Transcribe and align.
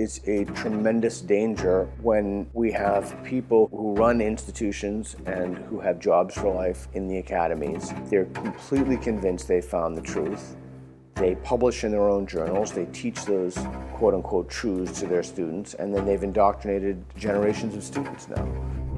is 0.00 0.22
a 0.26 0.46
tremendous 0.46 1.20
danger 1.20 1.86
when 2.00 2.48
we 2.54 2.72
have 2.72 3.22
people 3.22 3.68
who 3.70 3.94
run 3.94 4.22
institutions 4.22 5.14
and 5.26 5.58
who 5.58 5.78
have 5.78 5.98
jobs 5.98 6.34
for 6.34 6.54
life 6.54 6.88
in 6.94 7.06
the 7.06 7.18
academies. 7.18 7.92
They're 8.06 8.24
completely 8.24 8.96
convinced 8.96 9.46
they 9.46 9.60
found 9.60 9.98
the 9.98 10.00
truth. 10.00 10.56
They 11.16 11.34
publish 11.34 11.84
in 11.84 11.90
their 11.90 12.08
own 12.08 12.26
journals, 12.26 12.72
they 12.72 12.86
teach 12.86 13.26
those 13.26 13.58
quote 13.92 14.14
unquote 14.14 14.48
truths 14.48 15.00
to 15.00 15.06
their 15.06 15.22
students, 15.22 15.74
and 15.74 15.94
then 15.94 16.06
they've 16.06 16.22
indoctrinated 16.22 17.04
generations 17.18 17.76
of 17.76 17.84
students 17.84 18.26
now. 18.26 18.48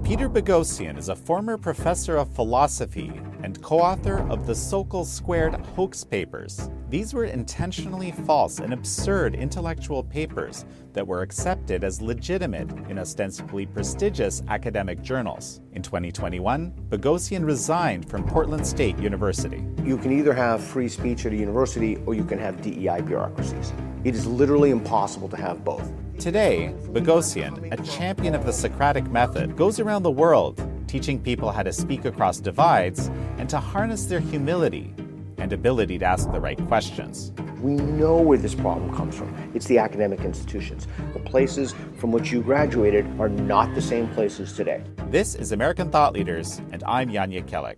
Peter 0.04 0.28
Boghossian 0.28 0.96
is 0.96 1.08
a 1.08 1.16
former 1.16 1.58
professor 1.58 2.16
of 2.16 2.32
philosophy 2.32 3.12
and 3.42 3.60
co 3.60 3.80
author 3.80 4.18
of 4.30 4.46
the 4.46 4.52
Sokal 4.52 5.04
Squared 5.04 5.54
hoax 5.74 6.04
papers. 6.04 6.70
These 6.92 7.14
were 7.14 7.24
intentionally 7.24 8.10
false 8.10 8.58
and 8.58 8.74
absurd 8.74 9.34
intellectual 9.34 10.04
papers 10.04 10.66
that 10.92 11.06
were 11.06 11.22
accepted 11.22 11.84
as 11.84 12.02
legitimate 12.02 12.70
in 12.90 12.98
ostensibly 12.98 13.64
prestigious 13.64 14.42
academic 14.48 15.00
journals. 15.00 15.62
In 15.72 15.80
2021, 15.80 16.70
Boghossian 16.90 17.46
resigned 17.46 18.06
from 18.10 18.26
Portland 18.26 18.66
State 18.66 18.98
University. 18.98 19.64
You 19.82 19.96
can 19.96 20.12
either 20.12 20.34
have 20.34 20.62
free 20.62 20.86
speech 20.86 21.24
at 21.24 21.32
a 21.32 21.36
university 21.36 21.96
or 22.04 22.12
you 22.12 22.24
can 22.24 22.38
have 22.38 22.60
DEI 22.60 23.00
bureaucracies. 23.00 23.72
It 24.04 24.14
is 24.14 24.26
literally 24.26 24.68
impossible 24.68 25.30
to 25.30 25.36
have 25.38 25.64
both. 25.64 25.90
Today, 26.18 26.74
Boghossian, 26.88 27.72
a 27.72 27.82
champion 27.82 28.34
of 28.34 28.44
the 28.44 28.52
Socratic 28.52 29.10
method, 29.10 29.56
goes 29.56 29.80
around 29.80 30.02
the 30.02 30.10
world 30.10 30.62
teaching 30.86 31.18
people 31.18 31.50
how 31.50 31.62
to 31.62 31.72
speak 31.72 32.04
across 32.04 32.38
divides 32.38 33.10
and 33.38 33.48
to 33.48 33.58
harness 33.58 34.04
their 34.04 34.20
humility 34.20 34.92
and 35.42 35.52
ability 35.52 35.98
to 35.98 36.04
ask 36.04 36.30
the 36.30 36.38
right 36.38 36.56
questions. 36.68 37.32
We 37.60 37.72
know 37.72 38.16
where 38.16 38.38
this 38.38 38.54
problem 38.54 38.94
comes 38.94 39.16
from. 39.16 39.34
It's 39.54 39.66
the 39.66 39.78
academic 39.78 40.20
institutions. 40.20 40.86
The 41.12 41.18
places 41.18 41.74
from 41.98 42.12
which 42.12 42.30
you 42.30 42.42
graduated 42.42 43.04
are 43.18 43.28
not 43.28 43.74
the 43.74 43.82
same 43.82 44.08
places 44.10 44.52
today. 44.52 44.84
This 45.08 45.34
is 45.34 45.50
American 45.50 45.90
Thought 45.90 46.12
Leaders, 46.12 46.60
and 46.70 46.84
I'm 46.84 47.10
Jan 47.10 47.32
Jekielek. 47.32 47.76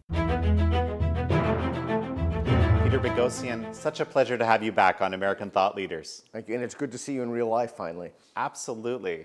Peter 2.84 2.98
Boghossian, 3.00 3.74
such 3.74 4.00
a 4.00 4.04
pleasure 4.04 4.36
to 4.36 4.44
have 4.44 4.62
you 4.62 4.70
back 4.70 5.00
on 5.00 5.14
American 5.14 5.50
Thought 5.50 5.74
Leaders. 5.74 6.22
Thank 6.32 6.48
you. 6.48 6.54
And 6.56 6.62
it's 6.62 6.74
good 6.74 6.92
to 6.92 6.98
see 6.98 7.14
you 7.14 7.22
in 7.22 7.30
real 7.30 7.48
life 7.48 7.72
finally. 7.72 8.10
Absolutely. 8.36 9.24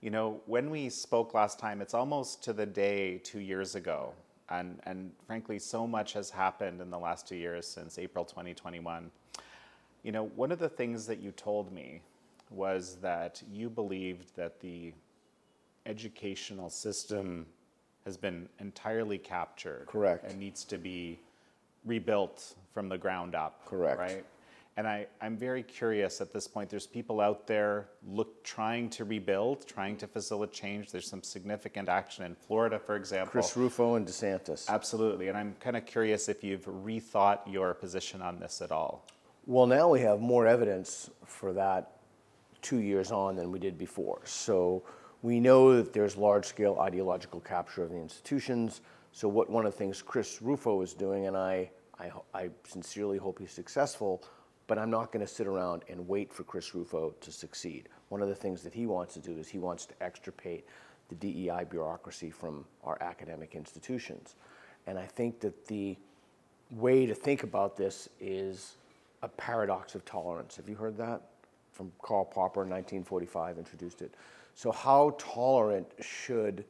You 0.00 0.10
know, 0.10 0.40
when 0.46 0.70
we 0.70 0.88
spoke 0.88 1.34
last 1.34 1.58
time, 1.58 1.82
it's 1.82 1.94
almost 1.94 2.42
to 2.44 2.54
the 2.54 2.66
day 2.66 3.18
two 3.18 3.40
years 3.40 3.74
ago. 3.74 4.14
And, 4.50 4.78
and 4.84 5.12
frankly, 5.26 5.58
so 5.58 5.86
much 5.86 6.12
has 6.12 6.30
happened 6.30 6.80
in 6.80 6.90
the 6.90 6.98
last 6.98 7.26
two 7.26 7.36
years 7.36 7.66
since 7.66 7.98
April 7.98 8.24
2021. 8.24 9.10
You 10.02 10.12
know, 10.12 10.24
one 10.36 10.52
of 10.52 10.58
the 10.58 10.68
things 10.68 11.06
that 11.06 11.18
you 11.20 11.30
told 11.32 11.72
me 11.72 12.02
was 12.50 12.96
that 13.00 13.42
you 13.50 13.70
believed 13.70 14.36
that 14.36 14.60
the 14.60 14.92
educational 15.86 16.70
system 16.70 17.46
has 18.04 18.16
been 18.16 18.48
entirely 18.60 19.18
captured. 19.18 19.86
Correct. 19.86 20.30
And 20.30 20.38
needs 20.38 20.64
to 20.64 20.78
be 20.78 21.18
rebuilt 21.84 22.54
from 22.72 22.88
the 22.88 22.98
ground 22.98 23.34
up. 23.34 23.64
Correct. 23.66 23.98
Right? 23.98 24.24
And 24.76 24.88
I, 24.88 25.06
I'm 25.20 25.36
very 25.36 25.62
curious 25.62 26.20
at 26.20 26.32
this 26.32 26.48
point. 26.48 26.68
There's 26.68 26.86
people 26.86 27.20
out 27.20 27.46
there 27.46 27.88
look 28.04 28.42
trying 28.42 28.90
to 28.90 29.04
rebuild, 29.04 29.66
trying 29.68 29.96
to 29.98 30.08
facilitate 30.08 30.54
change. 30.54 30.90
There's 30.90 31.08
some 31.08 31.22
significant 31.22 31.88
action 31.88 32.24
in 32.24 32.34
Florida, 32.34 32.78
for 32.78 32.96
example. 32.96 33.30
Chris 33.30 33.56
Rufo 33.56 33.94
and 33.94 34.06
DeSantis. 34.06 34.68
Absolutely. 34.68 35.28
And 35.28 35.38
I'm 35.38 35.54
kind 35.60 35.76
of 35.76 35.86
curious 35.86 36.28
if 36.28 36.42
you've 36.42 36.64
rethought 36.64 37.40
your 37.46 37.72
position 37.74 38.20
on 38.20 38.40
this 38.40 38.60
at 38.60 38.72
all. 38.72 39.06
Well, 39.46 39.66
now 39.66 39.90
we 39.90 40.00
have 40.00 40.20
more 40.20 40.46
evidence 40.46 41.08
for 41.24 41.52
that 41.52 41.98
two 42.60 42.78
years 42.78 43.12
on 43.12 43.36
than 43.36 43.52
we 43.52 43.60
did 43.60 43.78
before. 43.78 44.22
So 44.24 44.82
we 45.22 45.38
know 45.38 45.76
that 45.76 45.92
there's 45.92 46.16
large 46.16 46.46
scale 46.46 46.78
ideological 46.80 47.40
capture 47.40 47.82
of 47.82 47.90
the 47.90 47.96
institutions. 47.96 48.80
So, 49.12 49.28
what 49.28 49.48
one 49.48 49.66
of 49.66 49.72
the 49.72 49.78
things 49.78 50.02
Chris 50.02 50.42
Rufo 50.42 50.82
is 50.82 50.94
doing, 50.94 51.26
and 51.26 51.36
I, 51.36 51.70
I, 51.98 52.10
I 52.34 52.50
sincerely 52.66 53.18
hope 53.18 53.38
he's 53.38 53.52
successful, 53.52 54.24
but 54.66 54.78
I'm 54.78 54.90
not 54.90 55.12
going 55.12 55.24
to 55.24 55.32
sit 55.32 55.46
around 55.46 55.84
and 55.88 56.08
wait 56.08 56.32
for 56.32 56.44
Chris 56.44 56.74
Rufo 56.74 57.14
to 57.20 57.32
succeed. 57.32 57.88
One 58.08 58.22
of 58.22 58.28
the 58.28 58.34
things 58.34 58.62
that 58.62 58.72
he 58.72 58.86
wants 58.86 59.14
to 59.14 59.20
do 59.20 59.36
is 59.38 59.48
he 59.48 59.58
wants 59.58 59.86
to 59.86 59.94
extirpate 60.02 60.66
the 61.08 61.14
DEI 61.14 61.64
bureaucracy 61.68 62.30
from 62.30 62.64
our 62.82 62.96
academic 63.02 63.54
institutions. 63.54 64.36
And 64.86 64.98
I 64.98 65.06
think 65.06 65.40
that 65.40 65.66
the 65.66 65.96
way 66.70 67.06
to 67.06 67.14
think 67.14 67.42
about 67.42 67.76
this 67.76 68.08
is 68.20 68.76
a 69.22 69.28
paradox 69.28 69.94
of 69.94 70.04
tolerance. 70.04 70.56
Have 70.56 70.68
you 70.68 70.76
heard 70.76 70.96
that? 70.98 71.22
From 71.72 71.92
Karl 72.02 72.24
Popper 72.24 72.62
in 72.62 72.70
1945, 72.70 73.58
introduced 73.58 74.02
it. 74.02 74.14
So, 74.54 74.70
how 74.70 75.16
tolerant 75.18 75.88
should 76.00 76.64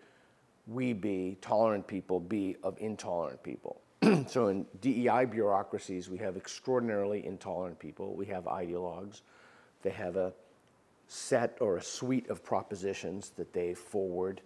we 0.66 0.94
be, 0.94 1.36
tolerant 1.42 1.86
people, 1.86 2.18
be 2.18 2.56
of 2.62 2.76
intolerant 2.78 3.42
people? 3.42 3.82
so 4.26 4.48
in 4.48 4.66
DEI 4.80 5.26
bureaucracies, 5.26 6.08
we 6.08 6.18
have 6.18 6.36
extraordinarily 6.36 7.24
intolerant 7.24 7.78
people. 7.78 8.14
We 8.14 8.26
have 8.26 8.44
ideologues. 8.44 9.22
They 9.82 9.90
have 9.90 10.16
a 10.16 10.32
set 11.06 11.56
or 11.60 11.76
a 11.76 11.82
suite 11.82 12.28
of 12.30 12.42
propositions 12.42 13.30
that 13.36 13.52
they 13.52 13.74
forward 13.74 14.40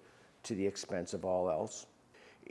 to 0.45 0.55
the 0.55 0.67
expense 0.67 1.15
of 1.15 1.25
all 1.25 1.49
else. 1.51 1.87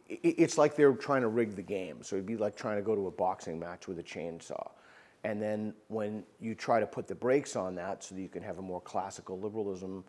It's 0.08 0.58
like 0.58 0.76
they're 0.76 0.94
trying 0.94 1.22
to 1.22 1.28
rig 1.28 1.56
the 1.56 1.62
game. 1.62 2.04
So 2.04 2.16
it'd 2.16 2.26
be 2.26 2.38
like 2.38 2.56
trying 2.56 2.78
to 2.78 2.82
go 2.82 2.96
to 2.96 3.08
a 3.08 3.12
boxing 3.12 3.60
match 3.60 3.88
with 3.88 4.00
a 4.00 4.04
chainsaw. 4.04 4.72
And 5.24 5.42
then 5.42 5.74
when 5.88 6.24
you 6.40 6.56
try 6.56 6.80
to 6.80 6.86
put 6.86 7.08
the 7.08 7.16
brakes 7.16 7.56
on 7.56 7.76
that 7.76 8.04
so 8.04 8.16
that 8.16 8.22
you 8.22 8.30
can 8.30 8.44
have 8.44 8.60
a 8.60 8.62
more 8.62 8.82
classical 8.82 9.40
liberalism 9.40 10.04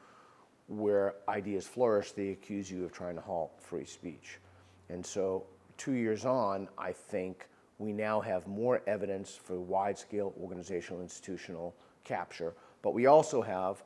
where 0.69 1.15
ideas 1.29 1.67
flourish, 1.67 2.13
they 2.13 2.29
accuse 2.31 2.71
you 2.71 2.85
of 2.85 2.93
trying 2.93 3.15
to 3.15 3.21
halt 3.23 3.53
free 3.59 3.87
speech. 3.87 4.39
And 4.91 5.05
so 5.05 5.45
two 5.79 5.93
years 5.93 6.27
on, 6.27 6.69
I 6.77 6.93
think 6.93 7.47
we 7.79 7.93
now 7.93 8.21
have 8.21 8.47
more 8.47 8.83
evidence 8.87 9.39
for 9.43 9.59
wide 9.59 9.99
scale 9.99 10.35
organizational 10.41 11.01
institutional 11.01 11.75
capture, 12.05 12.55
but 12.83 12.93
we 12.93 13.07
also 13.07 13.41
have 13.41 13.83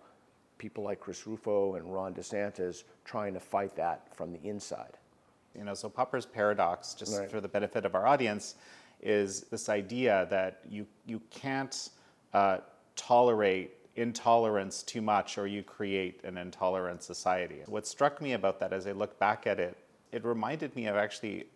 people 0.59 0.85
like 0.85 1.01
Chris 1.01 1.27
Rufo 1.27 1.75
and 1.75 1.93
Ron 1.93 2.15
DeSantis 2.15 2.85
trying 3.05 3.35
to 3.35 3.41
fight 3.41 3.77
that 3.77 4.15
from 4.15 4.33
the 4.33 4.41
inside. 4.43 4.97
You 5.57 5.65
know, 5.65 5.75
so 5.75 5.89
Popper's 5.89 6.25
paradox, 6.25 6.95
just 6.95 7.19
right. 7.19 7.31
for 7.31 7.41
the 7.41 7.49
benefit 7.49 7.85
of 7.85 7.95
our 7.95 8.07
audience, 8.07 8.55
is 9.03 9.43
this 9.43 9.69
idea 9.69 10.27
that 10.31 10.61
you, 10.71 10.87
you 11.05 11.21
can't 11.31 11.91
uh, 12.33 12.59
tolerate 12.97 13.73
intolerance 13.97 14.83
too 14.83 15.03
much 15.03 15.37
or 15.37 15.47
you 15.47 15.63
create 15.63 16.21
an 16.25 16.39
intolerant 16.39 17.03
society. 17.03 17.61
What 17.67 17.87
struck 17.87 18.23
me 18.23 18.33
about 18.33 18.59
that 18.61 18.73
as 18.73 18.87
I 18.87 18.93
look 18.93 19.19
back 19.19 19.47
at 19.47 19.61
it, 19.61 19.77
it 20.13 20.25
reminded 20.25 20.75
me 20.77 20.87
of 20.87 20.97
actually 20.97 21.47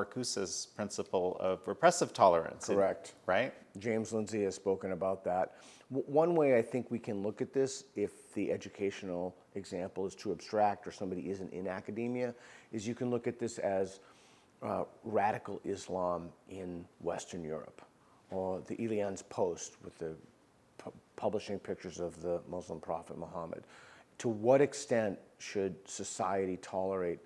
Marcuse's 0.00 0.68
principle 0.76 1.38
of 1.40 1.66
repressive 1.66 2.12
tolerance. 2.12 2.66
Correct. 2.66 3.14
right? 3.24 3.54
James 3.78 4.12
Lindsay 4.12 4.42
has 4.44 4.54
spoken 4.54 4.92
about 4.92 5.24
that. 5.24 5.54
W- 5.90 6.04
one 6.06 6.34
way 6.34 6.58
I 6.58 6.62
think 6.62 6.90
we 6.90 6.98
can 6.98 7.22
look 7.22 7.40
at 7.40 7.54
this, 7.54 7.84
if 7.94 8.34
the 8.34 8.52
educational 8.52 9.34
example 9.54 10.04
is 10.06 10.14
too 10.14 10.32
abstract 10.32 10.86
or 10.86 10.90
somebody 10.92 11.30
isn't 11.30 11.50
in 11.50 11.66
academia, 11.66 12.34
is 12.72 12.86
you 12.86 12.94
can 12.94 13.08
look 13.08 13.26
at 13.26 13.38
this 13.38 13.56
as 13.58 14.00
uh, 14.62 14.84
radical 15.02 15.62
Islam 15.64 16.28
in 16.50 16.84
Western 17.00 17.42
Europe, 17.42 17.80
or 18.30 18.60
the 18.66 18.76
Jyllands-Posten 18.76 19.76
with 19.82 19.96
the 19.98 20.14
pu- 20.76 20.92
publishing 21.16 21.58
pictures 21.58 22.00
of 22.00 22.20
the 22.20 22.40
Muslim 22.50 22.80
prophet 22.80 23.16
Muhammad. 23.16 23.64
To 24.18 24.28
what 24.28 24.60
extent 24.60 25.18
should 25.38 25.74
society 25.88 26.58
tolerate 26.58 27.20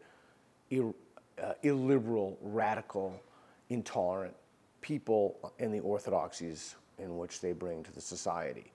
ir- 0.71 0.95
uh, 1.43 1.55
illiberal, 1.63 2.39
radical, 2.41 3.21
intolerant 3.69 4.35
people 4.81 5.53
and 5.59 5.73
the 5.73 5.81
orthodoxies 5.81 6.75
in 6.99 7.17
which 7.17 7.41
they 7.41 7.53
bring 7.53 7.83
to 7.83 7.93
the 7.93 8.01
society. 8.01 8.73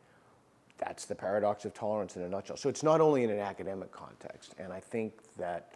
That's 0.78 1.06
the 1.06 1.16
paradox 1.16 1.66
of 1.66 1.74
tolerance 1.74 2.16
in 2.16 2.24
a 2.24 2.30
nutshell. 2.30 2.58
So 2.58 2.70
it's 2.70 2.84
not 2.84 3.02
only 3.02 3.24
in 3.24 3.30
an 3.30 3.40
academic 3.40 3.92
context, 3.92 4.56
and 4.60 4.74
I 4.74 4.80
think 4.80 5.14
that 5.38 5.74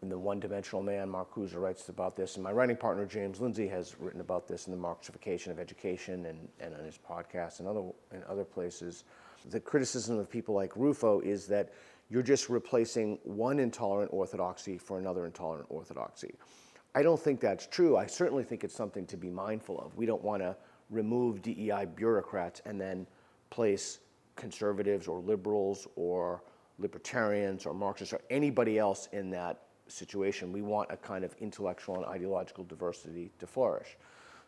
in 0.00 0.08
the 0.08 0.18
One 0.18 0.38
Dimensional 0.38 0.82
Man, 0.82 1.08
Mark 1.08 1.34
Marcuse 1.34 1.56
writes 1.56 1.88
about 1.88 2.16
this, 2.16 2.36
and 2.36 2.44
my 2.44 2.52
writing 2.52 2.76
partner 2.76 3.04
James 3.04 3.40
Lindsay 3.40 3.66
has 3.66 3.96
written 3.98 4.20
about 4.20 4.46
this 4.46 4.68
in 4.68 4.72
the 4.72 4.78
Marxification 4.78 5.48
of 5.48 5.58
Education 5.58 6.26
and, 6.26 6.48
and 6.60 6.74
on 6.74 6.84
his 6.84 6.98
podcast 6.98 7.58
and 7.58 7.66
other 7.66 7.82
in 8.12 8.22
other 8.28 8.44
places. 8.44 9.04
The 9.50 9.58
criticism 9.58 10.18
of 10.18 10.30
people 10.30 10.54
like 10.54 10.76
Rufo 10.76 11.20
is 11.20 11.46
that 11.48 11.72
you're 12.10 12.22
just 12.22 12.48
replacing 12.48 13.18
one 13.24 13.58
intolerant 13.58 14.10
orthodoxy 14.12 14.78
for 14.78 14.98
another 14.98 15.26
intolerant 15.26 15.66
orthodoxy. 15.68 16.34
I 16.94 17.02
don't 17.02 17.20
think 17.20 17.40
that's 17.40 17.66
true. 17.66 17.96
I 17.96 18.06
certainly 18.06 18.44
think 18.44 18.64
it's 18.64 18.74
something 18.74 19.06
to 19.06 19.16
be 19.16 19.30
mindful 19.30 19.78
of. 19.78 19.94
We 19.96 20.06
don't 20.06 20.22
want 20.22 20.42
to 20.42 20.56
remove 20.90 21.42
DEI 21.42 21.86
bureaucrats 21.94 22.62
and 22.64 22.80
then 22.80 23.06
place 23.50 24.00
conservatives 24.36 25.06
or 25.06 25.20
liberals 25.20 25.86
or 25.96 26.42
libertarians 26.78 27.66
or 27.66 27.74
Marxists 27.74 28.14
or 28.14 28.20
anybody 28.30 28.78
else 28.78 29.08
in 29.12 29.30
that 29.30 29.64
situation. 29.88 30.52
We 30.52 30.62
want 30.62 30.90
a 30.90 30.96
kind 30.96 31.24
of 31.24 31.34
intellectual 31.40 31.96
and 31.96 32.06
ideological 32.06 32.64
diversity 32.64 33.32
to 33.38 33.46
flourish. 33.46 33.96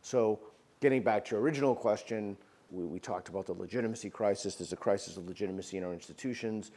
So, 0.00 0.40
getting 0.80 1.02
back 1.02 1.24
to 1.26 1.32
your 1.32 1.42
original 1.42 1.74
question, 1.74 2.36
We, 2.70 2.84
we 2.84 3.00
talked 3.00 3.28
about 3.28 3.46
the 3.46 3.52
legitimacy 3.52 4.10
crisis. 4.10 4.54
There's 4.54 4.72
a 4.72 4.76
crisis 4.76 5.16
of 5.16 5.26
legitimacy 5.26 5.76
in 5.76 5.84
our 5.84 5.92
institutions. 5.92 6.70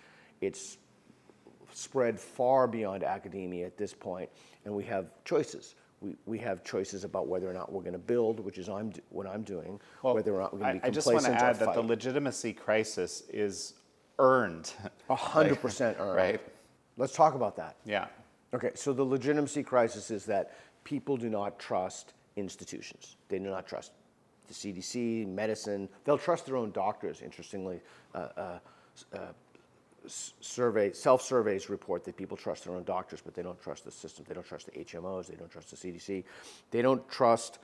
It's 0.46 0.78
spread 1.74 2.20
far 2.20 2.68
beyond 2.68 3.04
academia 3.04 3.66
at 3.66 3.78
this 3.78 3.94
point, 3.94 4.30
and 4.66 4.74
we 4.74 4.84
have 4.86 5.08
choices. 5.26 5.76
We, 6.02 6.16
we 6.26 6.38
have 6.40 6.64
choices 6.64 7.06
about 7.06 7.28
whether 7.28 7.50
or 7.50 7.54
not 7.54 7.72
we're 7.72 7.82
going 7.82 7.94
to 7.94 8.00
build, 8.00 8.42
which 8.42 8.58
is 8.58 8.68
I'm, 8.68 8.92
what 9.10 9.26
I'm 9.26 9.42
doing, 9.44 9.80
whether 10.02 10.36
or 10.36 10.42
not 10.42 10.54
we're 10.54 10.60
going 10.60 10.74
to 10.76 10.80
be 10.82 10.86
I, 10.86 10.88
I 10.88 10.92
just 10.92 11.08
want 11.08 11.20
complacent 11.24 11.40
to 11.40 11.66
add 11.66 11.68
that 11.68 11.74
the 11.76 11.82
legitimacy 11.82 12.54
crisis 12.54 13.24
is 13.32 13.76
earned. 14.20 14.74
A 15.10 15.16
hundred 15.16 15.62
percent 15.62 15.98
earned. 16.00 16.16
right? 16.16 16.42
Let's 16.98 17.14
talk 17.14 17.36
about 17.36 17.56
that. 17.56 17.78
Yeah. 17.86 18.08
Okay, 18.54 18.72
so 18.76 18.94
the 18.94 19.04
legitimacy 19.04 19.64
crisis 19.64 20.12
is 20.12 20.26
that 20.26 20.56
people 20.84 21.18
do 21.18 21.30
not 21.30 21.58
trust 21.58 22.14
institutions. 22.36 23.18
They 23.30 23.40
do 23.40 23.50
not 23.50 23.66
trust 23.66 23.94
the 24.48 24.54
CDC, 24.54 25.28
medicine. 25.28 25.90
They'll 26.04 26.18
trust 26.18 26.46
their 26.46 26.58
own 26.58 26.72
doctors. 26.72 27.22
Interestingly, 27.22 27.80
uh, 28.14 28.18
uh, 28.18 28.60
uh, 29.14 29.18
survey 30.08 30.92
self-surveys 30.92 31.70
report 31.70 32.04
that 32.06 32.18
people 32.18 32.38
trust 32.38 32.66
their 32.66 32.76
own 32.76 32.84
doctors, 32.84 33.22
but 33.24 33.34
they 33.34 33.44
don't 33.44 33.62
trust 33.62 33.86
the 33.86 33.92
system. 33.92 34.26
They 34.28 34.34
don't 34.34 34.46
trust 34.46 34.68
the 34.68 34.72
HMOs. 34.72 35.28
They 35.28 35.36
don't 35.36 35.50
trust 35.50 35.72
the 35.72 35.78
CDC. 35.78 36.24
They 36.72 36.82
don't 36.82 37.08
trust 37.10 37.60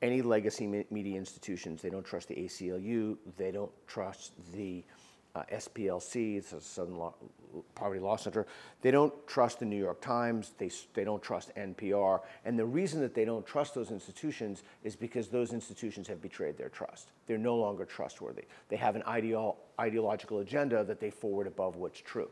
any 0.00 0.22
legacy 0.22 0.66
media 0.90 1.16
institutions. 1.16 1.82
They 1.82 1.90
don't 1.90 2.04
trust 2.04 2.28
the 2.28 2.34
ACLU. 2.34 3.16
They 3.36 3.50
don't 3.50 3.72
trust 3.86 4.32
the 4.52 4.84
uh, 5.34 5.42
SPLC, 5.52 6.52
a 6.52 6.60
Southern 6.60 6.96
Law, 6.96 7.14
Poverty 7.74 8.00
Law 8.00 8.16
Center. 8.16 8.46
They 8.82 8.90
don't 8.90 9.12
trust 9.26 9.60
the 9.60 9.64
New 9.64 9.78
York 9.78 10.00
Times. 10.00 10.52
They, 10.58 10.70
they 10.94 11.04
don't 11.04 11.22
trust 11.22 11.54
NPR. 11.54 12.20
And 12.44 12.58
the 12.58 12.64
reason 12.64 13.00
that 13.00 13.14
they 13.14 13.24
don't 13.24 13.46
trust 13.46 13.74
those 13.74 13.90
institutions 13.90 14.62
is 14.84 14.96
because 14.96 15.28
those 15.28 15.52
institutions 15.52 16.06
have 16.08 16.20
betrayed 16.20 16.56
their 16.58 16.68
trust. 16.68 17.12
They're 17.26 17.38
no 17.38 17.56
longer 17.56 17.84
trustworthy. 17.84 18.44
They 18.68 18.76
have 18.76 18.96
an 18.96 19.02
ideo- 19.02 19.56
ideological 19.80 20.40
agenda 20.40 20.84
that 20.84 21.00
they 21.00 21.10
forward 21.10 21.46
above 21.46 21.76
what's 21.76 22.00
true. 22.00 22.30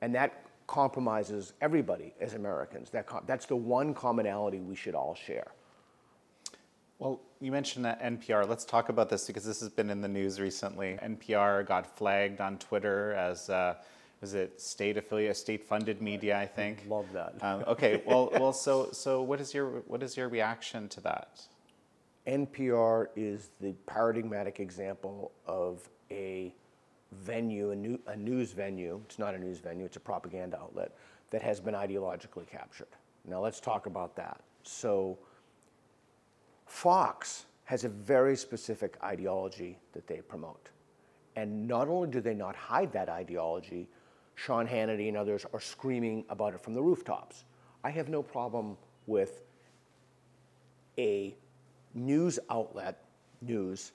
And 0.00 0.14
that 0.14 0.44
compromises 0.66 1.52
everybody 1.60 2.14
as 2.20 2.34
Americans. 2.34 2.90
That 2.90 3.06
com- 3.06 3.24
that's 3.26 3.46
the 3.46 3.56
one 3.56 3.94
commonality 3.94 4.60
we 4.60 4.74
should 4.74 4.94
all 4.94 5.14
share. 5.14 5.52
Well, 7.02 7.20
you 7.40 7.50
mentioned 7.50 7.84
that 7.84 8.00
NPR. 8.00 8.48
Let's 8.48 8.64
talk 8.64 8.88
about 8.88 9.08
this 9.08 9.26
because 9.26 9.44
this 9.44 9.58
has 9.58 9.68
been 9.68 9.90
in 9.90 10.00
the 10.00 10.06
news 10.06 10.38
recently. 10.38 11.00
NPR 11.02 11.66
got 11.66 11.96
flagged 11.98 12.40
on 12.40 12.58
Twitter 12.58 13.12
as, 13.14 13.50
uh, 13.50 13.74
was 14.20 14.34
it 14.34 14.60
state 14.60 14.96
affiliate, 14.96 15.36
state 15.36 15.64
funded 15.64 16.00
media? 16.00 16.38
I 16.38 16.46
think. 16.46 16.84
Love 16.88 17.06
that. 17.12 17.34
Um, 17.42 17.64
okay. 17.66 18.04
Well, 18.06 18.30
well. 18.38 18.52
So, 18.52 18.90
so 18.92 19.20
what 19.20 19.40
is 19.40 19.52
your 19.52 19.80
what 19.88 20.00
is 20.00 20.16
your 20.16 20.28
reaction 20.28 20.88
to 20.90 21.00
that? 21.00 21.40
NPR 22.28 23.08
is 23.16 23.50
the 23.60 23.72
paradigmatic 23.86 24.60
example 24.60 25.32
of 25.44 25.88
a 26.12 26.54
venue, 27.10 27.72
a, 27.72 27.74
new, 27.74 27.98
a 28.06 28.16
news 28.16 28.52
venue. 28.52 29.00
It's 29.06 29.18
not 29.18 29.34
a 29.34 29.38
news 29.38 29.58
venue, 29.58 29.86
it's 29.86 29.96
a 29.96 30.00
propaganda 30.00 30.56
outlet 30.56 30.92
that 31.30 31.42
has 31.42 31.58
been 31.58 31.74
ideologically 31.74 32.46
captured. 32.46 32.94
Now 33.24 33.40
let's 33.40 33.58
talk 33.58 33.86
about 33.86 34.14
that. 34.14 34.40
So, 34.62 35.18
Fox 36.72 37.44
has 37.64 37.84
a 37.84 37.88
very 37.90 38.34
specific 38.34 38.96
ideology 39.04 39.78
that 39.92 40.06
they 40.06 40.22
promote. 40.22 40.70
And 41.36 41.68
not 41.68 41.86
only 41.86 42.08
do 42.08 42.20
they 42.22 42.32
not 42.32 42.56
hide 42.56 42.90
that 42.92 43.10
ideology, 43.10 43.90
Sean 44.36 44.66
Hannity 44.66 45.06
and 45.06 45.16
others 45.16 45.44
are 45.52 45.60
screaming 45.60 46.24
about 46.30 46.54
it 46.54 46.60
from 46.60 46.72
the 46.72 46.82
rooftops. 46.82 47.44
I 47.84 47.90
have 47.90 48.08
no 48.08 48.22
problem 48.22 48.78
with 49.06 49.42
a 50.98 51.36
news 51.94 52.38
outlet, 52.50 53.04
news, 53.42 53.92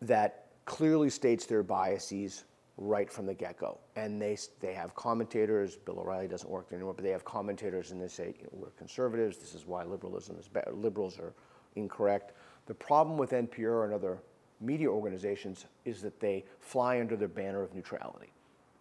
that 0.00 0.46
clearly 0.64 1.10
states 1.10 1.44
their 1.44 1.62
biases 1.62 2.44
right 2.78 3.12
from 3.12 3.26
the 3.26 3.34
get-go. 3.34 3.78
And 3.94 4.20
they, 4.20 4.38
they 4.60 4.72
have 4.72 4.94
commentators, 4.94 5.76
Bill 5.76 6.00
O'Reilly 6.00 6.28
doesn't 6.28 6.50
work 6.50 6.70
there 6.70 6.78
anymore, 6.78 6.94
but 6.94 7.04
they 7.04 7.10
have 7.10 7.26
commentators 7.26 7.90
and 7.90 8.00
they 8.00 8.08
say, 8.08 8.34
you 8.38 8.44
know, 8.44 8.50
we're 8.52 8.70
conservatives, 8.70 9.36
this 9.36 9.54
is 9.54 9.66
why 9.66 9.84
liberalism 9.84 10.38
is 10.40 10.48
bad, 10.48 10.64
liberals 10.72 11.18
are 11.18 11.34
incorrect. 11.76 12.32
The 12.66 12.74
problem 12.74 13.16
with 13.16 13.30
NPR 13.30 13.84
and 13.84 13.92
other 13.92 14.18
media 14.60 14.88
organizations 14.88 15.66
is 15.84 16.02
that 16.02 16.20
they 16.20 16.44
fly 16.58 17.00
under 17.00 17.16
the 17.16 17.28
banner 17.28 17.62
of 17.62 17.74
neutrality. 17.74 18.32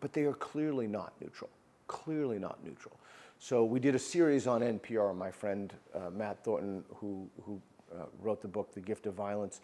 But 0.01 0.13
they 0.13 0.23
are 0.23 0.33
clearly 0.33 0.87
not 0.87 1.13
neutral, 1.21 1.49
clearly 1.87 2.39
not 2.39 2.63
neutral. 2.63 2.97
So 3.39 3.63
we 3.63 3.79
did 3.79 3.95
a 3.95 3.99
series 3.99 4.47
on 4.47 4.61
NPR. 4.61 5.15
My 5.15 5.31
friend 5.31 5.73
uh, 5.95 6.09
Matt 6.09 6.43
Thornton, 6.43 6.83
who, 6.95 7.29
who 7.45 7.61
uh, 7.93 8.05
wrote 8.21 8.41
the 8.41 8.47
book 8.47 8.73
The 8.73 8.81
Gift 8.81 9.05
of 9.07 9.13
Violence, 9.13 9.61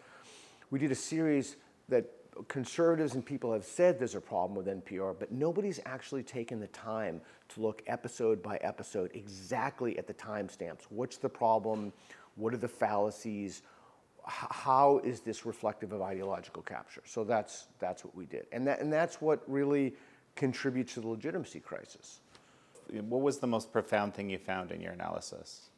we 0.70 0.78
did 0.78 0.90
a 0.90 0.96
series 0.96 1.56
that 1.88 2.10
conservatives 2.48 3.14
and 3.14 3.24
people 3.24 3.52
have 3.52 3.64
said 3.64 3.98
there's 3.98 4.14
a 4.14 4.20
problem 4.20 4.54
with 4.56 4.66
NPR, 4.66 5.14
but 5.18 5.32
nobody's 5.32 5.80
actually 5.86 6.22
taken 6.22 6.60
the 6.60 6.66
time 6.68 7.20
to 7.48 7.60
look 7.60 7.82
episode 7.86 8.42
by 8.42 8.56
episode 8.58 9.10
exactly 9.14 9.98
at 9.98 10.06
the 10.06 10.14
timestamps. 10.14 10.82
What's 10.90 11.16
the 11.16 11.28
problem? 11.28 11.92
What 12.36 12.54
are 12.54 12.58
the 12.58 12.68
fallacies? 12.68 13.62
How 14.24 15.00
is 15.04 15.20
this 15.20 15.44
reflective 15.44 15.92
of 15.92 16.02
ideological 16.02 16.62
capture? 16.62 17.02
So 17.04 17.24
that's, 17.24 17.66
that's 17.78 18.04
what 18.04 18.14
we 18.14 18.26
did. 18.26 18.46
And, 18.52 18.66
that, 18.66 18.80
and 18.80 18.92
that's 18.92 19.20
what 19.20 19.42
really 19.46 19.94
contributes 20.34 20.94
to 20.94 21.00
the 21.00 21.08
legitimacy 21.08 21.60
crisis. 21.60 22.20
What 22.90 23.20
was 23.20 23.38
the 23.38 23.46
most 23.46 23.72
profound 23.72 24.14
thing 24.14 24.30
you 24.30 24.38
found 24.38 24.70
in 24.70 24.80
your 24.80 24.92
analysis? 24.92 25.70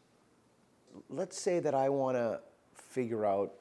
let's 1.09 1.41
say 1.41 1.61
that 1.61 1.75
I 1.75 1.89
want 1.89 2.17
to 2.17 2.41
figure 2.75 3.25
out 3.25 3.53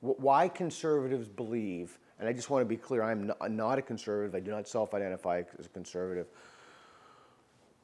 wh- 0.00 0.18
why 0.18 0.48
conservatives 0.48 1.28
believe, 1.28 1.98
and 2.18 2.28
I 2.28 2.32
just 2.32 2.50
want 2.50 2.62
to 2.62 2.66
be 2.66 2.76
clear, 2.76 3.02
I'm 3.02 3.28
not, 3.28 3.50
not 3.50 3.78
a 3.78 3.82
conservative, 3.82 4.34
I 4.34 4.40
do 4.40 4.50
not 4.50 4.68
self 4.68 4.94
identify 4.94 5.42
as 5.58 5.66
a 5.66 5.70
conservative. 5.70 6.26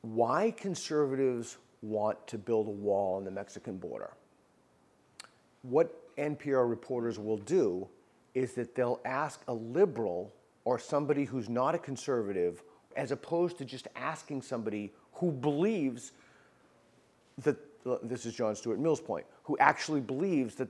Why 0.03 0.53
conservatives 0.57 1.59
want 1.83 2.27
to 2.29 2.39
build 2.39 2.69
a 2.69 2.71
wall 2.71 3.17
on 3.17 3.25
the 3.25 3.31
Mexican 3.31 3.79
border? 3.79 4.13
What 5.69 6.15
NPR 6.17 6.69
reporters 6.69 7.19
will 7.19 7.39
do 7.39 7.89
is 8.35 8.53
that 8.55 8.75
they'll 8.75 9.01
ask 9.05 9.41
a 9.49 9.55
liberal 9.55 10.33
or 10.65 10.79
somebody 10.79 11.25
who's 11.25 11.49
not 11.49 11.75
a 11.75 11.79
conservative, 11.79 12.63
as 12.97 13.11
opposed 13.11 13.59
to 13.59 13.65
just 13.65 13.89
asking 13.97 14.43
somebody 14.43 14.93
who 15.15 15.33
believes 15.33 16.13
that 17.39 17.57
this 18.03 18.27
is 18.27 18.35
John 18.35 18.57
Stuart 18.57 18.79
Mill's 18.79 19.01
point, 19.01 19.27
who 19.45 19.57
actually 19.59 20.01
believes 20.01 20.57
that 20.57 20.69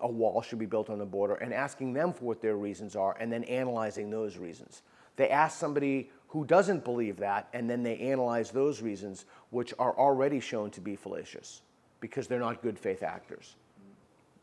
a 0.00 0.08
wall 0.08 0.42
should 0.42 0.58
be 0.58 0.66
built 0.66 0.90
on 0.90 0.98
the 0.98 1.04
border 1.04 1.34
and 1.34 1.52
asking 1.52 1.92
them 1.92 2.12
for 2.12 2.24
what 2.24 2.40
their 2.40 2.56
reasons 2.56 2.96
are 2.96 3.16
and 3.20 3.32
then 3.32 3.44
analyzing 3.44 4.10
those 4.10 4.36
reasons. 4.36 4.82
They 5.16 5.28
ask 5.28 5.58
somebody 5.58 6.10
who 6.28 6.44
doesn't 6.44 6.84
believe 6.84 7.18
that 7.18 7.48
and 7.52 7.68
then 7.68 7.82
they 7.82 7.98
analyze 7.98 8.50
those 8.50 8.82
reasons, 8.82 9.26
which 9.50 9.72
are 9.78 9.96
already 9.96 10.40
shown 10.40 10.70
to 10.72 10.80
be 10.80 10.96
fallacious 10.96 11.62
because 12.00 12.26
they're 12.26 12.40
not 12.40 12.62
good 12.62 12.78
faith 12.78 13.02
actors. 13.02 13.56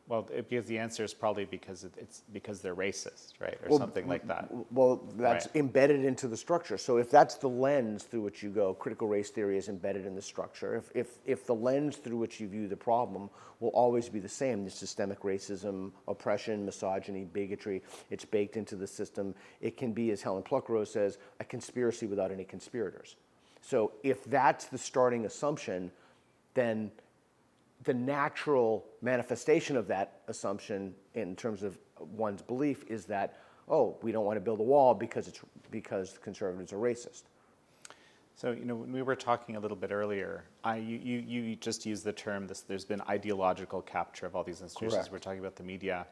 Well, 0.08 0.30
it, 0.34 0.50
because 0.50 0.66
the 0.66 0.80
answer 0.80 1.06
is 1.06 1.14
probably 1.14 1.46
because 1.46 1.86
it, 1.86 1.94
it's 1.98 2.24
because 2.34 2.62
they're 2.62 2.76
racist, 2.76 3.40
right, 3.40 3.58
or 3.64 3.70
Well, 3.70 3.80
something 3.80 4.06
like 4.08 4.28
that. 4.28 4.50
Well, 4.70 4.98
that's 5.16 5.48
Right. 5.48 5.56
embedded 5.56 6.04
into 6.04 6.28
the 6.28 6.36
structure. 6.36 6.78
So 6.78 6.98
if 6.98 7.10
that's 7.10 7.36
the 7.36 7.48
lens 7.48 8.04
through 8.04 8.22
which 8.22 8.44
you 8.44 8.50
go, 8.50 8.74
critical 8.74 9.08
race 9.08 9.30
theory 9.30 9.58
is 9.58 9.70
embedded 9.70 10.06
in 10.06 10.14
the 10.14 10.22
structure. 10.22 10.76
If, 10.76 10.92
if, 10.94 11.18
if 11.26 11.46
the 11.46 11.56
lens 11.56 11.96
through 11.96 12.18
which 12.18 12.42
you 12.42 12.50
view 12.50 12.68
the 12.68 12.76
problem 12.76 13.30
will 13.62 13.70
always 13.70 14.10
be 14.10 14.20
the 14.20 14.28
same, 14.28 14.66
the 14.66 14.72
systemic 14.72 15.22
racism, 15.22 15.92
oppression, 16.10 16.66
misogyny, 16.66 17.24
bigotry, 17.24 17.82
it's 18.10 18.26
baked 18.26 18.58
into 18.58 18.76
the 18.76 18.88
system. 18.88 19.34
It 19.62 19.78
can 19.78 19.94
be, 19.94 20.12
as 20.12 20.22
Helen 20.22 20.44
Pluckrose 20.44 20.90
says, 20.90 21.18
a 21.40 21.46
conspiracy 21.46 22.08
without 22.08 22.30
any 22.30 22.44
conspirators. 22.44 23.16
So 23.62 23.94
if 24.04 24.26
that's 24.26 24.66
the 24.66 24.78
starting 24.78 25.26
assumption, 25.26 25.92
then 26.56 26.92
the 27.86 27.94
natural 27.94 28.86
manifestation 29.04 29.78
of 29.78 29.88
that 29.88 30.22
assumption 30.28 30.96
in 31.14 31.36
terms 31.36 31.62
of 31.64 31.78
one's 32.00 32.42
belief 32.42 32.84
is 32.88 33.06
that 33.06 33.38
oh 33.70 33.98
we 34.02 34.12
don't 34.12 34.26
want 34.26 34.38
to 34.38 34.42
build 34.42 34.60
a 34.60 34.64
wall 34.64 34.94
because 34.94 35.28
it's 35.28 35.42
because 35.72 36.18
conservatives 36.24 36.74
are 36.74 36.78
racist 36.78 37.24
So, 38.36 38.52
you 38.52 38.66
know, 38.66 38.76
when 38.76 38.92
we 38.92 39.04
were 39.04 39.16
talking 39.16 39.56
a 39.58 39.60
little 39.60 39.78
bit 39.78 39.92
earlier, 39.92 40.46
I, 40.64 40.78
you, 40.78 40.98
you, 40.98 41.20
you 41.20 41.56
just 41.56 41.86
used 41.86 42.04
the 42.04 42.12
term, 42.14 42.48
this, 42.48 42.62
there's 42.62 42.84
been 42.86 43.02
ideological 43.08 43.82
capture 43.84 44.26
of 44.26 44.36
all 44.36 44.44
these 44.44 44.62
institutions. 44.62 44.94
Correct. 44.94 45.12
We're 45.12 45.20
talking 45.20 45.40
about 45.40 45.56
the 45.56 45.64
media. 45.64 46.08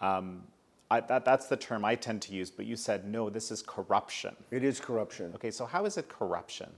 Um, 0.00 0.44
I, 0.90 1.00
that, 1.00 1.24
that's 1.26 1.46
the 1.48 1.58
term 1.58 1.84
I 1.84 1.94
tend 1.96 2.22
to 2.22 2.32
use, 2.32 2.50
but 2.50 2.64
you 2.64 2.76
said, 2.76 3.06
no, 3.06 3.28
this 3.30 3.50
is 3.50 3.62
corruption. 3.62 4.34
it 4.50 4.64
is 4.64 4.80
corruption 4.80 5.32
Okay, 5.34 5.50
so 5.50 5.66
how 5.66 5.84
is 5.84 5.98
it 5.98 6.08
corruption? 6.08 6.70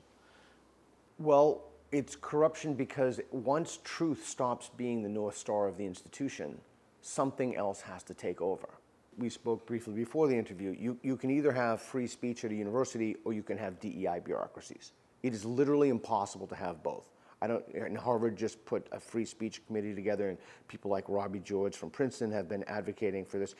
well 1.18 1.62
it's 1.92 2.16
corruption 2.16 2.74
because 2.74 3.20
once 3.30 3.78
truth 3.84 4.26
stops 4.26 4.70
being 4.76 5.02
the 5.02 5.08
north 5.08 5.36
star 5.36 5.68
of 5.68 5.76
the 5.76 5.84
institution 5.84 6.58
something 7.02 7.56
else 7.56 7.80
has 7.80 8.02
to 8.04 8.14
take 8.14 8.40
over. 8.40 8.68
We 9.18 9.28
spoke 9.28 9.66
briefly 9.66 9.92
before 9.92 10.28
the 10.28 10.36
interview. 10.36 10.74
You, 10.78 10.96
you 11.02 11.16
can 11.16 11.30
either 11.30 11.52
have 11.52 11.82
free 11.82 12.06
speech 12.06 12.44
at 12.44 12.50
a 12.50 12.54
university 12.54 13.16
or 13.24 13.32
you 13.32 13.42
can 13.42 13.58
have 13.58 13.78
dei 13.78 14.20
bureaucracies. 14.24 14.92
It 15.22 15.34
is 15.34 15.44
literally 15.44 15.90
impossible 15.90 16.46
to 16.46 16.54
have 16.54 16.82
both. 16.82 17.10
I 17.42 17.48
don't, 17.48 17.64
and 17.74 17.98
Harvard 17.98 18.36
just 18.36 18.64
put 18.64 18.86
a 18.92 19.00
free 19.00 19.24
speech 19.24 19.66
committee 19.66 19.96
together, 19.96 20.28
and 20.28 20.38
people 20.68 20.92
like 20.92 21.04
Robbie 21.08 21.40
George 21.40 21.76
from 21.76 21.90
Princeton 21.90 22.30
have 22.30 22.48
been 22.48 22.62
advocating 22.64 23.24
for 23.24 23.38
this. 23.38 23.56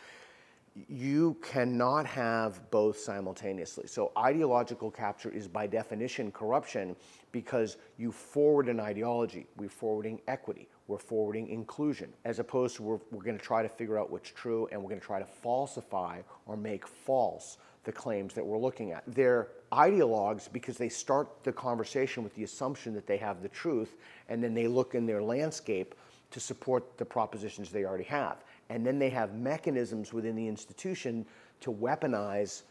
You 0.89 1.37
cannot 1.43 2.07
have 2.07 2.71
both 2.71 2.99
simultaneously. 2.99 3.87
So, 3.87 4.13
ideological 4.17 4.91
capture 4.91 5.31
is 5.31 5.47
by 5.47 5.67
definition 5.67 6.33
corruption 6.33 6.97
because 7.31 7.77
you 7.99 8.11
forward 8.11 8.69
an 8.69 8.81
ideology. 8.81 9.47
We're 9.57 9.69
forwarding 9.69 10.21
equity, 10.29 10.69
we're 10.87 10.99
forwarding 10.99 11.49
inclusion, 11.49 12.13
as 12.25 12.39
opposed 12.39 12.77
to 12.77 12.83
we're, 12.83 13.01
we're 13.11 13.23
going 13.23 13.39
to 13.39 13.45
try 13.45 13.63
to 13.63 13.69
figure 13.69 13.99
out 13.99 14.11
what's 14.11 14.31
true 14.31 14.69
and 14.73 14.81
we're 14.81 14.89
going 14.89 15.01
to 15.01 15.07
try 15.07 15.19
to 15.19 15.27
falsify 15.27 16.21
or 16.47 16.57
make 16.57 16.87
false 16.87 17.59
the 17.85 17.93
claims 17.93 18.33
that 18.35 18.47
we're 18.47 18.59
looking 18.59 18.93
at. 18.93 19.03
They're 19.07 19.49
ideologues 19.73 20.51
because 20.51 20.79
they 20.79 20.89
start 20.89 21.29
the 21.43 21.53
conversation 21.53 22.23
with 22.23 22.35
the 22.35 22.45
assumption 22.45 22.95
that 22.95 23.07
they 23.07 23.17
have 23.17 23.43
the 23.43 23.49
truth, 23.49 23.97
and 24.29 24.43
then 24.43 24.55
they 24.55 24.69
look 24.69 24.95
in 24.95 25.07
their 25.07 25.23
landscape 25.23 25.95
to 26.31 26.41
support 26.41 26.97
the 26.97 27.05
propositions 27.05 27.71
they 27.71 27.85
already 27.85 28.05
have. 28.05 28.43
And 28.73 28.87
then 28.87 28.99
they 28.99 29.11
have 29.11 29.35
mechanisms 29.35 30.15
within 30.15 30.35
the 30.35 30.49
institution 30.49 31.27
to 31.61 31.71
weaponize 31.71 32.63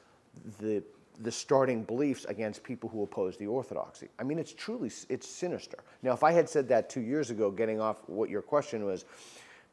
the, 0.60 0.84
the 1.20 1.32
starting 1.32 1.84
beliefs 1.84 2.26
against 2.26 2.64
people 2.64 2.90
who 2.90 3.04
oppose 3.04 3.38
the 3.38 3.46
orthodoxy. 3.46 4.08
I 4.18 4.24
mean, 4.24 4.40
it's 4.40 4.52
truly, 4.52 4.92
it's 5.10 5.30
sinister. 5.30 5.78
Now, 6.02 6.14
if 6.14 6.24
I 6.24 6.32
had 6.32 6.50
said 6.50 6.68
that 6.70 6.90
two 6.90 7.02
years 7.02 7.30
ago, 7.30 7.52
getting 7.52 7.80
off 7.80 7.98
what 8.08 8.32
your 8.32 8.42
question 8.42 8.84
was, 8.84 9.06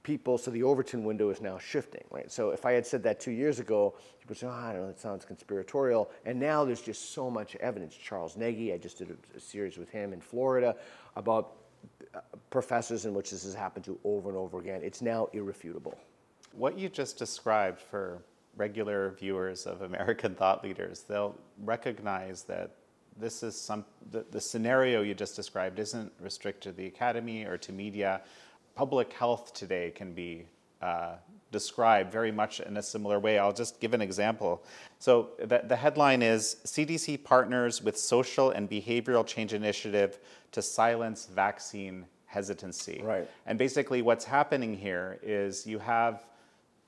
people, 0.02 0.36
so 0.36 0.50
the 0.50 0.62
Overton 0.62 1.02
window 1.02 1.30
is 1.30 1.40
now 1.40 1.58
shifting, 1.58 2.04
right? 2.10 2.30
So 2.30 2.50
if 2.50 2.66
I 2.66 2.72
had 2.72 2.86
said 2.86 3.02
that 3.04 3.20
two 3.20 3.30
years 3.30 3.58
ago, 3.58 3.94
people 4.20 4.30
would 4.30 4.38
say, 4.38 4.46
oh, 4.46 4.50
I 4.50 4.72
don't 4.72 4.82
know, 4.82 4.86
that 4.88 5.00
sounds 5.00 5.24
conspiratorial. 5.24 6.10
And 6.26 6.38
now 6.38 6.62
there's 6.62 6.82
just 6.82 7.14
so 7.14 7.30
much 7.30 7.56
evidence. 7.56 7.94
Charles 7.96 8.36
Negy, 8.36 8.74
I 8.74 8.76
just 8.76 8.98
did 8.98 9.10
a, 9.10 9.36
a 9.36 9.40
series 9.40 9.78
with 9.78 9.88
him 9.88 10.12
in 10.12 10.20
Florida 10.20 10.76
about 11.16 11.54
uh, 12.14 12.20
professors 12.50 13.06
in 13.06 13.14
which 13.14 13.30
this 13.30 13.44
has 13.44 13.54
happened 13.54 13.84
to 13.86 13.98
over 14.04 14.28
and 14.28 14.36
over 14.36 14.58
again. 14.58 14.82
It's 14.82 15.00
now 15.00 15.28
irrefutable. 15.32 15.98
What 16.58 16.78
you 16.78 16.88
just 16.88 17.18
described 17.18 17.80
for 17.80 18.22
regular 18.56 19.10
viewers 19.12 19.66
of 19.66 19.82
American 19.82 20.34
thought 20.38 20.64
leaders, 20.64 21.04
they'll 21.08 21.38
recognize 21.62 22.42
that 22.44 22.72
this 23.16 23.42
is 23.42 23.60
some 23.60 23.84
the, 24.10 24.24
the 24.30 24.40
scenario 24.40 25.02
you 25.02 25.14
just 25.14 25.34
described 25.36 25.78
isn't 25.78 26.12
restricted 26.20 26.62
to 26.62 26.72
the 26.72 26.86
academy 26.86 27.44
or 27.44 27.56
to 27.58 27.72
media 27.72 28.20
public 28.78 29.12
health 29.12 29.52
today 29.54 29.90
can 29.90 30.12
be 30.12 30.44
uh, 30.82 31.14
described 31.50 32.12
very 32.12 32.30
much 32.30 32.60
in 32.60 32.76
a 32.76 32.82
similar 32.82 33.18
way. 33.18 33.36
I'll 33.36 33.52
just 33.52 33.80
give 33.80 33.92
an 33.92 34.00
example. 34.00 34.62
So 35.00 35.30
the, 35.40 35.62
the 35.66 35.74
headline 35.74 36.22
is 36.22 36.58
CDC 36.64 37.24
partners 37.24 37.82
with 37.82 37.98
social 37.98 38.50
and 38.50 38.70
behavioral 38.70 39.26
change 39.26 39.52
initiative 39.52 40.20
to 40.52 40.62
silence 40.62 41.26
vaccine 41.26 42.06
hesitancy. 42.26 43.00
Right. 43.02 43.28
And 43.46 43.58
basically 43.58 44.00
what's 44.00 44.24
happening 44.24 44.76
here 44.76 45.18
is 45.24 45.66
you 45.66 45.80
have 45.80 46.24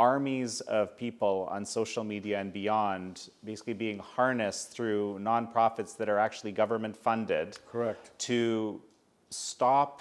armies 0.01 0.63
of 0.63 0.97
people 0.97 1.47
on 1.51 1.63
social 1.63 2.03
media 2.03 2.41
and 2.41 2.53
beyond 2.55 3.29
basically 3.45 3.75
being 3.75 3.99
harnessed 3.99 4.73
through 4.73 5.19
nonprofits 5.21 5.95
that 5.99 6.09
are 6.09 6.19
actually 6.19 6.51
government 6.51 6.97
funded. 6.97 7.59
Correct. 7.71 8.11
To 8.21 8.81
stop 9.29 10.01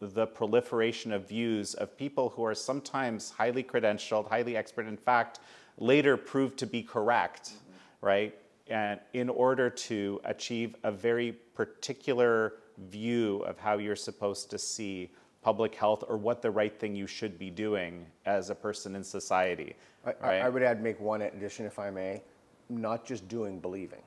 the 0.00 0.26
proliferation 0.26 1.12
of 1.12 1.28
views 1.28 1.74
of 1.74 1.98
people 1.98 2.28
who 2.30 2.44
are 2.44 2.54
sometimes 2.54 3.30
highly 3.30 3.64
credentialed, 3.64 4.28
highly 4.28 4.56
expert, 4.56 4.86
in 4.86 4.96
fact, 4.96 5.40
later 5.78 6.16
proved 6.16 6.56
to 6.58 6.66
be 6.66 6.80
correct, 6.82 7.50
mm-hmm. 7.50 8.06
right? 8.06 8.34
And 8.68 9.00
in 9.14 9.28
order 9.28 9.68
to 9.68 10.20
achieve 10.24 10.76
a 10.84 10.92
very 10.92 11.32
particular 11.54 12.54
view 12.78 13.38
of 13.40 13.58
how 13.58 13.78
you're 13.78 13.96
supposed 13.96 14.48
to 14.50 14.58
see 14.58 15.10
public 15.42 15.74
health 15.74 16.04
or 16.08 16.16
what 16.16 16.42
the 16.42 16.50
right 16.50 16.78
thing 16.78 16.94
you 16.94 17.06
should 17.06 17.38
be 17.38 17.50
doing 17.50 18.06
as 18.26 18.50
a 18.50 18.54
person 18.54 18.94
in 18.94 19.02
society. 19.02 19.74
I, 20.04 20.14
right? 20.20 20.42
I 20.42 20.48
would 20.48 20.62
add, 20.62 20.82
make 20.82 21.00
one 21.00 21.22
addition, 21.22 21.66
if 21.66 21.78
I 21.78 21.90
may, 21.90 22.22
not 22.68 23.04
just 23.04 23.26
doing, 23.28 23.58
believing. 23.58 24.02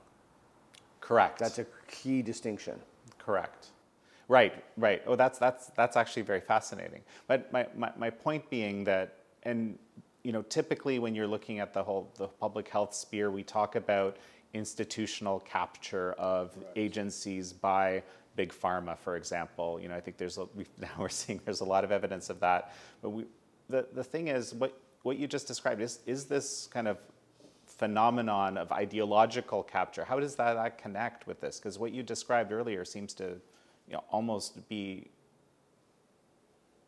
Correct. 1.00 1.38
That's 1.38 1.58
a 1.58 1.66
key 1.88 2.22
distinction. 2.22 2.78
Correct. 3.18 3.68
Right, 4.28 4.64
right. 4.78 5.02
Oh, 5.06 5.16
that's 5.16 5.38
that's 5.38 5.66
that's 5.76 5.96
actually 5.96 6.22
very 6.22 6.40
fascinating. 6.40 7.02
But 7.26 7.52
my, 7.52 7.66
my, 7.76 7.92
my 7.98 8.08
point 8.08 8.48
being 8.48 8.84
that, 8.84 9.18
and 9.42 9.78
you 10.22 10.32
know, 10.32 10.40
typically 10.42 10.98
when 10.98 11.14
you're 11.14 11.26
looking 11.26 11.58
at 11.58 11.74
the 11.74 11.82
whole 11.82 12.10
the 12.16 12.28
public 12.28 12.68
health 12.68 12.94
sphere, 12.94 13.30
we 13.30 13.42
talk 13.42 13.76
about 13.76 14.16
institutional 14.54 15.40
capture 15.40 16.12
of 16.12 16.56
right. 16.56 16.66
agencies 16.76 17.52
by 17.52 18.02
big 18.36 18.52
pharma, 18.52 18.98
for 18.98 19.16
example. 19.16 19.80
You 19.80 19.88
know, 19.88 19.94
I 19.94 20.00
think 20.00 20.16
there's 20.16 20.38
we 20.54 20.66
now 20.80 20.88
we're 20.98 21.08
seeing 21.08 21.40
there's 21.44 21.60
a 21.60 21.64
lot 21.64 21.84
of 21.84 21.92
evidence 21.92 22.30
of 22.30 22.40
that. 22.40 22.74
But 23.02 23.10
we, 23.10 23.24
the 23.68 23.86
the 23.92 24.04
thing 24.04 24.28
is, 24.28 24.54
what 24.54 24.78
what 25.02 25.18
you 25.18 25.26
just 25.26 25.46
described 25.46 25.80
is 25.80 26.00
is 26.06 26.26
this 26.26 26.68
kind 26.72 26.88
of 26.88 26.98
phenomenon 27.66 28.56
of 28.56 28.70
ideological 28.72 29.62
capture. 29.62 30.04
How 30.04 30.20
does 30.20 30.36
that, 30.36 30.54
that 30.54 30.78
connect 30.78 31.26
with 31.26 31.40
this? 31.40 31.58
Because 31.58 31.78
what 31.78 31.92
you 31.92 32.02
described 32.02 32.52
earlier 32.52 32.84
seems 32.84 33.14
to 33.14 33.24
you 33.24 33.92
know, 33.92 34.04
almost 34.10 34.68
be 34.68 35.10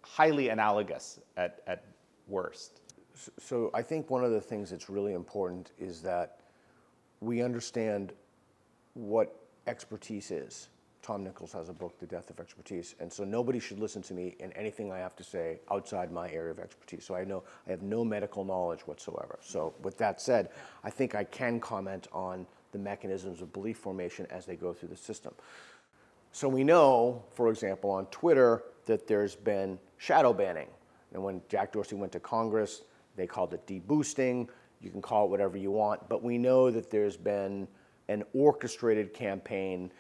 highly 0.03 0.49
analogous 0.51 1.19
at, 1.37 1.61
at 1.67 1.85
worst. 2.29 2.81
So 3.39 3.71
I 3.75 3.83
think 3.83 4.11
one 4.11 4.25
of 4.25 4.31
the 4.31 4.41
things 4.41 4.71
that's 4.71 4.89
really 4.89 5.15
important 5.15 5.73
is 5.79 6.03
that 6.03 6.41
we 7.21 7.43
understand 7.43 8.13
what 8.95 9.41
expertise 9.67 10.31
is. 10.31 10.69
Tom 11.07 11.23
Nichols 11.23 11.53
has 11.53 11.69
a 11.69 11.73
book, 11.73 11.97
The 12.01 12.07
Death 12.07 12.31
of 12.31 12.41
Expertise, 12.41 12.97
and 12.99 13.13
so 13.13 13.23
nobody 13.23 13.61
should 13.61 13.79
listen 13.79 14.03
to 14.03 14.13
me 14.13 14.35
in 14.41 14.53
anything 14.55 14.91
I 14.91 14.99
have 14.99 15.15
to 15.17 15.23
say 15.23 15.61
outside 15.71 16.11
my 16.11 16.29
area 16.31 16.51
of 16.51 16.59
expertise. 16.59 17.05
So 17.05 17.15
I 17.15 17.23
know 17.23 17.45
I 17.65 17.71
have 17.71 17.83
no 17.83 18.05
medical 18.05 18.45
knowledge 18.45 18.81
whatsoever. 18.81 19.39
So 19.41 19.73
with 19.83 19.97
that 19.99 20.21
said, 20.21 20.49
I 20.83 20.91
think 20.91 21.15
I 21.15 21.23
can 21.23 21.61
comment 21.61 22.09
on 22.13 22.45
the 22.73 22.81
mechanisms 22.81 23.41
of 23.41 23.53
belief 23.53 23.77
formation 23.77 24.27
as 24.31 24.47
they 24.47 24.57
go 24.57 24.73
through 24.73 24.89
the 24.89 24.97
system. 24.97 25.33
So 26.33 26.49
we 26.49 26.65
know, 26.65 27.23
for 27.35 27.51
example, 27.51 27.91
on 27.91 28.07
Twitter 28.07 28.65
that 28.87 29.07
there's 29.07 29.37
been 29.37 29.79
shadow 29.99 30.33
banning. 30.33 30.69
And 31.15 31.23
when 31.23 31.41
Jack 31.49 31.73
Dorsey 31.73 31.95
went 31.95 32.11
to 32.13 32.21
Congress, 32.21 32.83
they 33.15 33.29
called 33.29 33.55
it 33.55 33.65
deboosting. 33.69 34.49
You 34.81 34.91
can 34.91 35.03
call 35.03 35.27
it 35.27 35.31
whatever 35.31 35.57
you 35.57 35.71
want, 35.71 36.09
but 36.09 36.25
we 36.25 36.37
know 36.37 36.69
that 36.73 36.91
there's 36.91 37.17
been 37.17 37.69
an 38.09 38.25
orchestrated 38.35 39.15
campaign. 39.15 39.93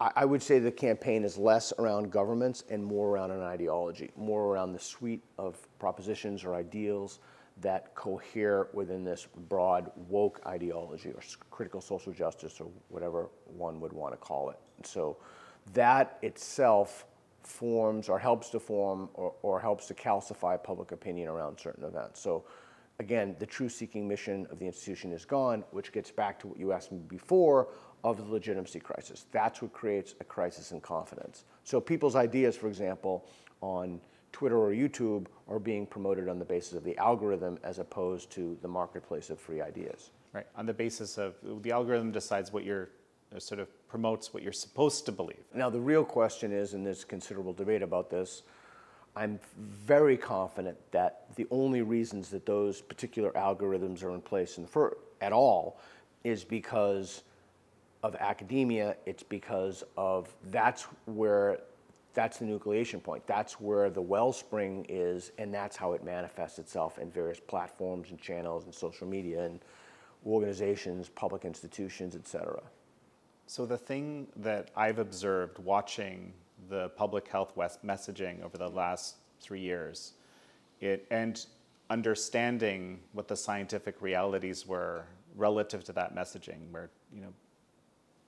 I 0.00 0.24
would 0.24 0.42
say 0.42 0.58
the 0.58 0.72
campaign 0.72 1.24
is 1.24 1.38
less 1.38 1.72
around 1.78 2.10
governments 2.10 2.64
and 2.68 2.84
more 2.84 3.10
around 3.10 3.30
an 3.30 3.42
ideology, 3.42 4.10
more 4.16 4.44
around 4.44 4.72
the 4.72 4.78
suite 4.78 5.22
of 5.38 5.56
propositions 5.78 6.44
or 6.44 6.54
ideals 6.54 7.20
that 7.60 7.94
cohere 7.94 8.68
within 8.72 9.04
this 9.04 9.28
broad 9.48 9.92
woke 10.08 10.40
ideology 10.46 11.10
or 11.10 11.20
critical 11.50 11.80
social 11.80 12.12
justice 12.12 12.60
or 12.60 12.68
whatever 12.88 13.28
one 13.46 13.80
would 13.80 13.92
want 13.92 14.12
to 14.12 14.16
call 14.16 14.50
it. 14.50 14.58
So 14.82 15.16
that 15.74 16.18
itself 16.22 17.06
forms 17.42 18.08
or 18.08 18.18
helps 18.18 18.50
to 18.50 18.58
form 18.58 19.08
or, 19.14 19.34
or 19.42 19.60
helps 19.60 19.86
to 19.86 19.94
calcify 19.94 20.60
public 20.60 20.90
opinion 20.90 21.28
around 21.28 21.58
certain 21.58 21.84
events. 21.84 22.20
So 22.20 22.44
again, 22.98 23.36
the 23.38 23.46
truth 23.46 23.72
seeking 23.72 24.08
mission 24.08 24.46
of 24.50 24.58
the 24.58 24.66
institution 24.66 25.12
is 25.12 25.24
gone, 25.24 25.62
which 25.70 25.92
gets 25.92 26.10
back 26.10 26.40
to 26.40 26.48
what 26.48 26.58
you 26.58 26.72
asked 26.72 26.90
me 26.90 26.98
before 27.06 27.68
of 28.04 28.18
the 28.18 28.32
legitimacy 28.32 28.78
crisis. 28.78 29.24
That's 29.32 29.62
what 29.62 29.72
creates 29.72 30.14
a 30.20 30.24
crisis 30.24 30.70
in 30.72 30.80
confidence. 30.80 31.44
So 31.64 31.80
people's 31.80 32.14
ideas, 32.14 32.54
for 32.54 32.68
example, 32.68 33.24
on 33.62 34.00
Twitter 34.30 34.58
or 34.58 34.70
YouTube 34.70 35.26
are 35.48 35.58
being 35.58 35.86
promoted 35.86 36.28
on 36.28 36.38
the 36.38 36.44
basis 36.44 36.74
of 36.74 36.84
the 36.84 36.96
algorithm 36.98 37.58
as 37.64 37.78
opposed 37.78 38.30
to 38.32 38.58
the 38.60 38.68
marketplace 38.68 39.30
of 39.30 39.40
free 39.40 39.62
ideas. 39.62 40.10
Right, 40.32 40.46
on 40.56 40.66
the 40.66 40.74
basis 40.74 41.16
of 41.16 41.34
the 41.62 41.70
algorithm 41.70 42.10
decides 42.10 42.52
what 42.52 42.64
you're 42.64 42.90
uh, 43.34 43.38
sort 43.38 43.60
of 43.60 43.68
promotes 43.88 44.34
what 44.34 44.42
you're 44.42 44.52
supposed 44.52 45.06
to 45.06 45.12
believe. 45.12 45.44
Now, 45.54 45.70
the 45.70 45.80
real 45.80 46.04
question 46.04 46.52
is, 46.52 46.74
and 46.74 46.84
there's 46.84 47.04
considerable 47.04 47.52
debate 47.52 47.82
about 47.82 48.10
this, 48.10 48.42
I'm 49.16 49.38
very 49.56 50.16
confident 50.16 50.76
that 50.90 51.26
the 51.36 51.46
only 51.50 51.82
reasons 51.82 52.30
that 52.30 52.44
those 52.44 52.80
particular 52.80 53.30
algorithms 53.30 54.02
are 54.02 54.10
in 54.10 54.20
place 54.20 54.58
in 54.58 54.66
fir- 54.66 54.96
at 55.20 55.32
all 55.32 55.78
is 56.24 56.42
because 56.42 57.22
of 58.04 58.14
academia. 58.16 58.96
It's 59.06 59.22
because 59.22 59.82
of 59.96 60.32
that's 60.50 60.82
where 61.06 61.60
that's 62.12 62.38
the 62.38 62.44
nucleation 62.44 63.02
point. 63.02 63.26
That's 63.26 63.58
where 63.60 63.90
the 63.90 64.02
wellspring 64.02 64.86
is, 64.88 65.32
and 65.38 65.52
that's 65.52 65.74
how 65.74 65.94
it 65.94 66.04
manifests 66.04 66.58
itself 66.60 66.98
in 66.98 67.10
various 67.10 67.40
platforms 67.40 68.10
and 68.10 68.20
channels 68.20 68.66
and 68.66 68.74
social 68.74 69.08
media 69.08 69.42
and 69.44 69.58
organizations, 70.24 71.08
public 71.08 71.44
institutions, 71.44 72.14
et 72.14 72.28
cetera. 72.28 72.62
So 73.46 73.66
the 73.66 73.78
thing 73.78 74.28
that 74.36 74.70
I've 74.76 74.98
observed 74.98 75.58
watching 75.58 76.34
the 76.68 76.90
public 76.90 77.26
health 77.26 77.54
messaging 77.56 78.44
over 78.44 78.58
the 78.58 78.68
last 78.68 79.16
three 79.40 79.60
years, 79.60 80.12
it 80.80 81.06
and 81.10 81.44
understanding 81.88 83.00
what 83.12 83.28
the 83.28 83.36
scientific 83.36 84.00
realities 84.02 84.66
were 84.66 85.06
relative 85.36 85.84
to 85.84 85.92
that 85.94 86.14
messaging, 86.14 86.70
where 86.70 86.90
you 87.12 87.22
know, 87.22 87.32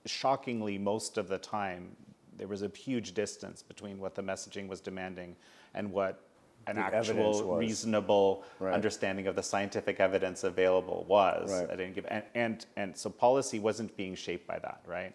shockingly 0.07 0.77
most 0.77 1.17
of 1.17 1.27
the 1.27 1.37
time 1.37 1.95
there 2.37 2.47
was 2.47 2.61
a 2.61 2.69
huge 2.69 3.13
distance 3.13 3.61
between 3.63 3.99
what 3.99 4.15
the 4.15 4.21
messaging 4.21 4.67
was 4.67 4.79
demanding 4.79 5.35
and 5.73 5.91
what 5.91 6.21
an 6.67 6.75
The 6.75 6.81
actual 6.81 7.55
reasonable 7.57 8.43
Right. 8.59 8.73
understanding 8.73 9.27
of 9.27 9.35
the 9.35 9.43
scientific 9.43 9.99
evidence 9.99 10.43
available 10.43 11.05
was 11.07 11.49
Right. 11.51 11.69
didn't 11.69 11.95
give, 11.95 12.05
and, 12.09 12.23
and 12.35 12.65
and 12.75 12.97
so 12.97 13.09
policy 13.09 13.59
wasn't 13.59 13.95
being 13.95 14.15
shaped 14.15 14.45
by 14.45 14.59
that, 14.59 14.81
right? 14.85 15.13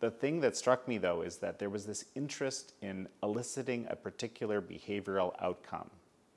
The 0.00 0.10
thing 0.10 0.40
that 0.40 0.56
struck 0.56 0.88
me 0.88 0.98
though 0.98 1.22
is 1.22 1.36
that 1.38 1.58
there 1.58 1.70
was 1.70 1.86
this 1.86 2.06
interest 2.16 2.74
in 2.82 3.08
eliciting 3.22 3.86
a 3.88 3.96
particular 3.96 4.60
behavioral 4.60 5.32
outcome. 5.40 5.88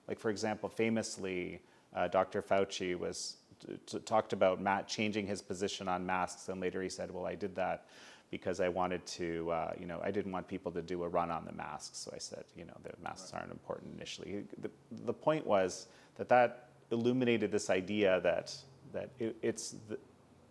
Like 0.08 0.20
for 0.20 0.30
example, 0.30 0.70
famously, 0.70 1.62
uh, 1.96 2.08
Dr. 2.08 2.42
Fauci 2.44 2.98
was 2.98 3.38
t- 3.86 4.00
talked 4.00 4.34
about 4.34 4.62
Matt 4.62 4.88
changing 4.88 5.28
his 5.28 5.42
position 5.42 5.88
on 5.88 6.06
masks, 6.06 6.50
and 6.50 6.60
later 6.62 6.82
he 6.82 6.90
said, 6.90 7.12
"Well, 7.12 7.26
I 7.26 7.36
did 7.36 7.56
that 7.56 7.86
because 8.32 8.60
I 8.60 8.70
wanted 8.70 9.06
to, 9.06 9.52
uh, 9.52 9.74
you 9.80 9.86
know, 9.86 10.00
I 10.04 10.12
didn't 10.12 10.32
want 10.32 10.48
people 10.48 10.72
to 10.72 10.82
do 10.82 11.04
a 11.04 11.08
run 11.08 11.32
on 11.32 11.46
the 11.46 11.54
masks." 11.54 11.98
So 11.98 12.12
I 12.14 12.20
said, 12.20 12.46
"You 12.56 12.66
know, 12.66 12.76
the 12.84 12.92
masks 13.04 13.34
aren't 13.34 13.52
important 13.52 13.96
initially." 13.96 14.46
The, 14.60 14.72
the 15.06 15.14
point 15.14 15.46
was 15.46 15.88
that 16.16 16.30
that 16.30 16.70
illuminated 16.92 17.52
this 17.52 17.70
idea 17.70 18.22
that 18.22 18.56
that 18.94 19.10
it, 19.20 19.36
it's 19.42 19.76
the, 19.90 19.98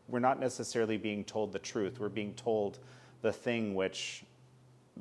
we're 0.09 0.21
not 0.21 0.39
necessarily 0.39 0.97
being 0.97 1.25
told 1.25 1.53
the 1.53 1.59
truth. 1.59 1.99
We're 1.99 2.09
being 2.09 2.35
told 2.35 2.79
the 3.23 3.33
thing 3.33 3.75
which 3.75 4.25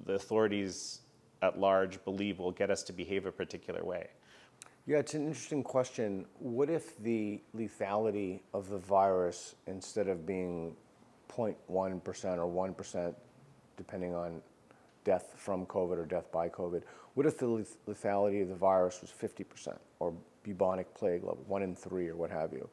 the 0.05 0.13
authorities 0.13 1.01
at 1.41 1.59
large 1.59 2.03
believe 2.05 2.39
will 2.39 2.51
get 2.51 2.71
us 2.71 2.83
to 2.83 2.93
behave 2.93 3.25
a 3.25 3.31
particular 3.31 3.83
way. 3.83 4.07
Yeah, 4.85 4.97
it's 4.97 5.13
an 5.13 5.27
interesting 5.27 5.63
question. 5.63 6.25
What 6.39 6.69
if 6.69 6.97
the 6.97 7.41
lethality 7.55 8.41
of 8.53 8.67
the 8.67 8.77
virus, 8.77 9.55
instead 9.65 10.09
of 10.09 10.25
being 10.25 10.75
0.1% 11.29 11.55
or 12.37 12.73
1%, 12.75 13.15
depending 13.77 14.13
on 14.13 14.41
death 15.05 15.35
from 15.37 15.65
COVID 15.67 15.97
or 15.97 16.05
death 16.05 16.29
by 16.33 16.49
COVID, 16.49 16.83
what 17.13 17.25
if 17.25 17.37
the 17.37 17.65
lethality 17.87 18.41
of 18.41 18.49
the 18.49 18.55
virus 18.55 18.99
was 18.99 19.09
50% 19.09 19.77
or 19.99 20.13
bubonic 20.43 20.93
plague 20.93 21.23
level, 21.23 21.45
one 21.47 21.63
in 21.63 21.75
three 21.75 22.09
or 22.09 22.17
what 22.17 22.29
have 22.29 22.51
you? 22.51 22.67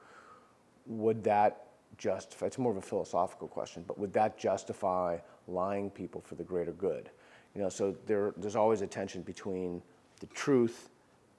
Would 0.87 1.23
that 1.23 1.69
justify, 1.97 2.47
it's 2.47 2.59
more 2.59 2.73
of 2.73 2.79
a 2.79 2.83
philosophical 2.83 3.47
question, 3.47 3.85
but 3.87 3.99
would 4.01 4.13
that 4.15 4.37
justify 4.37 5.19
lying 5.47 5.91
people 5.91 6.21
for 6.21 6.35
the 6.35 6.43
greater 6.43 6.73
good? 6.73 7.09
You 7.55 7.63
know, 7.63 7.69
so 7.69 7.95
there, 8.07 8.35
there's 8.37 8.57
always 8.57 8.81
a 8.81 8.87
tension 8.89 9.23
between 9.23 9.81
the 10.19 10.27
truth 10.27 10.91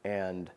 and 0.06 0.50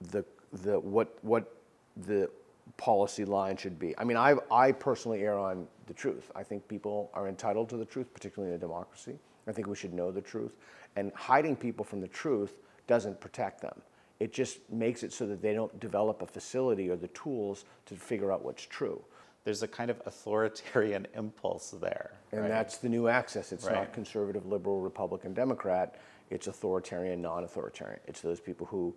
the, 0.00 0.24
the, 0.52 0.78
what, 0.78 1.18
what 1.22 1.54
the 1.96 2.30
policy 2.76 3.24
line 3.24 3.56
should 3.56 3.78
be. 3.78 3.96
I 3.98 4.04
mean, 4.04 4.16
I, 4.16 4.34
I 4.50 4.72
personally 4.72 5.22
err 5.22 5.38
on 5.38 5.66
the 5.86 5.94
truth. 5.94 6.30
I 6.34 6.42
think 6.42 6.66
people 6.68 7.10
are 7.14 7.28
entitled 7.28 7.68
to 7.70 7.76
the 7.76 7.84
truth, 7.84 8.12
particularly 8.12 8.52
in 8.52 8.56
a 8.56 8.60
democracy. 8.60 9.18
I 9.46 9.52
think 9.52 9.68
we 9.68 9.76
should 9.76 9.94
know 9.94 10.10
the 10.10 10.20
truth. 10.20 10.56
And 10.96 11.12
hiding 11.14 11.56
people 11.56 11.84
from 11.84 12.00
the 12.00 12.08
truth 12.08 12.54
doesn't 12.86 13.20
protect 13.20 13.60
them. 13.60 13.80
It 14.18 14.32
just 14.32 14.58
makes 14.70 15.02
it 15.02 15.12
so 15.12 15.26
that 15.26 15.42
they 15.42 15.52
don't 15.52 15.78
develop 15.78 16.22
a 16.22 16.26
facility 16.26 16.88
or 16.88 16.96
the 16.96 17.08
tools 17.08 17.64
to 17.86 17.94
figure 17.94 18.32
out 18.32 18.44
what's 18.44 18.64
true. 18.64 19.02
There's 19.44 19.62
a 19.62 19.68
kind 19.68 19.90
of 19.90 20.00
authoritarian 20.06 21.06
impulse 21.14 21.70
there. 21.70 22.12
And 22.32 22.42
right? 22.42 22.48
that's 22.48 22.78
the 22.78 22.88
new 22.88 23.08
axis. 23.08 23.52
It's 23.52 23.66
Right. 23.66 23.74
not 23.74 23.92
conservative, 23.92 24.46
liberal, 24.46 24.80
Republican, 24.80 25.34
Democrat. 25.34 25.96
It's 26.30 26.46
authoritarian, 26.48 27.22
non 27.22 27.44
authoritarian. 27.44 28.00
It's 28.06 28.20
those 28.20 28.40
people 28.40 28.66
who 28.66 28.94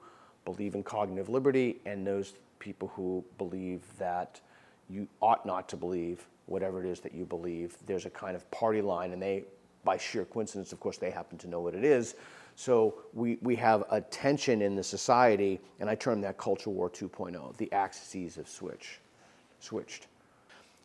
believe 0.51 0.73
in 0.73 0.83
cognitive 0.83 1.29
liberty 1.29 1.79
and 1.85 2.05
those 2.05 2.33
people 2.57 2.91
who 2.95 3.23
believe 3.37 3.81
that 3.99 4.41
you 4.89 5.07
ought 5.21 5.45
not 5.45 5.69
to 5.69 5.77
believe 5.77 6.25
whatever 6.47 6.83
it 6.83 6.89
is 6.89 6.99
that 7.01 7.13
you 7.13 7.23
believe. 7.23 7.77
There's 7.85 8.05
a 8.05 8.09
kind 8.09 8.35
of 8.35 8.49
party 8.49 8.81
line, 8.81 9.13
and 9.13 9.21
they, 9.21 9.43
by 9.83 9.97
sheer 9.97 10.25
coincidence, 10.25 10.73
of 10.73 10.79
course, 10.79 10.97
they 10.97 11.11
happen 11.11 11.37
to 11.39 11.47
know 11.47 11.61
what 11.61 11.75
it 11.75 11.83
is. 11.83 12.15
So 12.55 12.95
we, 13.13 13.37
we 13.41 13.55
have 13.57 13.83
a 13.91 14.01
tension 14.01 14.61
in 14.63 14.75
the 14.75 14.83
society, 14.83 15.59
and 15.79 15.89
I 15.89 15.95
term 15.95 16.21
that 16.21 16.37
culture 16.37 16.71
war 16.71 16.89
2.0. 16.89 17.55
The 17.57 17.71
axes 17.71 18.35
have 18.35 18.49
switch, 18.49 18.99
switched. 19.59 20.07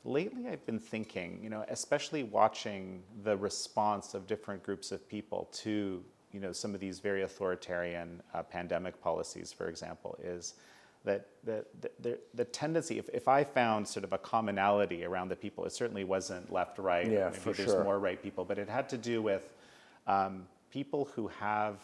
Lately, 0.05 0.47
I've 0.49 0.65
been 0.67 0.79
thinking, 0.79 1.41
you 1.43 1.49
know, 1.49 1.65
especially 1.69 2.25
watching 2.25 3.03
the 3.25 3.39
response 3.39 4.13
of 4.13 4.27
different 4.27 4.63
groups 4.63 4.93
of 4.93 5.09
people 5.09 5.49
to, 5.53 6.05
you 6.35 6.41
know, 6.41 6.51
some 6.51 6.75
of 6.75 6.81
these 6.81 6.99
very 6.99 7.23
authoritarian 7.23 8.21
uh, 8.35 8.43
pandemic 8.43 9.01
policies, 9.01 9.53
for 9.53 9.69
example, 9.69 10.19
is 10.21 10.55
that 11.05 11.29
the, 11.45 11.65
the, 12.01 12.19
the, 12.35 12.45
tendency, 12.47 12.99
if, 12.99 13.09
if 13.11 13.29
I 13.29 13.45
found 13.45 13.87
sort 13.87 14.03
of 14.05 14.13
a 14.13 14.19
commonality 14.19 15.05
around 15.05 15.29
the 15.29 15.37
people, 15.37 15.65
it 15.65 15.73
certainly 15.73 16.03
wasn't 16.03 16.53
left, 16.53 16.79
right. 16.79 17.09
Yeah, 17.09 17.27
Maybe 17.27 17.37
for 17.37 17.53
there's 17.53 17.71
sure. 17.71 17.85
more 17.85 18.01
right 18.01 18.21
people, 18.21 18.45
but 18.45 18.59
it 18.59 18.69
had 18.69 18.89
to 18.89 18.99
do 18.99 19.23
with 19.23 19.55
um, 20.09 20.47
people 20.71 21.09
who 21.15 21.29
have 21.29 21.77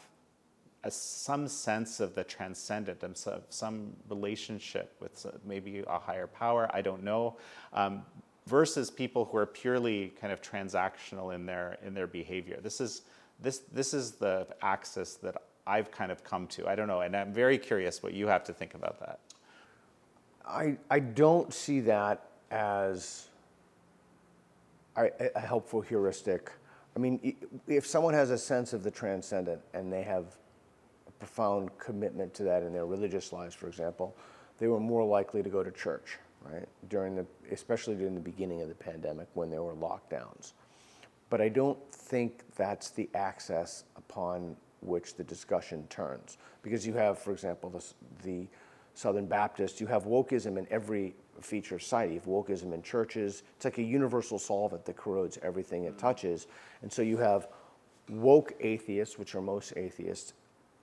a, 0.82 0.90
some 0.90 1.46
sense 1.46 2.00
of 2.00 2.16
the 2.16 2.24
transcendent 2.24 3.04
and 3.04 3.16
so- 3.16 3.42
some 3.50 3.92
relationship 4.08 4.96
with 5.00 5.26
maybe 5.44 5.84
a 5.86 5.98
higher 5.98 6.26
power, 6.26 6.68
I 6.72 6.80
don't 6.80 7.04
know, 7.04 7.36
um, 7.72 8.02
versus 8.46 8.90
people 8.90 9.26
who 9.26 9.36
are 9.36 9.46
purely 9.46 10.12
kind 10.20 10.32
of 10.32 10.42
transactional 10.42 11.32
in 11.34 11.46
their, 11.46 11.78
in 11.86 11.94
their 11.94 12.08
behavior. 12.08 12.58
This 12.60 12.80
is, 12.80 13.02
this, 13.42 13.62
this 13.72 13.94
is 13.94 14.12
the 14.12 14.46
axis 14.62 15.14
that 15.16 15.42
I've 15.66 15.90
kind 15.90 16.10
of 16.10 16.24
come 16.24 16.46
to. 16.48 16.68
I 16.68 16.74
don't 16.74 16.88
know, 16.88 17.00
and 17.00 17.16
I'm 17.16 17.32
very 17.32 17.58
curious 17.58 18.02
what 18.02 18.14
you 18.14 18.26
have 18.26 18.44
to 18.44 18.52
think 18.52 18.74
about 18.74 18.98
that. 19.00 19.20
I, 20.46 20.76
I 20.90 20.98
don't 20.98 21.52
see 21.52 21.80
that 21.80 22.26
as 22.50 23.28
a, 24.96 25.38
helpful 25.38 25.80
heuristic. 25.80 26.50
I 26.96 26.98
mean, 26.98 27.36
if 27.66 27.86
someone 27.86 28.14
has 28.14 28.30
a 28.30 28.38
sense 28.38 28.72
of 28.72 28.82
the 28.82 28.90
transcendent 28.90 29.60
and 29.74 29.92
they 29.92 30.02
have 30.02 30.24
a 31.06 31.10
profound 31.12 31.70
commitment 31.78 32.34
to 32.34 32.42
that 32.44 32.62
in 32.62 32.72
their 32.72 32.86
religious 32.86 33.32
lives, 33.32 33.54
for 33.54 33.68
example, 33.68 34.16
they 34.58 34.66
were 34.66 34.80
more 34.80 35.04
likely 35.04 35.42
to 35.42 35.48
go 35.48 35.62
to 35.62 35.70
church, 35.70 36.18
right? 36.44 36.66
During 36.88 37.14
the, 37.14 37.26
especially 37.52 37.94
during 37.94 38.14
the 38.14 38.20
beginning 38.20 38.60
of 38.60 38.68
the 38.68 38.74
pandemic 38.74 39.28
when 39.34 39.50
there 39.50 39.62
were 39.62 39.74
lockdowns. 39.74 40.52
But 41.30 41.40
I 41.40 41.48
don't 41.48 41.78
think 41.92 42.42
that's 42.56 42.90
the 42.90 43.08
access 43.14 43.84
upon 43.96 44.56
which 44.82 45.14
the 45.14 45.24
discussion 45.24 45.86
turns. 45.88 46.38
Because 46.62 46.86
you 46.86 46.94
have, 46.94 47.18
for 47.18 47.32
example, 47.32 47.70
the, 47.70 47.84
the 48.24 48.46
Southern 48.94 49.26
Baptist, 49.26 49.80
you 49.80 49.86
have 49.86 50.04
wokeism 50.04 50.58
in 50.58 50.66
every 50.70 51.14
feature 51.40 51.78
society. 51.78 52.14
You 52.14 52.20
have 52.20 52.28
wokeism 52.28 52.74
in 52.74 52.82
churches. 52.82 53.44
It's 53.56 53.64
like 53.64 53.78
a 53.78 53.82
universal 53.82 54.38
solvent 54.38 54.84
that 54.84 54.96
corrodes 54.96 55.38
everything 55.42 55.84
it 55.84 55.98
touches. 55.98 56.48
And 56.82 56.92
so 56.92 57.02
you 57.02 57.16
have 57.18 57.48
woke 58.10 58.54
atheists, 58.60 59.18
which 59.18 59.34
are 59.34 59.40
most 59.40 59.72
atheists, 59.76 60.34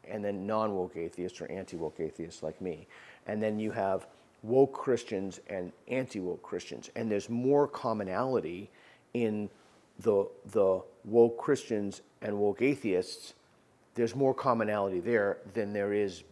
and 0.08 0.24
then 0.24 0.48
non 0.48 0.74
woke 0.74 0.96
atheists 0.96 1.42
or 1.42 1.52
anti 1.52 1.76
woke 1.76 2.00
atheists 2.00 2.42
like 2.42 2.62
me. 2.62 2.88
And 3.26 3.44
then 3.44 3.60
you 3.60 3.72
have 3.72 4.08
woke 4.44 4.74
Christians 4.74 5.42
and 5.48 5.74
anti 5.88 6.20
woke 6.20 6.42
Christians. 6.42 6.90
And 6.96 7.12
there's 7.12 7.30
more 7.30 7.68
commonality 7.68 8.70
in 9.14 9.50
the, 10.00 10.28
the 10.52 10.82
woke 11.06 11.38
Christians 11.38 12.02
and 12.22 12.38
woke 12.38 12.62
atheists. 12.62 13.34
There's 13.96 14.16
more 14.16 14.34
commonality 14.34 15.00
there 15.00 15.40
than 15.54 15.74
there 15.74 15.94
is 15.94 16.24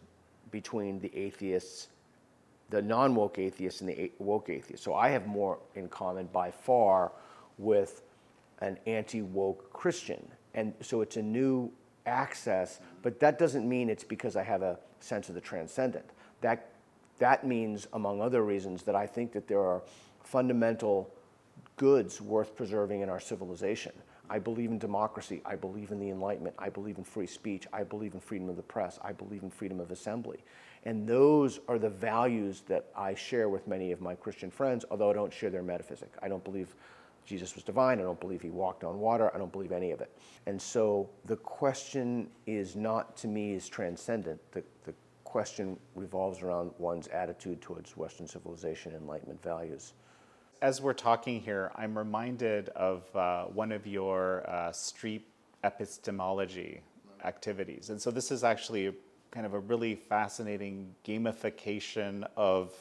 between 0.50 1.00
the 1.00 1.14
atheists, 1.16 1.88
the 2.70 2.80
non 2.80 3.14
woke 3.14 3.38
atheists, 3.38 3.80
and 3.80 3.90
the 3.90 4.12
woke 4.18 4.50
atheists. 4.50 4.84
So 4.84 4.94
I 4.94 5.08
have 5.08 5.26
more 5.26 5.58
in 5.74 5.88
common 5.88 6.26
by 6.32 6.50
far 6.50 7.12
with 7.58 8.02
an 8.60 8.78
anti 8.86 9.22
woke 9.22 9.72
Christian. 9.72 10.26
And 10.54 10.72
so 10.80 11.00
it's 11.02 11.16
a 11.16 11.22
new 11.22 11.70
access, 12.06 12.80
but 13.02 13.20
that 13.20 13.38
doesn't 13.38 13.68
mean 13.68 13.90
it's 13.90 14.04
because 14.04 14.36
I 14.36 14.42
have 14.42 14.62
a 14.62 14.78
sense 15.00 15.28
of 15.28 15.34
the 15.34 15.40
transcendent. 15.40 16.06
That, 16.40 16.70
that 17.18 17.46
means, 17.46 17.86
among 17.92 18.20
other 18.20 18.42
reasons, 18.44 18.82
that 18.84 18.94
I 18.94 19.06
think 19.06 19.32
that 19.32 19.48
there 19.48 19.60
are 19.60 19.82
fundamental 20.22 21.12
goods 21.76 22.20
worth 22.20 22.56
preserving 22.56 23.02
in 23.02 23.08
our 23.08 23.20
civilization. 23.20 23.92
I 24.28 24.38
believe 24.38 24.70
in 24.70 24.78
democracy. 24.78 25.40
I 25.44 25.54
believe 25.54 25.92
in 25.92 26.00
the 26.00 26.10
Enlightenment. 26.10 26.56
I 26.58 26.68
believe 26.68 26.98
in 26.98 27.04
free 27.04 27.26
speech. 27.26 27.66
I 27.72 27.84
believe 27.84 28.14
in 28.14 28.20
freedom 28.20 28.48
of 28.48 28.56
the 28.56 28.62
press. 28.62 28.98
I 29.02 29.12
believe 29.12 29.42
in 29.42 29.50
freedom 29.50 29.78
of 29.78 29.90
assembly. 29.90 30.44
And 30.84 31.06
those 31.06 31.60
are 31.68 31.78
the 31.78 31.88
values 31.88 32.62
that 32.68 32.86
I 32.96 33.14
share 33.14 33.48
with 33.48 33.68
many 33.68 33.92
of 33.92 34.00
my 34.00 34.14
Christian 34.14 34.50
friends, 34.50 34.84
although 34.90 35.10
I 35.10 35.14
don't 35.14 35.32
share 35.32 35.50
their 35.50 35.62
metaphysic. 35.62 36.10
I 36.22 36.28
don't 36.28 36.44
believe 36.44 36.74
Jesus 37.24 37.54
was 37.54 37.64
divine. 37.64 37.98
I 37.98 38.02
don't 38.02 38.20
believe 38.20 38.40
he 38.40 38.50
walked 38.50 38.84
on 38.84 38.98
water. 39.00 39.34
I 39.34 39.38
don't 39.38 39.52
believe 39.52 39.72
any 39.72 39.90
of 39.90 40.00
it. 40.00 40.16
And 40.46 40.60
so 40.60 41.10
the 41.24 41.36
question 41.36 42.28
is 42.46 42.76
not 42.76 43.16
to 43.18 43.28
me 43.28 43.54
is 43.54 43.68
transcendent. 43.68 44.40
The, 44.52 44.62
the 44.84 44.94
question 45.24 45.76
revolves 45.94 46.40
around 46.42 46.70
one's 46.78 47.08
attitude 47.08 47.60
towards 47.60 47.96
Western 47.96 48.26
civilization 48.26 48.92
and 48.92 49.02
Enlightenment 49.02 49.42
values. 49.42 49.92
As 50.62 50.80
we're 50.80 50.94
talking 50.94 51.40
here, 51.40 51.70
I'm 51.76 51.96
reminded 51.96 52.70
of 52.70 53.04
uh, 53.14 53.44
one 53.44 53.72
of 53.72 53.86
your 53.86 54.48
uh, 54.48 54.72
street 54.72 55.26
epistemology 55.64 56.80
activities. 57.24 57.90
And 57.90 58.00
so 58.00 58.10
this 58.10 58.30
is 58.30 58.42
actually 58.42 58.94
kind 59.30 59.44
of 59.44 59.52
a 59.52 59.58
really 59.58 59.94
fascinating 59.94 60.94
gamification 61.04 62.26
of 62.36 62.72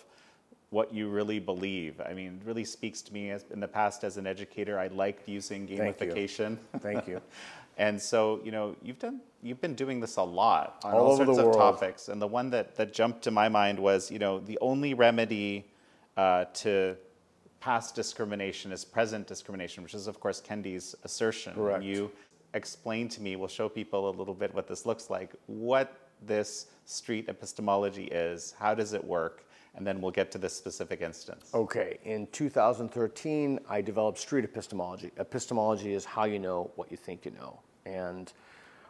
what 0.69 0.93
you 0.93 1.09
really 1.09 1.39
believe. 1.39 1.99
I 1.99 2.13
mean, 2.13 2.39
it 2.41 2.47
really 2.47 2.63
speaks 2.63 3.01
to 3.03 3.13
me 3.13 3.31
as 3.31 3.43
in 3.51 3.59
the 3.59 3.67
past 3.67 4.05
as 4.05 4.15
an 4.15 4.25
educator. 4.25 4.79
I 4.79 4.87
liked 4.87 5.27
using 5.27 5.67
gamification. 5.67 6.57
Thank 6.57 6.73
you. 6.73 6.79
Thank 6.79 7.07
you. 7.07 7.21
And 7.77 8.01
so, 8.01 8.39
you 8.45 8.51
know, 8.51 8.75
you've 8.81 8.99
done, 8.99 9.19
you've 9.43 9.59
been 9.59 9.75
doing 9.75 9.99
this 9.99 10.15
a 10.15 10.23
lot 10.23 10.79
on 10.85 10.93
All 10.93 11.07
all, 11.07 11.17
sorts 11.17 11.37
of 11.39 11.53
topics. 11.53 12.07
And 12.07 12.21
the 12.21 12.27
one 12.27 12.49
that, 12.51 12.75
that 12.77 12.93
jumped 12.93 13.21
to 13.23 13.31
my 13.31 13.49
mind 13.49 13.77
was, 13.77 14.09
you 14.09 14.19
know, 14.19 14.39
the 14.39 14.57
only 14.61 14.93
remedy 14.93 15.65
uh, 16.15 16.45
to 16.53 16.95
past 17.65 17.95
discrimination 17.95 18.71
is 18.71 18.85
present 18.85 19.25
discrimination, 19.25 19.81
which 19.81 19.95
is, 19.95 20.05
of 20.05 20.19
course, 20.19 20.39
Kendi's 20.39 20.93
assertion. 21.03 21.53
And 21.53 21.61
Correct. 21.61 21.83
You 21.83 22.11
explain 22.53 23.09
to 23.09 23.23
me, 23.23 23.35
we'll 23.37 23.47
show 23.47 23.67
people 23.67 24.07
a 24.07 24.13
little 24.19 24.35
bit 24.35 24.53
what 24.53 24.67
this 24.67 24.85
looks 24.85 25.09
like, 25.09 25.31
what 25.47 25.97
this 26.21 26.67
street 26.85 27.27
epistemology 27.27 28.03
is, 28.03 28.53
how 28.59 28.75
does 28.75 28.93
it 28.93 29.03
work, 29.03 29.47
and 29.73 29.85
then 29.85 29.99
we'll 29.99 30.11
get 30.11 30.29
to 30.33 30.37
this 30.37 30.55
specific 30.55 31.01
instance. 31.01 31.49
Okay, 31.55 31.97
in 32.05 32.27
2013, 32.27 33.59
I 33.67 33.81
developed 33.81 34.19
street 34.19 34.45
epistemology. 34.45 35.09
Epistemology 35.17 35.95
is 35.95 36.05
how 36.05 36.25
you 36.25 36.37
know 36.37 36.69
what 36.75 36.91
you 36.91 36.97
think 36.97 37.25
you 37.25 37.31
know. 37.31 37.59
And 37.87 38.31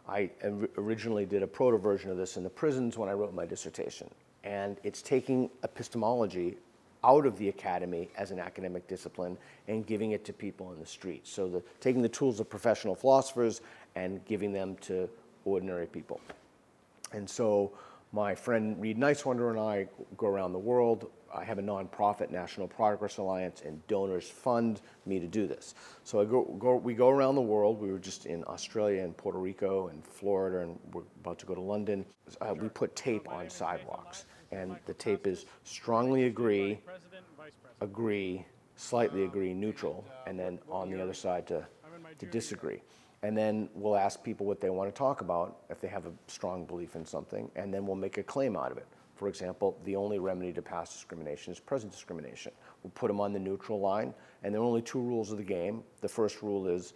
I 0.06 0.30
originally 0.78 1.26
did 1.26 1.44
a 1.44 1.48
proto 1.48 1.78
version 1.78 2.12
of 2.12 2.18
this 2.18 2.36
in 2.36 2.44
the 2.44 2.50
prisons 2.50 2.98
when 2.98 3.08
I 3.08 3.14
wrote 3.14 3.34
my 3.34 3.46
dissertation. 3.46 4.10
And 4.44 4.82
it's 4.84 5.02
taking 5.02 5.50
epistemology 5.64 6.58
out 7.06 7.26
of 7.26 7.38
the 7.38 7.50
academy 7.50 8.10
as 8.18 8.32
an 8.32 8.40
academic 8.40 8.88
discipline 8.88 9.38
and 9.68 9.86
giving 9.86 10.12
it 10.12 10.26
to 10.26 10.34
people 10.34 10.74
in 10.74 10.80
the 10.80 10.86
streets. 10.86 11.30
So 11.30 11.48
the, 11.48 11.64
taking 11.80 12.02
the 12.02 12.10
tools 12.10 12.40
of 12.40 12.50
professional 12.50 12.96
philosophers 12.96 13.62
and 13.96 14.26
giving 14.26 14.52
them 14.52 14.76
to 14.82 15.08
ordinary 15.46 15.86
people. 15.86 16.20
And 17.14 17.30
so 17.30 17.72
my 18.12 18.34
friend 18.34 18.80
Reed 18.82 18.98
Nicewonder 18.98 19.52
and 19.52 19.60
I 19.60 19.88
go 20.18 20.28
around 20.28 20.54
the 20.54 20.60
world. 20.60 21.12
I 21.34 21.44
have 21.44 21.60
a 21.60 21.62
nonprofit, 21.62 22.32
National 22.32 22.66
Progress 22.66 23.18
Alliance, 23.18 23.62
and 23.66 23.86
donors 23.88 24.30
fund 24.30 24.82
me 25.06 25.20
to 25.20 25.28
do 25.28 25.48
this. 25.48 25.76
So 26.06 26.26
go, 26.26 26.44
go, 26.58 26.78
we 26.78 26.94
go 26.94 27.10
around 27.10 27.36
the 27.36 27.42
world. 27.42 27.82
We 27.82 27.92
were 27.92 28.00
just 28.00 28.26
in 28.26 28.44
Australia 28.46 29.04
and 29.04 29.16
Puerto 29.18 29.38
Rico 29.38 29.90
and 29.90 30.04
Florida, 30.06 30.60
and 30.60 30.80
we're 30.94 31.04
about 31.22 31.38
to 31.40 31.46
go 31.46 31.54
to 31.54 31.62
London. 31.62 32.06
Uh, 32.40 32.54
we 32.54 32.70
put 32.70 32.96
tape 32.96 33.30
on 33.30 33.50
sidewalks, 33.50 34.26
and 34.52 34.76
the 34.86 34.94
tape 34.94 35.28
is 35.28 35.46
strongly 35.64 36.26
agree, 36.26 36.80
agree, 37.82 38.46
slightly 38.76 39.24
agree, 39.24 39.54
neutral, 39.54 40.06
and 40.28 40.40
then 40.40 40.60
on 40.70 40.90
the 40.90 41.02
other 41.02 41.14
side 41.14 41.48
to, 41.48 41.66
to 42.20 42.26
disagree. 42.26 42.82
And 43.24 43.36
then 43.36 43.70
we'll 43.74 43.96
ask 43.96 44.24
people 44.24 44.46
what 44.46 44.62
they 44.62 44.70
want 44.70 44.94
to 44.94 44.98
talk 44.98 45.22
about 45.22 45.58
if 45.70 45.82
they 45.82 45.88
have 45.88 46.06
a 46.06 46.12
strong 46.28 46.66
belief 46.66 46.96
in 46.96 47.06
something, 47.06 47.50
and 47.56 47.74
then 47.74 47.86
we'll 47.86 47.96
make 47.96 48.18
a 48.18 48.24
claim 48.24 48.56
out 48.56 48.72
of 48.72 48.78
it. 48.78 48.88
For 49.16 49.30
example, 49.30 49.80
the 49.86 49.96
only 49.96 50.20
remedy 50.20 50.52
to 50.54 50.62
past 50.62 50.92
discrimination 50.92 51.54
is 51.54 51.60
present 51.60 51.92
discrimination. 51.92 52.52
We'll 52.84 52.92
put 52.92 53.08
them 53.08 53.22
on 53.22 53.32
the 53.32 53.40
neutral 53.40 53.80
line, 53.80 54.14
and 54.44 54.54
there 54.54 54.62
are 54.62 54.66
only 54.66 54.82
two 54.82 55.00
rules 55.00 55.32
of 55.32 55.38
the 55.38 55.44
game. 55.44 55.84
The 56.02 56.10
first 56.10 56.42
rule 56.42 56.68
is 56.68 56.94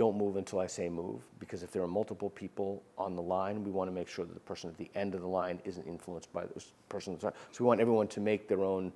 don't 0.00 0.16
move 0.16 0.36
until 0.36 0.60
I 0.60 0.66
say 0.66 0.88
move, 0.88 1.20
because 1.38 1.62
if 1.62 1.72
there 1.72 1.82
are 1.82 1.86
multiple 1.86 2.30
people 2.30 2.82
on 2.96 3.14
the 3.14 3.20
line, 3.20 3.62
we 3.62 3.70
want 3.70 3.90
to 3.90 3.94
make 3.94 4.08
sure 4.08 4.24
that 4.24 4.32
the 4.32 4.40
person 4.40 4.70
at 4.70 4.78
the 4.78 4.90
end 4.94 5.14
of 5.14 5.20
the 5.20 5.26
line 5.26 5.60
isn't 5.66 5.86
influenced 5.86 6.32
by 6.32 6.46
those 6.46 6.72
persons. 6.88 7.20
So 7.20 7.32
we 7.58 7.66
want 7.66 7.82
everyone 7.82 8.08
to 8.08 8.20
make 8.20 8.48
their 8.48 8.64
own 8.64 8.94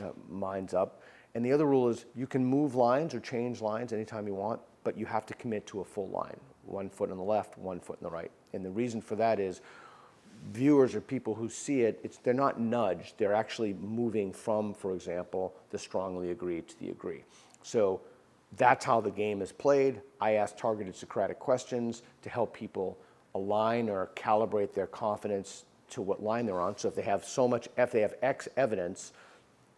uh, 0.00 0.10
minds 0.28 0.74
up. 0.74 1.02
And 1.34 1.44
the 1.44 1.50
other 1.50 1.66
rule 1.66 1.88
is 1.88 2.06
you 2.14 2.28
can 2.28 2.44
move 2.44 2.76
lines 2.76 3.14
or 3.14 3.20
change 3.20 3.60
lines 3.60 3.92
anytime 3.92 4.28
you 4.28 4.34
want, 4.34 4.60
but 4.84 4.96
you 4.96 5.06
have 5.06 5.26
to 5.26 5.34
commit 5.34 5.66
to 5.66 5.80
a 5.80 5.84
full 5.84 6.08
line 6.10 6.38
one 6.66 6.88
foot 6.88 7.10
on 7.10 7.16
the 7.16 7.24
left, 7.24 7.58
one 7.58 7.80
foot 7.80 7.98
on 8.00 8.04
the 8.08 8.14
right. 8.14 8.30
And 8.52 8.64
the 8.64 8.70
reason 8.70 9.00
for 9.00 9.16
that 9.16 9.40
is 9.40 9.60
viewers 10.52 10.94
or 10.94 11.00
people 11.00 11.34
who 11.34 11.48
see 11.48 11.80
it, 11.80 11.98
it's, 12.04 12.18
they're 12.18 12.32
not 12.32 12.60
nudged, 12.60 13.14
they're 13.18 13.34
actually 13.34 13.74
moving 13.74 14.32
from, 14.32 14.72
for 14.72 14.94
example, 14.94 15.52
the 15.70 15.78
strongly 15.78 16.30
agree 16.30 16.60
to 16.60 16.78
the 16.78 16.90
agree. 16.90 17.24
So 17.64 18.02
that's 18.56 18.84
how 18.84 19.00
the 19.00 19.10
game 19.10 19.42
is 19.42 19.52
played. 19.52 20.00
I 20.20 20.32
ask 20.34 20.56
targeted 20.56 20.96
Socratic 20.96 21.38
questions 21.38 22.02
to 22.22 22.30
help 22.30 22.54
people 22.54 22.98
align 23.34 23.88
or 23.88 24.10
calibrate 24.16 24.72
their 24.72 24.86
confidence 24.86 25.64
to 25.90 26.02
what 26.02 26.22
line 26.22 26.46
they're 26.46 26.60
on. 26.60 26.76
So 26.76 26.88
if 26.88 26.94
they 26.94 27.02
have 27.02 27.24
so 27.24 27.46
much, 27.46 27.68
if 27.76 27.92
they 27.92 28.00
have 28.00 28.14
X 28.22 28.48
evidence, 28.56 29.12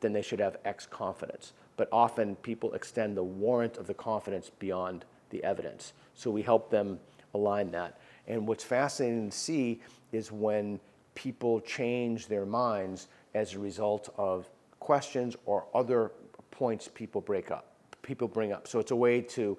then 0.01 0.13
they 0.13 0.23
should 0.23 0.41
have 0.41 0.57
X 0.65 0.87
confidence. 0.87 1.53
But 1.77 1.89
often 1.93 2.37
people 2.37 2.73
extend 2.75 3.17
the 3.17 3.23
warrant 3.23 3.77
of 3.77 3.87
the 3.87 3.95
confidence 3.95 4.51
beyond 4.59 5.05
the 5.31 5.43
evidence. 5.45 5.93
So 6.15 6.31
we 6.31 6.43
help 6.43 6.71
them 6.71 6.99
align 7.35 7.71
that. 7.73 7.99
And 8.27 8.47
what's 8.47 8.65
fascinating 8.65 9.31
to 9.31 9.37
see 9.37 9.81
is 10.13 10.31
when 10.33 10.81
people 11.15 11.61
change 11.61 12.27
their 12.27 12.47
minds 12.47 13.09
as 13.35 13.55
a 13.55 13.59
result 13.59 14.13
of 14.17 14.49
questions 14.79 15.37
or 15.47 15.67
other 15.75 16.13
points 16.51 16.89
people 16.89 17.21
break 17.21 17.51
up, 17.51 17.70
people 18.11 18.27
bring 18.27 18.53
up. 18.53 18.67
So 18.67 18.81
it's 18.81 18.91
a 18.91 18.97
way 18.97 19.21
to 19.21 19.57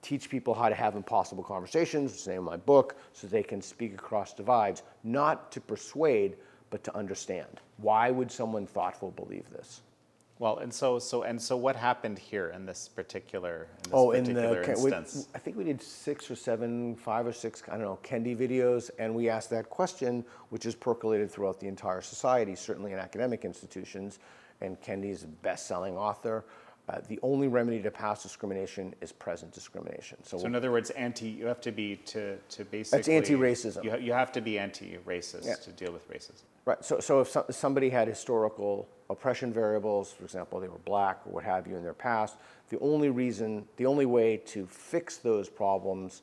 teach 0.00 0.30
people 0.30 0.54
how 0.54 0.70
to 0.70 0.74
have 0.74 0.96
impossible 0.96 1.44
conversations, 1.44 2.12
which 2.12 2.20
is 2.20 2.24
the 2.24 2.30
name 2.30 2.40
of 2.40 2.46
my 2.46 2.56
book, 2.56 2.96
so 3.12 3.26
they 3.26 3.42
can 3.42 3.60
speak 3.60 3.92
across 3.92 4.32
divides, 4.32 4.82
not 5.04 5.52
to 5.52 5.60
persuade, 5.60 6.36
but 6.70 6.82
to 6.84 6.96
understand. 6.96 7.60
Why 7.76 8.10
would 8.10 8.32
someone 8.32 8.66
thoughtful 8.66 9.10
believe 9.10 9.50
this? 9.50 9.82
Well, 10.38 10.56
and 10.60 10.72
so, 10.72 10.98
so, 10.98 11.24
and 11.24 11.38
so, 11.42 11.54
what 11.58 11.76
happened 11.76 12.18
here 12.18 12.48
in 12.56 12.64
this 12.64 12.88
particular, 12.88 13.66
in 13.76 13.82
this 13.82 13.92
Oh, 13.92 14.12
in 14.12 14.24
the 14.24 14.62
Ken- 14.64 14.82
we- 14.82 14.90
I 15.34 15.38
think 15.38 15.58
we 15.58 15.64
did 15.64 15.82
six 15.82 16.30
or 16.30 16.36
seven, 16.36 16.96
five 16.96 17.26
or 17.26 17.34
six, 17.34 17.62
I 17.68 17.72
don't 17.72 17.82
know, 17.82 17.98
Kendi 18.02 18.34
videos, 18.34 18.88
and 18.98 19.14
we 19.14 19.28
asked 19.28 19.50
that 19.50 19.68
question, 19.68 20.24
which 20.48 20.64
is 20.64 20.74
percolated 20.74 21.30
throughout 21.30 21.60
the 21.60 21.68
entire 21.68 22.00
society, 22.00 22.54
certainly 22.56 22.94
in 22.94 22.98
academic 22.98 23.44
institutions. 23.44 24.18
And 24.62 24.80
Kendi's 24.80 25.24
a 25.24 25.26
best-selling 25.26 25.96
author. 25.98 26.44
Uh, 26.90 27.00
the 27.06 27.20
only 27.22 27.46
remedy 27.46 27.80
to 27.80 27.90
past 27.90 28.22
discrimination 28.22 28.92
is 29.00 29.12
present 29.12 29.52
discrimination. 29.52 30.18
So, 30.24 30.38
So 30.38 30.46
in 30.46 30.56
other 30.56 30.72
words, 30.72 30.90
anti, 30.90 31.28
you 31.28 31.46
have 31.46 31.60
to 31.60 31.70
be 31.70 31.96
to, 32.06 32.36
to 32.36 32.64
basically. 32.64 32.98
That's 32.98 33.08
anti-racism. 33.08 33.84
You, 33.84 33.90
ha- 33.90 33.96
you 33.98 34.12
have 34.12 34.32
to 34.32 34.40
be 34.40 34.58
anti-racist 34.58 35.46
Yeah. 35.46 35.54
to 35.54 35.70
deal 35.70 35.92
with 35.92 36.10
racism. 36.10 36.42
Right. 36.64 36.84
So, 36.84 36.98
so 36.98 37.20
if 37.20 37.28
so- 37.28 37.46
somebody 37.50 37.90
had 37.90 38.08
historical 38.08 38.88
oppression 39.08 39.52
variables, 39.52 40.10
for 40.10 40.24
example, 40.24 40.58
they 40.58 40.66
were 40.66 40.78
black 40.84 41.20
or 41.26 41.34
what 41.34 41.44
have 41.44 41.68
you 41.68 41.76
in 41.76 41.84
their 41.84 41.94
past, 41.94 42.36
the 42.70 42.78
only 42.80 43.10
reason, 43.10 43.66
the 43.76 43.86
only 43.86 44.06
way 44.06 44.38
to 44.46 44.66
fix 44.66 45.18
those 45.18 45.48
problems 45.48 46.22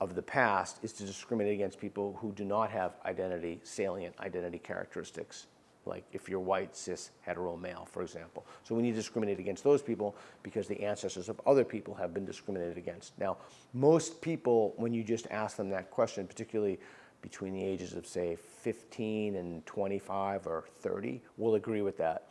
of 0.00 0.16
the 0.16 0.22
past 0.22 0.78
is 0.82 0.92
to 0.94 1.04
discriminate 1.04 1.54
against 1.54 1.78
people 1.78 2.18
who 2.20 2.32
do 2.32 2.44
not 2.44 2.70
have 2.70 2.94
identity, 3.06 3.60
salient 3.62 4.14
identity 4.18 4.58
characteristics, 4.58 5.46
like 5.86 6.04
if 6.12 6.28
you're 6.28 6.40
white, 6.40 6.76
cis, 6.76 7.10
hetero 7.20 7.56
male, 7.56 7.86
for 7.90 8.02
example. 8.02 8.46
So 8.62 8.74
we 8.74 8.82
need 8.82 8.92
to 8.92 8.96
discriminate 8.96 9.38
against 9.38 9.64
those 9.64 9.82
people 9.82 10.16
because 10.42 10.66
the 10.68 10.80
ancestors 10.82 11.28
of 11.28 11.40
other 11.46 11.64
people 11.64 11.94
have 11.94 12.14
been 12.14 12.24
discriminated 12.24 12.78
against. 12.78 13.18
Now, 13.18 13.38
most 13.72 14.20
people, 14.20 14.74
when 14.76 14.92
you 14.92 15.02
just 15.02 15.26
ask 15.30 15.56
them 15.56 15.70
that 15.70 15.90
question, 15.90 16.26
particularly 16.26 16.78
between 17.22 17.54
the 17.54 17.64
ages 17.64 17.94
of, 17.94 18.06
say, 18.06 18.36
15 18.36 19.36
and 19.36 19.64
25 19.66 20.46
or 20.46 20.64
30, 20.80 21.22
will 21.38 21.54
agree 21.54 21.80
with 21.80 21.96
that 21.98 22.28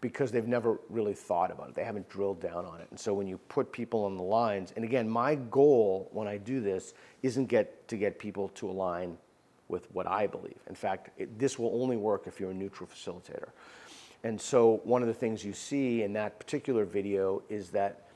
because 0.00 0.30
they've 0.30 0.46
never 0.46 0.78
really 0.90 1.14
thought 1.14 1.50
about 1.50 1.70
it. 1.70 1.74
They 1.74 1.84
haven't 1.84 2.08
drilled 2.08 2.40
down 2.40 2.66
on 2.66 2.80
it. 2.80 2.86
And 2.90 3.00
so 3.00 3.14
when 3.14 3.26
you 3.26 3.38
put 3.48 3.72
people 3.72 4.04
on 4.04 4.16
the 4.16 4.22
lines, 4.22 4.72
and 4.76 4.84
again, 4.84 5.08
my 5.08 5.36
goal 5.36 6.10
when 6.12 6.28
I 6.28 6.36
do 6.36 6.60
this 6.60 6.94
isn't 7.22 7.46
get 7.46 7.88
to 7.88 7.96
get 7.96 8.18
people 8.18 8.48
to 8.50 8.68
align 8.68 9.16
with 9.68 9.90
what 9.92 10.06
I 10.06 10.26
believe. 10.26 10.58
In 10.68 10.74
fact, 10.74 11.10
it, 11.18 11.38
this 11.38 11.58
will 11.58 11.80
only 11.80 11.96
work 11.96 12.26
if 12.26 12.38
you're 12.38 12.50
a 12.50 12.54
neutral 12.54 12.88
facilitator. 12.88 13.48
And 14.24 14.40
so 14.40 14.80
one 14.84 15.02
of 15.02 15.08
the 15.08 15.14
things 15.14 15.44
you 15.44 15.52
see 15.52 16.02
in 16.02 16.12
that 16.14 16.38
particular 16.38 16.84
video 16.84 17.42
is 17.48 17.70
that 17.70 18.08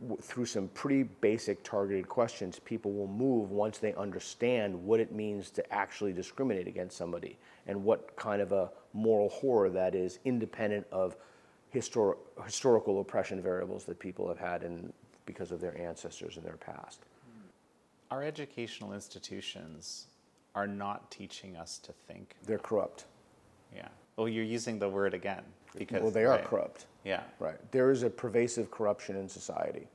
w- 0.00 0.20
through 0.20 0.46
some 0.46 0.68
pretty 0.68 1.02
basic 1.02 1.62
targeted 1.62 2.08
questions, 2.08 2.58
people 2.58 2.92
will 2.92 3.08
move 3.08 3.50
once 3.50 3.78
they 3.78 3.94
understand 3.94 4.74
what 4.84 5.00
it 5.00 5.12
means 5.12 5.50
to 5.50 5.72
actually 5.72 6.12
discriminate 6.12 6.66
against 6.66 6.96
somebody 6.96 7.36
and 7.66 7.82
what 7.82 8.14
kind 8.16 8.40
of 8.40 8.52
a 8.52 8.70
moral 8.92 9.28
horror 9.28 9.70
that 9.70 9.94
is, 9.94 10.18
independent 10.24 10.86
of 10.92 11.16
histor- 11.74 12.16
historical 12.44 13.00
oppression 13.00 13.42
variables 13.42 13.84
that 13.84 13.98
people 13.98 14.28
have 14.28 14.38
had 14.38 14.62
in, 14.62 14.92
because 15.26 15.52
of 15.52 15.60
their 15.60 15.76
ancestors 15.78 16.36
and 16.36 16.46
their 16.46 16.56
past. 16.56 17.00
Our 18.10 18.22
educational 18.22 18.94
institutions 18.94 20.06
are 20.58 20.66
not 20.66 21.08
teaching 21.08 21.56
us 21.56 21.78
to 21.78 21.92
think. 21.92 22.34
They're 22.44 22.58
corrupt. 22.58 23.04
Yeah. 23.72 23.86
Oh, 24.16 24.26
you're 24.26 24.42
using 24.42 24.80
the 24.80 24.88
word 24.88 25.14
again 25.14 25.44
because. 25.76 26.02
well, 26.02 26.10
they 26.10 26.24
are 26.24 26.30
right. 26.30 26.44
corrupt. 26.44 26.86
Yeah. 27.04 27.22
Right. 27.38 27.58
There 27.70 27.92
is 27.92 28.02
a 28.02 28.10
pervasive 28.10 28.68
corruption 28.72 29.14
in 29.14 29.28
society. 29.28 29.86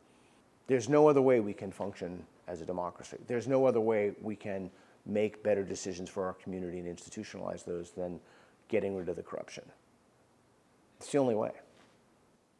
There's 0.67 0.87
no 0.87 1.09
other 1.09 1.21
way 1.21 1.41
we 1.41 1.53
can 1.53 1.69
function 1.69 2.25
as 2.47 2.61
a 2.61 2.65
democracy. 2.65 3.17
There's 3.27 3.45
no 3.45 3.65
other 3.65 3.81
way 3.81 4.13
we 4.21 4.37
can 4.37 4.71
make 5.05 5.43
better 5.43 5.63
decisions 5.63 6.09
for 6.09 6.25
our 6.25 6.33
community 6.33 6.79
and 6.79 6.87
institutionalize 6.87 7.65
those 7.65 7.91
than 7.91 8.21
getting 8.69 8.95
rid 8.95 9.09
of 9.09 9.17
the 9.17 9.23
corruption. 9.23 9.65
It's 11.01 11.11
the 11.11 11.17
only 11.17 11.35
way. 11.35 11.51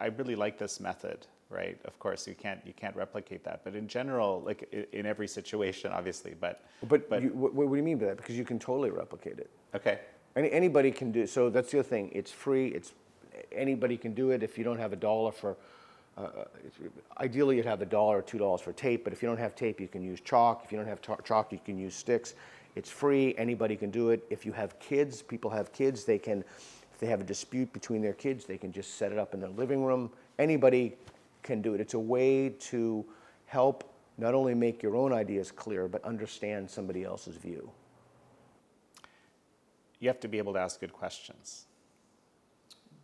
I 0.02 0.08
really 0.08 0.36
like 0.36 0.58
this 0.58 0.82
method, 0.82 1.26
right? 1.54 1.78
Of 1.86 1.98
course, 2.00 2.28
you 2.28 2.36
can't 2.36 2.60
you 2.66 2.74
can't 2.74 2.96
replicate 2.96 3.44
that, 3.44 3.62
but 3.63 3.76
in 3.76 3.88
general, 3.88 4.42
like 4.46 4.68
in 4.92 5.06
every 5.06 5.28
situation, 5.28 5.92
obviously. 5.92 6.34
But 6.39 6.63
But, 6.88 7.10
but 7.10 7.22
you, 7.22 7.30
what, 7.30 7.54
what 7.54 7.70
do 7.70 7.76
you 7.76 7.84
mean 7.84 7.98
by 8.00 8.08
that? 8.08 8.18
Because 8.18 8.38
you 8.38 8.44
can 8.46 8.60
totally 8.60 8.89
replicate 8.89 9.39
it. 9.39 9.50
okay, 9.76 10.00
Any, 10.36 10.52
anybody 10.52 10.92
can 10.92 11.12
do 11.12 11.28
so. 11.28 11.50
That's 11.50 11.72
the 11.72 11.80
other 11.80 11.88
thing. 11.88 12.10
It's 12.13 12.32
free. 12.32 12.68
It's 12.70 12.94
anybody 13.52 13.98
can 13.98 14.13
do 14.13 14.32
it. 14.32 14.44
If 14.44 14.58
you 14.58 14.63
don't 14.63 14.80
have 14.80 14.94
a 14.94 14.98
dollar 14.98 15.32
for 15.32 15.56
uh, 16.18 16.46
ideally 17.20 17.56
you'd 17.58 17.66
have 17.66 17.82
a 17.82 17.86
dollar 17.88 18.20
or 18.20 18.22
two 18.22 18.38
dollars 18.38 18.62
for 18.62 18.74
tape, 18.74 19.04
but 19.04 19.13
if 19.13 19.22
you 19.24 19.28
don't 19.28 19.39
have 19.39 19.56
tape, 19.56 19.80
you 19.80 19.88
can 19.88 20.04
use 20.04 20.20
chalk. 20.22 20.62
If 20.66 20.72
you 20.72 20.78
don't 20.78 20.88
have 20.88 21.02
ta- 21.02 21.18
chalk, 21.24 21.52
you 21.52 21.60
can 21.63 21.78
use 21.78 21.96
sticks. 21.96 22.36
It's 22.76 22.89
free. 22.89 23.34
Anybody 23.38 23.76
can 23.76 23.92
do 23.92 24.10
it. 24.10 24.24
If 24.30 24.46
you 24.46 24.52
have 24.52 24.78
kids, 24.80 25.22
people 25.22 25.50
have 25.52 25.72
kids. 25.74 26.06
They 26.06 26.18
can, 26.20 26.44
if 26.94 27.00
they 27.00 27.08
have 27.08 27.22
a 27.22 27.24
dispute 27.24 27.72
between 27.74 28.02
their 28.02 28.13
kids, 28.13 28.46
they 28.46 28.58
can 28.58 28.72
just 28.72 28.98
set 28.98 29.12
it 29.12 29.18
up 29.18 29.34
in 29.34 29.39
their 29.39 29.50
living 29.52 29.84
room. 29.84 30.12
Anybody 30.39 30.96
can 31.43 31.62
do 31.62 31.73
it. 31.73 31.82
It's 31.82 31.93
a 31.93 31.99
way 31.99 32.49
to 32.49 33.06
help 33.45 33.93
not 34.17 34.34
only 34.34 34.53
make 34.53 34.82
your 34.82 34.95
own 34.95 35.13
ideas 35.13 35.51
clear, 35.51 35.88
but 35.88 36.03
understand 36.03 36.69
somebody 36.69 37.03
else's 37.03 37.36
view. 37.36 37.69
You 39.99 40.10
have 40.10 40.19
to 40.21 40.27
be 40.27 40.38
able 40.38 40.53
to 40.53 40.60
ask 40.60 40.79
good 40.79 40.93
questions 40.93 41.65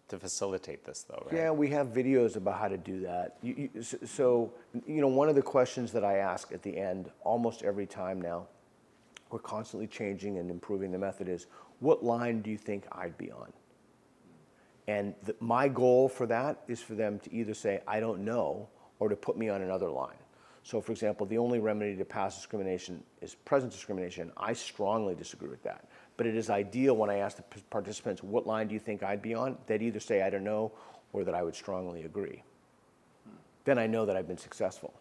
to 0.10 0.18
facilitate 0.18 0.84
this, 0.86 1.06
though, 1.08 1.24
right? 1.26 1.36
Yeah, 1.36 1.52
we 1.52 1.70
have 1.70 1.88
videos 1.88 2.36
about 2.36 2.60
how 2.60 2.68
to 2.68 2.78
do 2.78 3.02
that. 3.02 3.38
You, 3.42 3.70
you, 3.74 3.84
so, 3.84 4.52
you 4.88 5.02
know, 5.02 5.08
one 5.08 5.30
of 5.30 5.36
the 5.36 5.42
questions 5.42 5.92
that 5.92 6.04
I 6.04 6.18
ask 6.18 6.52
at 6.52 6.64
the 6.64 6.76
end 6.76 7.10
almost 7.22 7.64
every 7.64 7.86
time 7.86 8.20
now, 8.20 8.48
we're 9.30 9.40
constantly 9.40 9.86
changing 9.88 10.40
and 10.40 10.50
improving 10.50 10.92
the 10.92 10.98
method 10.98 11.30
is, 11.30 11.46
what 11.80 12.04
line 12.04 12.42
do 12.42 12.50
you 12.50 12.58
think 12.58 12.86
I'd 12.92 13.18
be 13.18 13.32
on? 13.32 13.54
And 14.90 15.14
my 15.40 15.68
goal 15.68 16.10
for 16.10 16.26
that 16.26 16.64
is 16.68 16.82
for 16.82 16.96
them 16.96 17.20
to 17.20 17.32
either 17.32 17.54
say, 17.54 17.80
I 17.88 18.00
don't 18.00 18.26
know, 18.26 18.68
or 18.98 19.08
to 19.08 19.16
put 19.16 19.38
me 19.38 19.48
on 19.48 19.62
another 19.62 19.88
line. 19.88 20.18
So, 20.64 20.82
for 20.82 20.92
example, 20.92 21.28
the 21.28 21.38
only 21.38 21.60
remedy 21.60 21.96
to 21.96 22.04
past 22.04 22.40
discrimination 22.40 23.04
is 23.22 23.36
present 23.36 23.72
discrimination. 23.72 24.32
I 24.36 24.54
strongly 24.54 25.14
disagree 25.14 25.48
with 25.48 25.62
that. 25.62 25.86
But 26.18 26.26
it 26.26 26.36
is 26.36 26.50
ideal 26.50 26.98
when 26.98 27.12
I 27.12 27.18
ask 27.18 27.38
the 27.38 27.62
participants, 27.70 28.24
what 28.24 28.48
line 28.48 28.68
do 28.68 28.74
you 28.74 28.80
think 28.80 29.04
I'd 29.04 29.22
be 29.22 29.36
on? 29.36 29.60
They'd 29.68 29.84
either 29.84 30.00
say, 30.00 30.24
I 30.24 30.32
don't 30.32 30.44
know, 30.44 30.72
or 31.14 31.24
that 31.24 31.36
I 31.36 31.44
would 31.44 31.56
strongly 31.56 32.06
agree. 32.06 32.42
Then 33.66 33.78
I 33.78 33.86
know 33.86 34.08
that 34.08 34.16
I've 34.18 34.28
been 34.28 34.40
successful. 34.40 34.92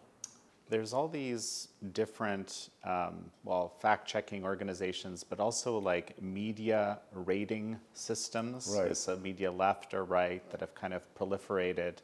There's 0.69 0.93
all 0.93 1.07
these 1.07 1.69
different, 1.93 2.69
um, 2.83 3.31
well, 3.43 3.73
fact 3.81 4.07
checking 4.07 4.43
organizations, 4.43 5.23
but 5.23 5.39
also 5.39 5.79
like 5.79 6.21
media 6.21 6.99
rating 7.11 7.79
systems. 7.93 8.75
Right. 8.77 9.07
A 9.07 9.17
media 9.17 9.51
left 9.51 9.93
or 9.93 10.03
right 10.03 10.47
that 10.51 10.59
have 10.59 10.75
kind 10.75 10.93
of 10.93 11.01
proliferated. 11.15 11.95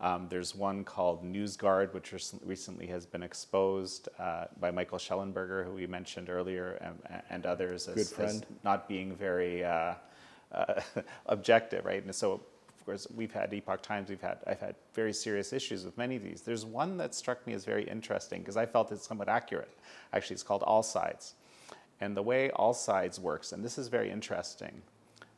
Um, 0.00 0.26
there's 0.30 0.54
one 0.54 0.82
called 0.84 1.22
NewsGuard, 1.22 1.92
which 1.92 2.14
recently 2.44 2.86
has 2.86 3.04
been 3.04 3.22
exposed 3.22 4.08
uh, 4.18 4.46
by 4.58 4.70
Michael 4.70 4.98
Shellenberger, 4.98 5.64
who 5.64 5.72
we 5.72 5.86
mentioned 5.86 6.30
earlier, 6.30 6.72
and, 6.80 7.22
and 7.28 7.44
others 7.44 7.86
as, 7.86 8.12
as, 8.18 8.42
not 8.64 8.88
being 8.88 9.14
very 9.14 9.62
uh, 9.62 9.94
uh, 10.52 10.80
objective, 11.26 11.84
right? 11.84 12.02
And 12.02 12.14
so, 12.14 12.40
course, 12.90 13.06
we've 13.14 13.32
had 13.32 13.52
Epoch 13.54 13.82
Times, 13.82 14.08
we've 14.08 14.20
had 14.20 14.38
I've 14.46 14.60
had 14.60 14.74
very 14.94 15.12
serious 15.12 15.52
issues 15.52 15.84
with 15.84 15.96
many 15.96 16.16
of 16.16 16.22
these. 16.22 16.42
There's 16.42 16.64
one 16.64 16.96
that 16.98 17.14
struck 17.14 17.46
me 17.46 17.52
as 17.52 17.64
very 17.64 17.84
interesting 17.84 18.40
because 18.40 18.56
I 18.56 18.66
felt 18.66 18.90
it's 18.90 19.06
somewhat 19.06 19.28
accurate. 19.28 19.70
Actually, 20.12 20.34
it's 20.34 20.42
called 20.42 20.62
All 20.64 20.82
Sides, 20.82 21.34
and 22.00 22.16
the 22.16 22.22
way 22.22 22.50
All 22.50 22.74
Sides 22.74 23.20
works, 23.20 23.52
and 23.52 23.64
this 23.64 23.78
is 23.78 23.88
very 23.88 24.10
interesting 24.10 24.82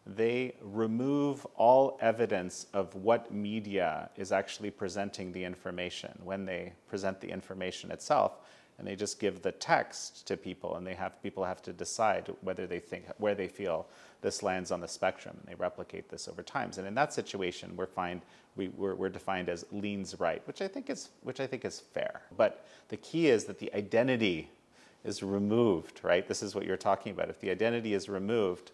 they 0.04 0.52
remove 0.60 1.46
all 1.54 1.96
evidence 2.00 2.66
of 2.72 2.92
what 2.96 3.32
media 3.32 4.10
is 4.16 4.32
actually 4.32 4.68
presenting 4.68 5.30
the 5.30 5.44
information 5.44 6.10
when 6.24 6.44
they 6.44 6.72
present 6.88 7.20
the 7.20 7.28
information 7.28 7.92
itself 7.92 8.38
and 8.78 8.86
they 8.86 8.96
just 8.96 9.20
give 9.20 9.42
the 9.42 9.52
text 9.52 10.26
to 10.26 10.36
people 10.36 10.74
and 10.74 10.84
they 10.84 10.94
have 10.94 11.22
people 11.22 11.44
have 11.44 11.62
to 11.62 11.72
decide 11.72 12.28
whether 12.40 12.66
they 12.66 12.80
think 12.80 13.04
where 13.18 13.36
they 13.36 13.46
feel 13.46 13.86
this 14.22 14.42
lands 14.42 14.70
on 14.70 14.80
the 14.80 14.88
spectrum 14.88 15.36
and 15.38 15.48
they 15.48 15.54
replicate 15.56 16.08
this 16.08 16.28
over 16.28 16.42
times 16.42 16.78
and 16.78 16.86
in 16.86 16.94
that 16.94 17.12
situation 17.12 17.76
we're 17.76 17.86
find 17.86 18.22
we, 18.56 18.68
we're, 18.68 18.94
we're 18.94 19.08
defined 19.08 19.48
as 19.48 19.64
leans 19.70 20.18
right 20.18 20.42
which 20.46 20.62
i 20.62 20.68
think 20.68 20.88
is 20.88 21.10
which 21.22 21.40
i 21.40 21.46
think 21.46 21.64
is 21.64 21.80
fair 21.80 22.22
but 22.36 22.66
the 22.88 22.96
key 22.96 23.28
is 23.28 23.44
that 23.44 23.58
the 23.58 23.72
identity 23.74 24.48
is 25.04 25.22
removed 25.22 26.00
right 26.02 26.26
this 26.28 26.42
is 26.42 26.54
what 26.54 26.64
you're 26.64 26.76
talking 26.76 27.12
about 27.12 27.28
if 27.28 27.40
the 27.40 27.50
identity 27.50 27.92
is 27.92 28.08
removed 28.08 28.72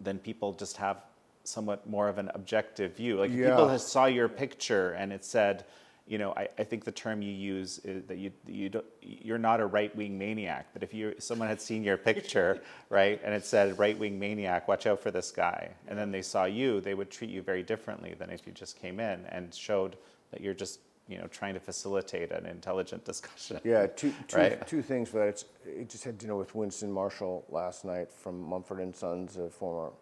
then 0.00 0.18
people 0.18 0.52
just 0.52 0.76
have 0.76 1.02
somewhat 1.44 1.88
more 1.88 2.08
of 2.08 2.18
an 2.18 2.30
objective 2.34 2.96
view. 2.96 3.18
Like 3.18 3.30
yeah. 3.32 3.50
people 3.50 3.78
saw 3.78 4.06
your 4.06 4.28
picture 4.28 4.92
and 4.92 5.12
it 5.12 5.24
said, 5.24 5.64
you 6.10 6.18
know, 6.18 6.34
I, 6.36 6.48
I 6.58 6.64
think 6.64 6.84
the 6.84 6.90
term 6.90 7.22
you 7.22 7.32
use 7.32 7.78
is 7.84 8.04
that 8.06 8.18
you 8.18 8.32
you 8.44 8.68
don't, 8.68 8.84
you're 9.00 9.38
not 9.38 9.60
a 9.60 9.66
right 9.66 9.94
wing 9.94 10.18
maniac. 10.18 10.66
But 10.72 10.82
if 10.82 10.92
you 10.92 11.14
someone 11.18 11.46
had 11.46 11.60
seen 11.60 11.84
your 11.84 11.96
picture, 11.96 12.60
right, 12.90 13.20
and 13.22 13.32
it 13.32 13.44
said 13.44 13.78
right 13.78 13.96
wing 13.96 14.18
maniac, 14.18 14.66
watch 14.66 14.88
out 14.88 14.98
for 14.98 15.12
this 15.12 15.30
guy, 15.30 15.70
and 15.86 15.96
then 15.96 16.10
they 16.10 16.22
saw 16.22 16.46
you, 16.46 16.80
they 16.80 16.94
would 16.94 17.12
treat 17.12 17.30
you 17.30 17.42
very 17.42 17.62
differently 17.62 18.14
than 18.18 18.28
if 18.28 18.44
you 18.44 18.52
just 18.52 18.80
came 18.80 18.98
in 18.98 19.24
and 19.26 19.54
showed 19.54 19.96
that 20.32 20.40
you're 20.40 20.52
just 20.52 20.80
you 21.06 21.16
know 21.16 21.28
trying 21.28 21.54
to 21.54 21.60
facilitate 21.60 22.32
an 22.32 22.44
intelligent 22.44 23.04
discussion. 23.04 23.60
Yeah, 23.62 23.86
two, 23.86 24.12
two, 24.26 24.36
right? 24.36 24.66
two 24.66 24.82
things 24.82 25.08
for 25.08 25.18
that. 25.18 25.28
It's, 25.28 25.44
it 25.64 25.88
just 25.88 26.02
had 26.02 26.18
dinner 26.18 26.34
with 26.34 26.56
Winston 26.56 26.90
Marshall 26.90 27.44
last 27.50 27.84
night 27.84 28.10
from 28.10 28.42
Mumford 28.42 28.80
and 28.80 28.96
Sons, 28.96 29.36
a 29.36 29.48
former 29.48 29.92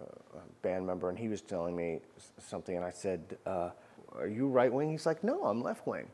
uh, 0.00 0.38
band 0.62 0.86
member, 0.86 1.08
and 1.08 1.18
he 1.18 1.26
was 1.26 1.40
telling 1.40 1.74
me 1.74 1.98
something, 2.38 2.76
and 2.76 2.84
I 2.84 2.90
said, 2.90 3.36
uh, 3.46 3.70
"Are 4.16 4.28
you 4.28 4.48
right 4.48 4.72
wing?" 4.72 4.90
He's 4.90 5.06
like, 5.06 5.22
"No, 5.24 5.44
I'm 5.44 5.62
left 5.62 5.86
wing." 5.86 6.08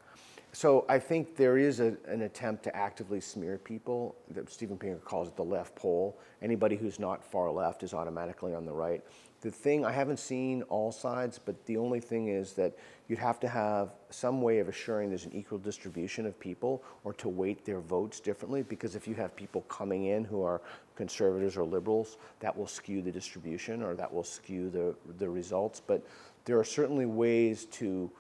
So 0.53 0.87
I 0.89 0.99
think 0.99 1.37
there 1.37 1.59
is 1.59 1.81
a, 1.81 1.95
an 2.09 2.23
attempt 2.23 2.63
to 2.65 2.75
actively 2.75 3.21
smear 3.21 3.59
people. 3.59 4.17
That 4.31 4.49
Steven 4.49 4.79
Pinker 4.79 5.01
calls 5.01 5.29
it 5.29 5.37
the 5.37 5.45
left 5.45 5.75
pole. 5.75 6.19
Anybody 6.41 6.77
who's 6.77 6.99
not 6.99 7.23
far 7.23 7.51
left 7.51 7.83
is 7.83 7.93
automatically 7.93 8.55
on 8.55 8.65
the 8.65 8.73
right. 8.73 9.05
The 9.43 9.51
thing, 9.51 9.85
I 9.85 9.93
haven't 9.93 10.19
seen 10.19 10.63
all 10.63 10.91
sides, 10.91 11.39
but 11.39 11.63
the 11.67 11.77
only 11.77 12.01
thing 12.01 12.29
is 12.29 12.55
that 12.55 12.75
you'd 13.07 13.19
have 13.19 13.39
to 13.41 13.49
have 13.49 13.95
some 14.09 14.41
way 14.41 14.59
of 14.59 14.69
assuring 14.69 15.11
there's 15.11 15.27
an 15.27 15.35
equal 15.35 15.59
distribution 15.59 16.25
of 16.25 16.41
people 16.41 16.83
or 17.05 17.13
to 17.13 17.29
weight 17.29 17.67
their 17.67 17.81
votes 17.81 18.19
differently 18.19 18.63
because 18.63 18.97
if 18.97 19.07
you 19.07 19.15
have 19.15 19.37
people 19.37 19.61
coming 19.69 20.07
in 20.07 20.25
who 20.25 20.43
are 20.43 20.63
conservatives 20.97 21.57
or 21.57 21.65
liberals, 21.65 22.17
that 22.41 22.57
will 22.57 22.67
skew 22.67 23.03
the 23.03 23.13
distribution 23.13 23.83
or 23.83 23.95
that 23.95 24.13
will 24.13 24.25
skew 24.25 24.71
the, 24.71 24.95
the 25.19 25.29
results. 25.29 25.81
But 25.87 26.05
there 26.45 26.59
are 26.59 26.65
certainly 26.65 27.07
ways 27.07 27.67
to 27.67 28.11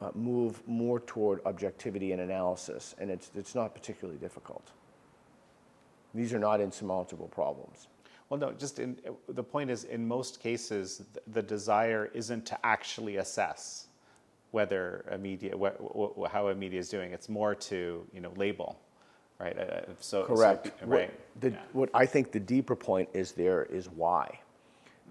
uh, 0.00 0.10
move 0.14 0.66
more 0.66 1.00
toward 1.00 1.40
objectivity 1.46 2.12
and 2.12 2.20
analysis, 2.20 2.94
and 2.98 3.10
it's, 3.10 3.30
it's 3.34 3.54
not 3.54 3.74
particularly 3.74 4.18
difficult. 4.18 4.72
These 6.14 6.32
are 6.32 6.38
not 6.38 6.60
insurmountable 6.60 7.28
problems. 7.28 7.88
Well, 8.28 8.40
no, 8.40 8.52
just 8.52 8.78
in, 8.78 8.96
the 9.28 9.42
point 9.42 9.70
is, 9.70 9.84
in 9.84 10.06
most 10.06 10.40
cases, 10.40 11.02
the 11.26 11.42
desire 11.42 12.10
isn't 12.14 12.46
to 12.46 12.66
actually 12.66 13.16
assess 13.16 13.88
whether 14.50 15.04
a 15.10 15.18
media, 15.18 15.56
what, 15.56 16.16
what, 16.16 16.30
how 16.30 16.48
a 16.48 16.54
media 16.54 16.78
is 16.78 16.88
doing. 16.88 17.12
It's 17.12 17.28
more 17.28 17.54
to, 17.56 18.06
you 18.12 18.20
know, 18.20 18.32
label, 18.36 18.78
right? 19.38 19.58
Uh, 19.58 19.80
so 20.00 20.24
correct. 20.24 20.66
So, 20.66 20.86
right. 20.86 21.08
What, 21.08 21.40
the, 21.40 21.50
yeah. 21.50 21.58
what 21.72 21.90
I 21.94 22.06
think 22.06 22.32
the 22.32 22.40
deeper 22.40 22.76
point 22.76 23.08
is 23.12 23.32
there 23.32 23.64
is 23.64 23.88
why. 23.88 24.40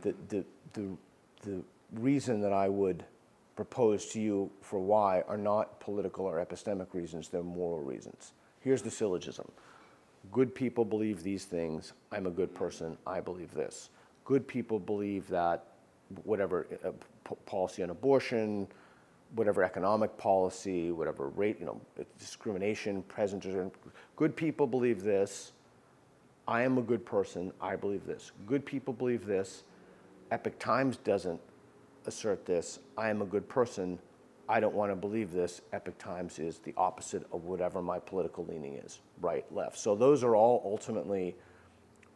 The, 0.01 0.15
the, 0.29 0.45
the, 0.73 0.97
the 1.43 1.61
reason 1.93 2.41
that 2.41 2.53
I 2.53 2.69
would 2.69 3.03
propose 3.55 4.07
to 4.07 4.19
you 4.19 4.49
for 4.61 4.79
why 4.79 5.21
are 5.27 5.37
not 5.37 5.79
political 5.79 6.25
or 6.25 6.43
epistemic 6.43 6.93
reasons, 6.93 7.29
they're 7.29 7.43
moral 7.43 7.81
reasons. 7.81 8.33
Here's 8.61 8.81
the 8.81 8.91
syllogism 8.91 9.49
good 10.31 10.55
people 10.55 10.85
believe 10.85 11.21
these 11.21 11.45
things. 11.45 11.93
I'm 12.11 12.27
a 12.27 12.31
good 12.31 12.55
person. 12.55 12.97
I 13.05 13.19
believe 13.19 13.53
this. 13.53 13.89
Good 14.23 14.47
people 14.47 14.79
believe 14.79 15.27
that 15.27 15.65
whatever 16.23 16.65
uh, 16.85 16.91
p- 17.27 17.35
policy 17.45 17.83
on 17.83 17.89
abortion, 17.89 18.67
whatever 19.35 19.63
economic 19.63 20.15
policy, 20.17 20.91
whatever 20.91 21.29
rate, 21.29 21.57
you 21.59 21.65
know, 21.65 21.79
discrimination, 22.19 23.03
present, 23.03 23.45
good 24.15 24.35
people 24.35 24.67
believe 24.67 25.03
this. 25.03 25.53
I 26.47 26.63
am 26.63 26.77
a 26.77 26.81
good 26.81 27.05
person. 27.05 27.51
I 27.61 27.75
believe 27.75 28.05
this. 28.05 28.31
Good 28.45 28.65
people 28.65 28.93
believe 28.93 29.25
this. 29.25 29.63
Epoch 30.31 30.57
Times 30.59 30.97
doesn't 30.97 31.39
assert 32.05 32.45
this. 32.45 32.79
I 32.97 33.09
am 33.09 33.21
a 33.21 33.25
good 33.25 33.47
person. 33.47 33.97
I 34.49 34.59
don't 34.59 34.75
want 34.75 34.91
to 34.91 34.95
believe 34.95 35.31
this. 35.31 35.61
Epoch 35.71 35.97
Times 35.97 36.39
is 36.39 36.59
the 36.59 36.73
opposite 36.75 37.25
of 37.31 37.45
whatever 37.45 37.81
my 37.81 37.99
political 37.99 38.45
leaning 38.45 38.75
is 38.75 38.99
right, 39.21 39.45
left. 39.53 39.77
So 39.77 39.95
those 39.95 40.23
are 40.23 40.35
all 40.35 40.61
ultimately 40.65 41.35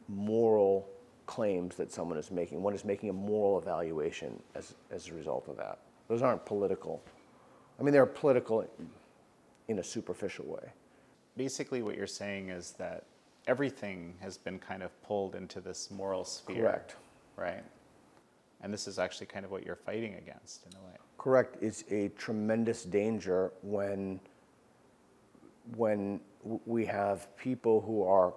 moral 0.09 0.87
claims 1.25 1.75
that 1.75 1.91
someone 1.91 2.17
is 2.17 2.31
making. 2.31 2.61
One 2.61 2.73
is 2.73 2.83
making 2.83 3.09
a 3.09 3.13
moral 3.13 3.59
evaluation 3.59 4.41
as, 4.55 4.75
as 4.91 5.07
a 5.07 5.13
result 5.13 5.47
of 5.47 5.57
that. 5.57 5.79
Those 6.07 6.21
aren't 6.21 6.45
political. 6.45 7.01
I 7.79 7.83
mean, 7.83 7.93
they're 7.93 8.05
political 8.05 8.65
in 9.67 9.79
a 9.79 9.83
superficial 9.83 10.45
way. 10.45 10.71
Basically, 11.35 11.81
what 11.83 11.95
you're 11.95 12.07
saying 12.07 12.49
is 12.49 12.71
that 12.73 13.03
everything 13.47 14.15
has 14.19 14.37
been 14.37 14.59
kind 14.59 14.83
of 14.83 15.01
pulled 15.03 15.35
into 15.35 15.61
this 15.61 15.91
moral 15.91 16.23
sphere. 16.23 16.63
Correct. 16.63 16.95
Right. 17.35 17.63
And 18.61 18.73
this 18.73 18.87
is 18.87 18.97
actually 18.97 19.27
kind 19.27 19.45
of 19.45 19.51
what 19.51 19.65
you're 19.65 19.75
fighting 19.75 20.15
against 20.15 20.65
in 20.65 20.77
a 20.77 20.85
way. 20.85 20.97
Correct. 21.17 21.57
It's 21.61 21.83
a 21.91 22.09
tremendous 22.09 22.83
danger 22.83 23.51
when 23.61 24.19
when 25.75 26.21
we 26.65 26.85
have 26.85 27.35
people 27.37 27.81
who 27.81 28.03
are 28.03 28.33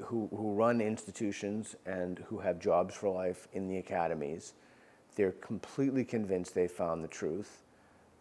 who, 0.00 0.28
who 0.32 0.52
run 0.52 0.80
institutions 0.80 1.76
and 1.86 2.18
who 2.28 2.38
have 2.38 2.58
jobs 2.58 2.94
for 2.94 3.08
life 3.08 3.46
in 3.52 3.68
the 3.68 3.78
academies. 3.78 4.54
They're 5.16 5.32
completely 5.32 6.04
convinced 6.04 6.54
they 6.54 6.68
found 6.68 7.02
the 7.02 7.08
truth. 7.08 7.62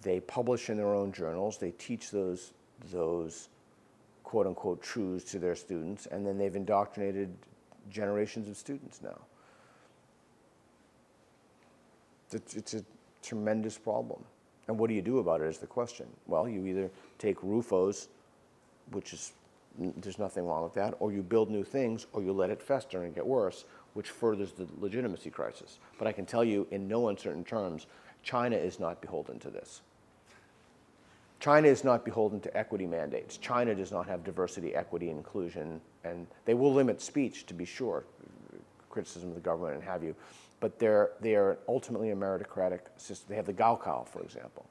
They 0.01 0.19
publish 0.21 0.69
in 0.69 0.77
their 0.77 0.95
own 0.95 1.11
journals. 1.11 1.57
They 1.57 1.71
teach 1.71 2.09
those 2.09 2.51
those 2.91 3.49
quote 4.23 4.47
unquote 4.47 4.81
truths 4.81 5.31
to 5.31 5.39
their 5.39 5.55
students, 5.55 6.07
and 6.07 6.25
then 6.25 6.37
they've 6.37 6.55
indoctrinated 6.55 7.33
generations 7.89 8.49
of 8.49 8.57
students 8.57 9.01
now. 9.01 9.19
It's, 12.31 12.55
it's 12.55 12.73
a 12.73 12.83
tremendous 13.21 13.77
problem. 13.77 14.23
And 14.67 14.77
what 14.77 14.87
do 14.89 14.95
you 14.95 15.01
do 15.01 15.19
about 15.19 15.41
it 15.41 15.47
is 15.47 15.59
the 15.59 15.67
question. 15.67 16.07
Well, 16.27 16.49
you 16.49 16.65
either 16.65 16.89
take 17.19 17.37
Rufo's, 17.41 18.07
which 18.91 19.13
is, 19.13 19.33
there's 19.77 20.19
nothing 20.19 20.45
wrong 20.45 20.63
with 20.63 20.73
that, 20.73 20.95
or 20.99 21.11
you 21.11 21.21
build 21.21 21.49
new 21.49 21.63
things, 21.63 22.07
or 22.13 22.23
you 22.23 22.33
let 22.33 22.49
it 22.49 22.61
fester 22.61 23.03
and 23.03 23.13
get 23.13 23.25
worse, 23.25 23.65
which 23.95 24.11
furthers 24.11 24.53
the 24.53 24.67
legitimacy 24.79 25.29
crisis. 25.29 25.79
But 25.97 26.07
I 26.07 26.11
can 26.11 26.25
tell 26.25 26.43
you 26.43 26.67
in 26.71 26.87
no 26.87 27.09
uncertain 27.09 27.43
terms, 27.43 27.87
China 28.23 28.55
is 28.55 28.79
not 28.79 29.01
beholden 29.01 29.39
to 29.39 29.49
this. 29.49 29.81
China 31.39 31.67
is 31.67 31.83
not 31.83 32.05
beholden 32.05 32.39
to 32.41 32.57
equity 32.57 32.87
mandates. 32.87 33.37
China 33.37 33.75
does 33.75 33.91
not 33.91 34.07
have 34.07 34.23
diversity, 34.23 34.73
equity, 34.73 35.09
inclusion, 35.09 35.81
and 36.03 36.27
they 36.45 36.53
will 36.53 36.73
limit 36.73 37.01
speech, 37.01 37.45
to 37.47 37.53
be 37.53 37.65
sure, 37.65 38.05
criticism 38.89 39.29
of 39.29 39.35
the 39.35 39.41
government 39.41 39.75
and 39.75 39.83
have 39.83 40.03
you 40.03 40.15
but 40.59 40.79
they're, 40.79 41.11
they 41.21 41.35
are 41.35 41.59
ultimately 41.67 42.11
a 42.11 42.15
meritocratic 42.15 42.79
system. 42.97 43.27
They 43.29 43.35
have 43.35 43.45
the 43.45 43.53
Gaokao, 43.53 44.07
for 44.07 44.21
example. 44.21 44.65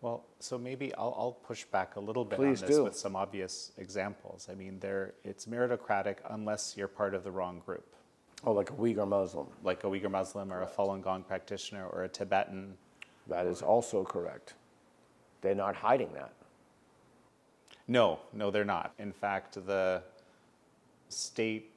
Well, 0.00 0.24
so 0.40 0.58
maybe 0.58 0.92
I'll, 0.94 1.14
I'll 1.16 1.38
push 1.46 1.64
back 1.64 1.94
a 1.96 2.00
little 2.00 2.24
bit 2.24 2.38
Please 2.38 2.62
on 2.62 2.68
this 2.68 2.76
do. 2.76 2.84
with 2.84 2.96
some 2.96 3.14
obvious 3.14 3.70
examples. 3.78 4.48
I 4.50 4.54
mean, 4.54 4.80
there, 4.80 5.14
it's 5.24 5.46
meritocratic 5.46 6.16
unless 6.28 6.74
you're 6.76 6.88
part 6.88 7.14
of 7.14 7.22
the 7.22 7.30
wrong 7.30 7.62
group, 7.64 7.91
Oh, 8.44 8.52
like 8.52 8.70
a 8.70 8.74
Uyghur 8.74 9.06
Muslim. 9.06 9.46
like 9.62 9.84
a 9.84 9.86
Uyghur 9.86 10.10
Muslim 10.10 10.52
or 10.52 10.62
a 10.62 10.66
Falun 10.66 11.02
Gong 11.02 11.22
practitioner 11.22 11.86
or 11.86 12.04
a 12.04 12.08
Tibetan. 12.08 12.74
That 13.28 13.46
is 13.46 13.62
also 13.62 14.02
correct. 14.04 14.54
They're 15.42 15.54
not 15.54 15.76
hiding 15.76 16.12
that. 16.14 16.32
No, 17.88 18.20
no, 18.32 18.50
they're 18.50 18.64
not. 18.64 18.94
In 18.98 19.12
fact, 19.12 19.54
the 19.66 20.02
state 21.08 21.70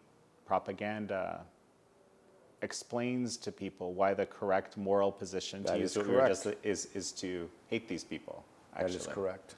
propaganda 0.45 1.41
explains 2.61 3.37
to 3.37 3.51
people 3.51 3.93
why 3.93 4.13
the 4.13 4.25
correct 4.25 4.77
moral 4.77 5.11
position 5.11 5.63
to 5.63 5.71
That 5.73 5.79
use 5.79 5.91
is 5.95 5.97
we 5.97 6.13
correct. 6.13 6.29
just 6.29 6.47
is 6.63 6.87
is 6.95 7.11
to 7.13 7.49
hate 7.67 7.87
these 7.87 8.03
people. 8.03 8.43
Actually. 8.73 8.91
That 8.93 8.97
is 9.01 9.07
correct. 9.07 9.55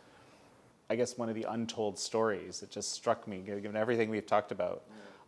I 0.89 0.95
guess 0.95 1.17
one 1.17 1.29
of 1.29 1.35
the 1.35 1.43
untold 1.49 1.99
stories 1.99 2.59
that 2.61 2.71
just 2.71 2.91
struck 2.93 3.27
me, 3.27 3.39
given 3.39 3.75
everything 3.75 4.09
we've 4.09 4.25
talked 4.25 4.51
about, 4.51 4.83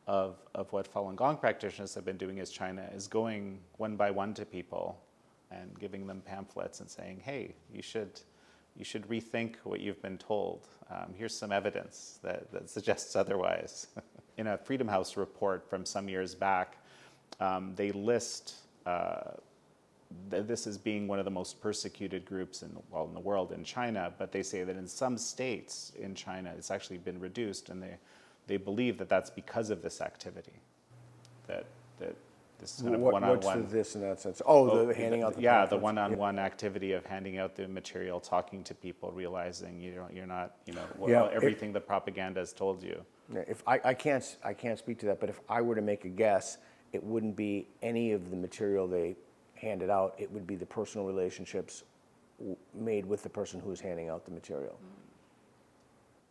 of, 0.09 0.37
of 0.55 0.73
what 0.73 0.91
Falun 0.91 1.15
Gong 1.15 1.37
practitioners 1.37 1.93
have 1.93 2.03
been 2.03 2.17
doing 2.17 2.39
is 2.39 2.49
China 2.49 2.89
is 2.95 3.07
going 3.07 3.59
one 3.77 3.95
by 3.95 4.09
one 4.09 4.33
to 4.33 4.43
people 4.43 4.99
and 5.51 5.79
giving 5.79 6.07
them 6.07 6.23
pamphlets 6.25 6.79
and 6.79 6.89
saying, 6.89 7.21
hey, 7.23 7.53
you 7.71 7.83
should, 7.83 8.19
you 8.75 8.83
should 8.83 9.07
rethink 9.07 9.57
what 9.65 9.81
you've 9.81 10.01
been 10.01 10.17
told. 10.17 10.67
Um, 10.89 11.13
here's 11.15 11.37
some 11.37 11.51
evidence 11.51 12.17
that, 12.23 12.51
that 12.51 12.71
suggests 12.71 13.15
otherwise. 13.15 13.85
In 14.37 14.47
a 14.47 14.57
Freedom 14.57 14.87
House 14.87 15.15
report 15.15 15.69
from 15.69 15.85
some 15.85 16.09
years 16.09 16.33
back, 16.33 16.77
um, 17.39 17.73
they 17.75 17.91
list 17.91 18.55
uh, 18.87 19.33
th- 20.31 20.47
this 20.47 20.65
as 20.65 20.79
being 20.79 21.07
one 21.07 21.19
of 21.19 21.25
the 21.25 21.31
most 21.31 21.61
persecuted 21.61 22.25
groups 22.25 22.63
in 22.63 22.75
well 22.89 23.05
in 23.05 23.13
the 23.13 23.19
world 23.19 23.51
in 23.51 23.63
China, 23.63 24.11
but 24.17 24.31
they 24.31 24.41
say 24.41 24.63
that 24.63 24.75
in 24.75 24.87
some 24.87 25.17
states 25.17 25.91
in 25.99 26.15
China 26.15 26.51
it's 26.57 26.71
actually 26.71 26.97
been 26.97 27.19
reduced, 27.19 27.69
and 27.69 27.83
they 27.83 27.97
they 28.49 28.57
believe 28.57 28.97
that 28.97 29.07
that's 29.07 29.29
because 29.29 29.69
of 29.69 29.81
this 29.83 30.01
activity, 30.01 30.59
that 31.47 31.65
that 31.99 32.15
this 32.57 32.81
kind 32.81 32.95
of 32.95 33.01
What- 33.01 33.13
one-on-one. 33.13 33.59
What's 33.61 33.71
this 33.71 33.95
in 33.95 34.01
that 34.01 34.19
sense? 34.19 34.41
Oh, 34.45 34.69
Oh, 34.69 34.85
the 34.87 34.93
handing 34.93 35.21
out 35.23 35.35
the 35.35 35.41
yeah, 35.41 35.65
the 35.65 35.77
one-on-one 35.77 36.39
activity 36.39 36.91
of 36.93 37.05
handing 37.05 37.37
out 37.37 37.55
the 37.55 37.67
material, 37.67 38.19
talking 38.19 38.63
to 38.65 38.73
people, 38.75 39.11
realizing 39.11 39.79
you 39.79 39.95
know, 39.95 40.07
you're 40.11 40.25
not, 40.25 40.57
you 40.65 40.73
know, 40.73 40.83
well, 40.97 41.09
Yeah, 41.09 41.29
everything 41.31 41.71
the 41.71 41.79
propaganda 41.79 42.39
has 42.41 42.51
told 42.51 42.83
you. 42.83 43.05
If 43.47 43.61
I, 43.67 43.79
I 43.85 43.93
can't 43.93 44.25
I 44.43 44.53
can't 44.53 44.79
speak 44.79 44.97
to 44.99 45.05
that, 45.05 45.19
but 45.19 45.29
if 45.29 45.39
I 45.47 45.61
were 45.61 45.75
to 45.75 45.81
make 45.83 46.03
a 46.05 46.09
guess, 46.09 46.57
it 46.91 47.03
wouldn't 47.03 47.35
be 47.35 47.67
any 47.83 48.11
of 48.13 48.31
the 48.31 48.35
material 48.35 48.87
they 48.87 49.15
handed 49.53 49.91
out. 49.91 50.15
It 50.17 50.31
would 50.31 50.47
be 50.47 50.55
the 50.55 50.65
personal 50.65 51.05
relationships 51.05 51.83
w- 52.39 52.57
made 52.73 53.05
with 53.05 53.21
the 53.21 53.29
person 53.29 53.59
who 53.59 53.71
is 53.71 53.79
handing 53.79 54.09
out 54.09 54.25
the 54.25 54.31
material. 54.31 54.73
Mm-hmm. 54.73 54.95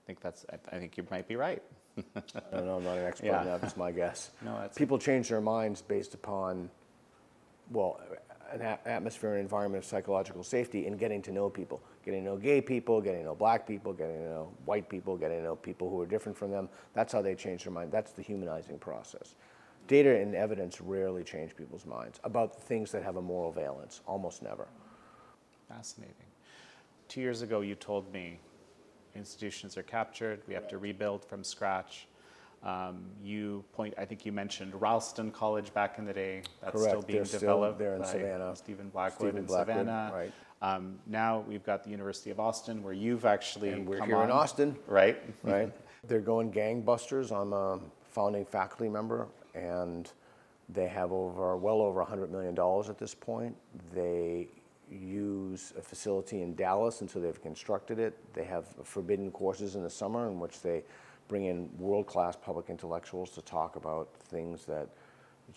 I 0.02 0.06
think 0.08 0.20
that's, 0.20 0.44
I, 0.52 0.76
I 0.76 0.78
think 0.80 0.96
you 0.96 1.06
might 1.10 1.28
be 1.28 1.36
right. 1.36 1.62
I 2.16 2.56
don't 2.56 2.66
know. 2.66 2.76
I'm 2.76 2.84
not 2.84 2.98
an 2.98 3.04
expert 3.06 3.26
Yeah. 3.26 3.44
that. 3.44 3.60
That's 3.60 3.76
my 3.76 3.92
guess. 3.92 4.30
No, 4.42 4.52
that's- 4.54 4.76
People 4.76 4.98
change 4.98 5.28
their 5.28 5.40
minds 5.40 5.82
based 5.82 6.14
upon, 6.14 6.70
well, 7.70 8.00
an 8.52 8.62
a- 8.62 8.78
atmosphere 8.86 9.32
and 9.32 9.40
environment 9.40 9.82
of 9.84 9.88
psychological 9.88 10.42
safety 10.42 10.86
and 10.86 10.98
getting 10.98 11.20
to 11.22 11.32
know 11.32 11.50
people, 11.50 11.82
getting 12.04 12.24
to 12.24 12.30
know 12.30 12.36
gay 12.36 12.60
people, 12.60 13.00
getting 13.00 13.20
to 13.20 13.26
know 13.26 13.34
black 13.34 13.66
people, 13.66 13.92
getting 13.92 14.16
to 14.16 14.24
know 14.30 14.52
white 14.64 14.88
people, 14.88 15.16
getting 15.16 15.38
to 15.38 15.44
know 15.44 15.56
people 15.56 15.90
who 15.90 16.00
are 16.00 16.06
different 16.06 16.36
from 16.38 16.50
them. 16.50 16.68
That's 16.94 17.12
how 17.12 17.20
they 17.20 17.34
change 17.34 17.64
their 17.64 17.72
mind. 17.72 17.92
That's 17.92 18.12
the 18.12 18.22
humanizing 18.22 18.78
process. 18.78 19.34
Data 19.86 20.16
and 20.18 20.34
evidence 20.34 20.80
rarely 20.80 21.24
change 21.24 21.56
people's 21.56 21.84
minds 21.86 22.20
about 22.24 22.54
things 22.62 22.90
that 22.92 23.02
have 23.02 23.16
a 23.16 23.22
moral 23.22 23.52
valence. 23.52 24.00
Almost 24.06 24.42
never. 24.42 24.66
Fascinating. 25.68 26.14
Two 27.08 27.20
years 27.20 27.42
ago, 27.42 27.60
you 27.62 27.74
told 27.74 28.10
me 28.12 28.38
institutions 29.18 29.76
are 29.76 29.82
captured, 29.82 30.40
we 30.48 30.54
have 30.54 30.68
to 30.68 30.78
rebuild 30.78 31.24
from 31.24 31.44
scratch. 31.44 32.06
Um, 32.62 33.04
you 33.22 33.64
point, 33.72 33.94
I 33.98 34.04
think 34.04 34.26
you 34.26 34.32
mentioned 34.32 34.80
Ralston 34.80 35.30
College 35.30 35.72
back 35.74 35.98
in 35.98 36.04
the 36.04 36.12
day. 36.12 36.42
That's 36.60 36.80
still 36.80 36.92
Correct. 36.92 37.06
being 37.06 37.18
They're 37.18 37.26
still 37.26 37.40
developed 37.40 37.78
there 37.78 37.94
in 37.94 38.04
Savannah. 38.04 38.56
Stephen 38.56 38.88
Blackwood 38.88 39.28
Stephen 39.30 39.40
in 39.40 39.46
Blackwood, 39.46 39.76
Savannah. 39.76 40.10
right. 40.12 40.32
Um, 40.60 40.98
now 41.06 41.44
we've 41.46 41.64
got 41.64 41.84
the 41.84 41.90
University 41.90 42.30
of 42.30 42.40
Austin, 42.40 42.82
where 42.82 42.92
you've 42.92 43.24
actually 43.24 43.70
And 43.70 43.86
we're 43.86 43.98
come 43.98 44.08
here 44.08 44.16
in 44.16 44.22
on, 44.22 44.30
Austin. 44.32 44.76
right? 44.88 45.22
right? 45.44 45.72
They're 46.08 46.20
going 46.20 46.50
gangbusters. 46.52 47.30
I'm 47.30 47.52
a 47.52 47.78
founding 48.10 48.44
faculty 48.44 48.88
member, 48.88 49.28
and 49.54 50.10
they 50.68 50.88
have 50.88 51.12
over 51.12 51.56
well 51.56 51.80
over 51.80 52.04
$100 52.04 52.30
million 52.30 52.58
at 52.90 52.98
this 52.98 53.14
point. 53.14 53.54
They 53.94 54.48
use 54.90 55.72
a 55.78 55.82
facility 55.82 56.42
in 56.42 56.54
Dallas, 56.54 57.00
until 57.00 57.22
they've 57.22 57.42
constructed 57.42 57.98
it. 57.98 58.16
They 58.34 58.44
have 58.44 58.66
forbidden 58.84 59.30
courses 59.30 59.74
in 59.76 59.82
the 59.82 59.90
summer 59.90 60.28
in 60.28 60.38
which 60.40 60.60
they 60.60 60.82
bring 61.28 61.44
in 61.44 61.68
world-class 61.78 62.36
public 62.36 62.70
intellectuals 62.70 63.30
to 63.30 63.42
talk 63.42 63.76
about 63.76 64.08
things 64.14 64.64
that 64.64 64.88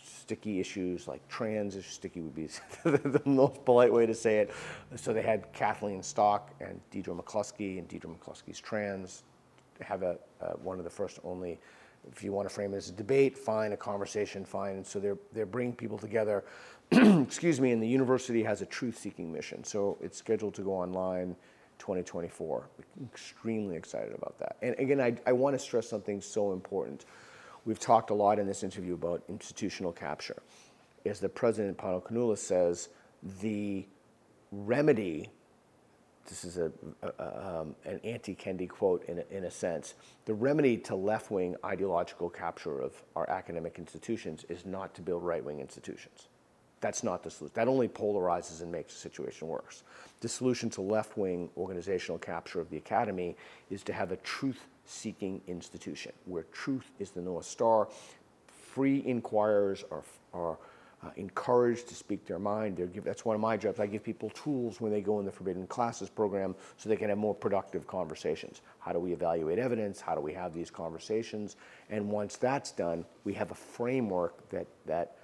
sticky 0.03 0.59
issues 0.59 1.07
like 1.07 1.25
trans 1.27 1.75
issues. 1.75 1.93
Sticky 1.93 2.21
would 2.21 2.35
be 2.35 2.47
the 2.83 3.21
most 3.25 3.63
polite 3.65 3.91
way 3.91 4.05
to 4.05 4.13
say 4.13 4.39
it. 4.39 4.51
So 4.95 5.13
they 5.13 5.21
had 5.21 5.51
Kathleen 5.53 6.03
Stock 6.03 6.53
and 6.59 6.79
Deirdre 6.91 7.13
McCloskey, 7.13 7.79
and 7.79 7.87
Deirdre 7.87 8.09
McCloskey's 8.09 8.59
trans. 8.59 9.23
Have 9.81 10.03
a 10.03 10.17
uh, 10.41 10.53
one 10.61 10.77
of 10.77 10.83
the 10.83 10.89
first 10.89 11.19
only. 11.23 11.59
If 12.11 12.23
you 12.23 12.31
want 12.31 12.47
to 12.47 12.53
frame 12.53 12.73
it 12.73 12.77
as 12.77 12.89
a 12.89 12.93
debate, 12.93 13.37
fine. 13.37 13.73
A 13.73 13.77
conversation, 13.77 14.45
fine. 14.45 14.75
And 14.75 14.85
so 14.85 14.99
they're 14.99 15.17
they're 15.33 15.45
bringing 15.45 15.75
people 15.75 15.97
together. 15.97 16.43
excuse 17.21 17.61
me. 17.61 17.71
And 17.71 17.81
the 17.81 17.87
university 17.87 18.43
has 18.43 18.61
a 18.61 18.65
truth-seeking 18.65 19.31
mission. 19.31 19.63
So 19.63 19.97
it's 20.01 20.17
scheduled 20.17 20.53
to 20.55 20.61
go 20.61 20.73
online 20.73 21.35
2024. 21.79 22.69
Extremely 23.05 23.75
excited 23.75 24.13
about 24.13 24.37
that. 24.39 24.57
And 24.61 24.75
again, 24.77 24.99
I, 24.99 25.15
I 25.25 25.31
want 25.31 25.55
to 25.55 25.59
stress 25.59 25.87
something 25.87 26.21
so 26.21 26.53
important. 26.53 27.05
We've 27.65 27.79
talked 27.79 28.09
a 28.09 28.13
lot 28.13 28.39
in 28.39 28.47
this 28.47 28.63
interview 28.63 28.93
about 28.93 29.23
institutional 29.29 29.91
capture. 29.91 30.41
As 31.05 31.19
the 31.19 31.29
president, 31.29 31.77
Pano 31.77 32.03
Kanelos, 32.03 32.39
says, 32.39 32.89
the 33.41 33.85
remedy, 34.51 35.29
this 36.27 36.43
is 36.43 36.57
a, 36.57 36.71
a, 37.01 37.59
um, 37.61 37.75
an 37.85 37.99
anti 38.03 38.35
Kendi 38.35 38.67
quote 38.67 39.05
in 39.05 39.19
a, 39.19 39.23
in 39.31 39.45
a 39.45 39.51
sense, 39.51 39.93
the 40.25 40.33
remedy 40.33 40.77
to 40.77 40.95
left 40.95 41.31
wing 41.31 41.55
ideological 41.63 42.29
capture 42.29 42.81
of 42.81 43.01
our 43.15 43.29
academic 43.29 43.79
institutions 43.79 44.43
is 44.49 44.65
not 44.65 44.93
to 44.95 45.01
build 45.01 45.23
right 45.23 45.43
wing 45.43 45.59
institutions. 45.59 46.27
That's 46.81 47.03
not 47.03 47.23
the 47.23 47.29
solution. 47.29 47.53
That 47.53 47.67
only 47.67 47.87
polarizes 47.87 48.61
and 48.61 48.71
makes 48.71 48.93
the 48.93 48.99
situation 48.99 49.47
worse. 49.47 49.83
The 50.19 50.27
solution 50.27 50.69
to 50.71 50.81
left 50.81 51.17
wing 51.17 51.49
organizational 51.55 52.17
capture 52.17 52.59
of 52.59 52.69
the 52.69 52.77
academy 52.77 53.35
is 53.69 53.83
to 53.83 53.93
have 53.93 54.11
a 54.11 54.17
truth 54.17 54.67
seeking 54.85 55.41
institution 55.47 56.11
where 56.25 56.43
truth 56.51 56.91
is 56.99 57.11
the 57.11 57.21
North 57.21 57.45
Star. 57.45 57.87
Free 58.47 59.03
inquirers 59.05 59.83
are, 59.91 60.03
are 60.33 60.57
uh, 61.03 61.09
encouraged 61.15 61.87
to 61.89 61.95
speak 61.95 62.25
their 62.25 62.39
mind. 62.39 62.77
Give, 62.77 63.03
that's 63.03 63.25
one 63.25 63.35
of 63.35 63.41
my 63.41 63.57
jobs. 63.57 63.79
I 63.79 63.85
give 63.85 64.03
people 64.03 64.29
tools 64.31 64.81
when 64.81 64.91
they 64.91 65.01
go 65.01 65.19
in 65.19 65.25
the 65.25 65.31
Forbidden 65.31 65.67
Classes 65.67 66.09
program 66.09 66.55
so 66.77 66.89
they 66.89 66.95
can 66.95 67.09
have 67.09 67.17
more 67.17 67.33
productive 67.33 67.87
conversations. 67.87 68.61
How 68.79 68.91
do 68.91 68.99
we 68.99 69.13
evaluate 69.13 69.59
evidence? 69.59 70.01
How 70.01 70.15
do 70.15 70.21
we 70.21 70.33
have 70.33 70.53
these 70.53 70.69
conversations? 70.69 71.55
And 71.89 72.09
once 72.09 72.37
that's 72.37 72.71
done, 72.71 73.05
we 73.23 73.33
have 73.33 73.51
a 73.51 73.55
framework 73.55 74.47
that, 74.49 74.67
that 74.85 75.17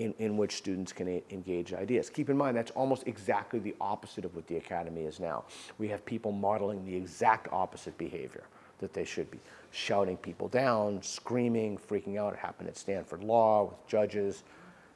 in, 0.00 0.14
in 0.18 0.36
which 0.38 0.56
students 0.56 0.92
can 0.92 1.08
e- 1.08 1.22
engage 1.30 1.74
ideas. 1.74 2.08
Keep 2.08 2.30
in 2.30 2.36
mind, 2.36 2.56
that's 2.56 2.70
almost 2.72 3.06
exactly 3.06 3.60
the 3.60 3.76
opposite 3.80 4.24
of 4.24 4.34
what 4.34 4.46
the 4.46 4.56
academy 4.56 5.02
is 5.02 5.20
now. 5.20 5.44
We 5.78 5.88
have 5.88 6.04
people 6.06 6.32
modeling 6.32 6.86
the 6.86 6.96
exact 6.96 7.48
opposite 7.52 7.96
behavior 7.98 8.44
that 8.78 8.94
they 8.94 9.04
should 9.04 9.30
be 9.30 9.38
shouting 9.72 10.16
people 10.16 10.48
down, 10.48 11.02
screaming, 11.02 11.76
freaking 11.76 12.16
out. 12.16 12.32
It 12.32 12.38
happened 12.38 12.70
at 12.70 12.78
Stanford 12.78 13.22
Law 13.22 13.64
with 13.64 13.86
judges. 13.86 14.42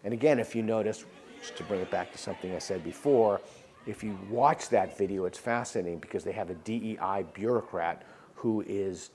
And 0.04 0.14
again, 0.14 0.38
if 0.38 0.56
you 0.56 0.62
notice, 0.62 1.04
just 1.38 1.54
to 1.56 1.64
bring 1.64 1.80
it 1.80 1.90
back 1.90 2.10
to 2.12 2.18
something 2.18 2.54
I 2.54 2.58
said 2.58 2.82
before, 2.82 3.42
If 3.86 4.02
you 4.02 4.18
watch 4.30 4.70
that 4.70 4.96
video, 4.96 5.26
it's 5.26 5.36
fascinating 5.38 5.98
because 5.98 6.24
they 6.24 6.32
have 6.32 6.48
a 6.48 6.54
DEI 6.54 7.26
bureaucrat 7.34 8.02
who 8.36 8.62
is 8.66 9.10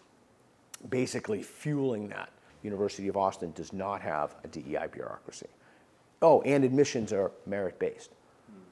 basically 0.90 1.42
fueling 1.42 2.10
that. 2.10 2.30
University 2.62 3.08
of 3.08 3.18
Austin 3.18 3.52
does 3.54 3.74
not 3.74 4.02
have 4.02 4.36
a 4.44 4.48
DEI 4.48 4.88
bureaucracy. 4.92 5.48
Oh, 6.22 6.42
and 6.42 6.64
admissions 6.64 7.14
are 7.14 7.32
merit-based, 7.46 8.12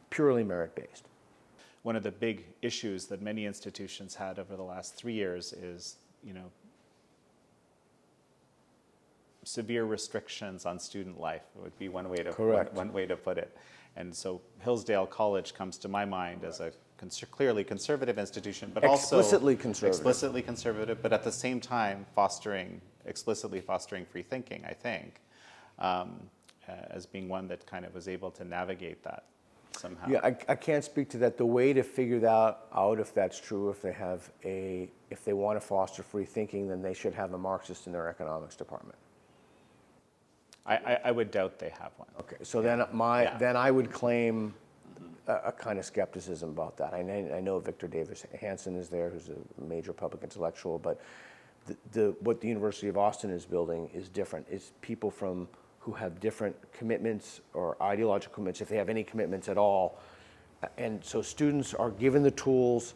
purely 0.10 0.44
merit-based. 0.44 1.06
One 1.84 1.96
of 1.96 2.04
the 2.04 2.12
big 2.12 2.46
issues 2.62 3.06
that 3.06 3.22
many 3.22 3.46
institutions 3.46 4.16
had 4.16 4.40
over 4.40 4.56
the 4.58 4.64
last 4.64 4.96
three 4.96 5.14
years 5.14 5.54
is, 5.54 5.96
you 6.24 6.34
know, 6.34 6.52
severe 9.44 9.86
restrictions 9.86 10.66
on 10.66 10.78
student 10.80 11.20
life 11.20 11.44
would 11.56 11.78
be 11.80 11.88
one 11.88 12.10
way 12.10 12.18
to 12.18 12.32
Correct. 12.34 12.74
One, 12.74 12.88
one 12.88 12.94
way 12.94 13.06
to 13.06 13.16
put 13.16 13.38
it. 13.38 13.56
And 13.96 14.14
so 14.14 14.42
Hillsdale 14.60 15.08
College 15.08 15.54
comes 15.54 15.78
to 15.80 15.88
my 15.88 16.04
mind 16.04 16.44
as 16.44 16.60
a 16.60 16.72
cons- 16.98 17.24
clearly 17.32 17.64
conservative 17.64 18.20
institution, 18.20 18.72
but 18.74 18.84
also 18.84 19.18
Explicitly 19.20 19.56
conservative. 19.56 19.96
explicitly 20.00 20.42
conservative, 20.42 21.02
but 21.02 21.14
at 21.14 21.24
the 21.24 21.32
same 21.32 21.62
time 21.62 22.06
fostering 22.14 22.82
explicitly 23.06 23.62
fostering 23.62 24.06
free 24.06 24.22
thinking. 24.22 24.66
I 24.68 24.74
think 24.74 25.22
um, 25.80 26.20
Uh, 26.68 26.74
as 26.90 27.06
being 27.06 27.30
one 27.30 27.48
that 27.48 27.66
kind 27.66 27.86
of 27.86 27.94
was 27.94 28.08
able 28.08 28.30
to 28.32 28.44
navigate 28.44 29.02
that 29.04 29.24
somehow. 29.72 30.08
Yeah, 30.10 30.20
I, 30.24 30.36
I 30.50 30.56
can't 30.56 30.84
speak 30.84 31.10
to 31.12 31.18
that. 31.20 31.38
The 31.38 31.46
way 31.46 31.72
to 31.72 31.82
figure 31.84 32.20
that 32.20 32.60
out, 32.76 33.00
if 33.00 33.14
that's 33.14 33.40
true, 33.40 33.70
if 33.70 33.82
they 33.82 33.94
have 33.94 34.30
a, 34.44 34.90
if 35.10 35.24
they 35.24 35.34
want 35.34 35.60
to 35.60 35.66
foster 35.66 36.04
free 36.04 36.26
thinking, 36.26 36.68
then 36.68 36.82
they 36.82 36.94
should 36.94 37.14
have 37.14 37.34
a 37.34 37.38
Marxist 37.38 37.88
in 37.88 37.94
their 37.94 38.10
economics 38.10 38.56
department. 38.56 38.98
I, 40.66 40.76
I, 40.76 41.00
I 41.06 41.12
would 41.12 41.32
doubt 41.32 41.60
they 41.60 41.70
have 41.70 41.92
one. 41.96 42.10
Okay, 42.20 42.38
so 42.44 42.62
then 42.62 42.84
my, 42.92 43.24
Yeah. 43.24 43.38
then 43.38 43.56
I 43.56 43.72
would 43.72 43.90
claim 43.90 44.54
a, 45.28 45.36
a 45.46 45.52
kind 45.54 45.80
of 45.80 45.86
skepticism 45.86 46.50
about 46.50 46.76
that. 46.78 46.94
I 46.94 47.02
know, 47.02 47.32
I 47.34 47.40
know 47.40 47.60
Victor 47.60 47.88
Davis 47.88 48.26
Hanson 48.42 48.76
is 48.76 48.90
there, 48.90 49.10
who's 49.10 49.30
a 49.30 49.62
major 49.62 49.94
public 49.94 50.24
intellectual, 50.24 50.78
but 50.80 51.00
the, 51.66 51.78
the, 51.94 52.16
what 52.20 52.42
the 52.42 52.50
University 52.50 52.90
of 52.90 52.98
Austin 52.98 53.30
is 53.30 53.46
building 53.46 53.90
is 53.94 54.10
different. 54.10 54.46
It's 54.50 54.74
people 54.82 55.10
from, 55.10 55.48
who 55.88 55.94
have 55.94 56.20
different 56.20 56.54
commitments 56.74 57.40
or 57.54 57.82
ideological 57.82 58.36
commitments, 58.36 58.60
if 58.60 58.68
they 58.68 58.76
have 58.76 58.90
any 58.90 59.06
commitments 59.06 59.48
at 59.48 59.58
all. 59.58 59.98
And 60.78 61.02
so 61.02 61.22
students 61.22 61.74
are 61.74 61.92
given 61.92 62.24
the 62.24 62.32
tools, 62.32 62.94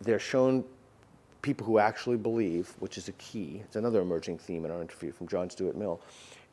they're 0.00 0.18
shown 0.18 0.64
people 1.40 1.64
who 1.64 1.78
actually 1.78 2.16
believe, 2.16 2.74
which 2.80 2.98
is 2.98 3.06
a 3.06 3.12
key. 3.12 3.62
It's 3.64 3.76
another 3.76 4.00
emerging 4.00 4.38
theme 4.38 4.64
in 4.64 4.72
our 4.72 4.82
interview 4.82 5.12
from 5.12 5.28
John 5.28 5.48
Stuart 5.48 5.76
Mill. 5.76 6.00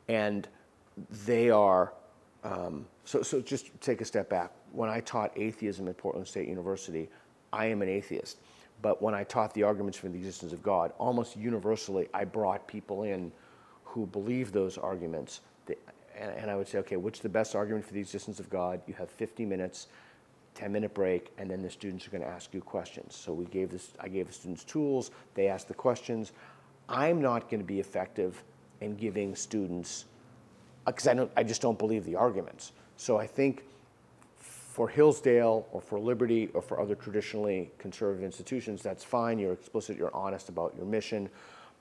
And 0.06 0.46
they 1.26 1.50
are, 1.50 1.92
um, 2.44 2.86
so, 3.02 3.22
so 3.22 3.40
just 3.40 3.68
take 3.80 4.00
a 4.00 4.04
step 4.04 4.30
back. 4.30 4.52
When 4.70 4.88
I 4.88 5.00
taught 5.00 5.32
atheism 5.36 5.88
at 5.88 5.96
Portland 5.96 6.28
State 6.28 6.46
University, 6.46 7.08
I 7.52 7.66
am 7.66 7.82
an 7.82 7.88
atheist. 7.88 8.38
But 8.80 9.02
when 9.02 9.12
I 9.12 9.24
taught 9.24 9.52
the 9.54 9.64
arguments 9.64 9.98
for 9.98 10.08
the 10.08 10.18
existence 10.18 10.52
of 10.52 10.62
God, 10.62 10.92
almost 10.98 11.36
universally, 11.36 12.06
I 12.14 12.24
brought 12.24 12.68
people 12.68 13.02
in 13.02 13.32
who 13.82 14.06
believe 14.06 14.50
those 14.50 14.76
arguments. 14.76 15.40
And, 16.18 16.30
and 16.30 16.50
I 16.50 16.56
would 16.56 16.68
say, 16.68 16.78
okay, 16.78 16.96
what's 16.96 17.20
the 17.20 17.28
best 17.28 17.54
argument 17.54 17.84
for 17.86 17.94
the 17.94 18.00
existence 18.00 18.40
of 18.40 18.48
God? 18.50 18.80
You 18.86 18.94
have 18.94 19.10
50 19.10 19.44
minutes 19.44 19.88
10 20.54 20.72
minute 20.72 20.94
break, 20.94 21.32
and 21.38 21.50
then 21.50 21.62
the 21.62 21.70
students 21.70 22.06
are 22.06 22.10
going 22.10 22.22
to 22.22 22.28
ask 22.28 22.54
you 22.54 22.60
questions. 22.60 23.16
So 23.16 23.32
we 23.32 23.44
gave 23.46 23.70
this, 23.70 23.92
I 24.00 24.08
gave 24.08 24.28
the 24.28 24.32
students 24.32 24.64
tools, 24.64 25.10
they 25.34 25.48
asked 25.48 25.68
the 25.68 25.74
questions. 25.74 26.32
I'm 26.88 27.20
not 27.20 27.50
going 27.50 27.60
to 27.60 27.66
be 27.66 27.80
effective 27.80 28.42
in 28.80 28.96
giving 28.96 29.34
students, 29.34 30.04
uh, 30.86 30.92
because 30.92 31.08
I, 31.08 31.14
don't, 31.14 31.30
I 31.36 31.42
just 31.42 31.60
don't 31.60 31.78
believe 31.78 32.04
the 32.04 32.16
arguments. 32.16 32.72
So 32.96 33.16
I 33.16 33.26
think 33.26 33.64
for 34.38 34.88
Hillsdale 34.88 35.66
or 35.72 35.80
for 35.80 35.98
Liberty 35.98 36.50
or 36.54 36.62
for 36.62 36.80
other 36.80 36.94
traditionally 36.94 37.70
conservative 37.78 38.24
institutions, 38.24 38.82
that's 38.82 39.02
fine. 39.02 39.38
You're 39.38 39.52
explicit, 39.52 39.96
you're 39.96 40.14
honest 40.14 40.48
about 40.48 40.74
your 40.76 40.86
mission. 40.86 41.28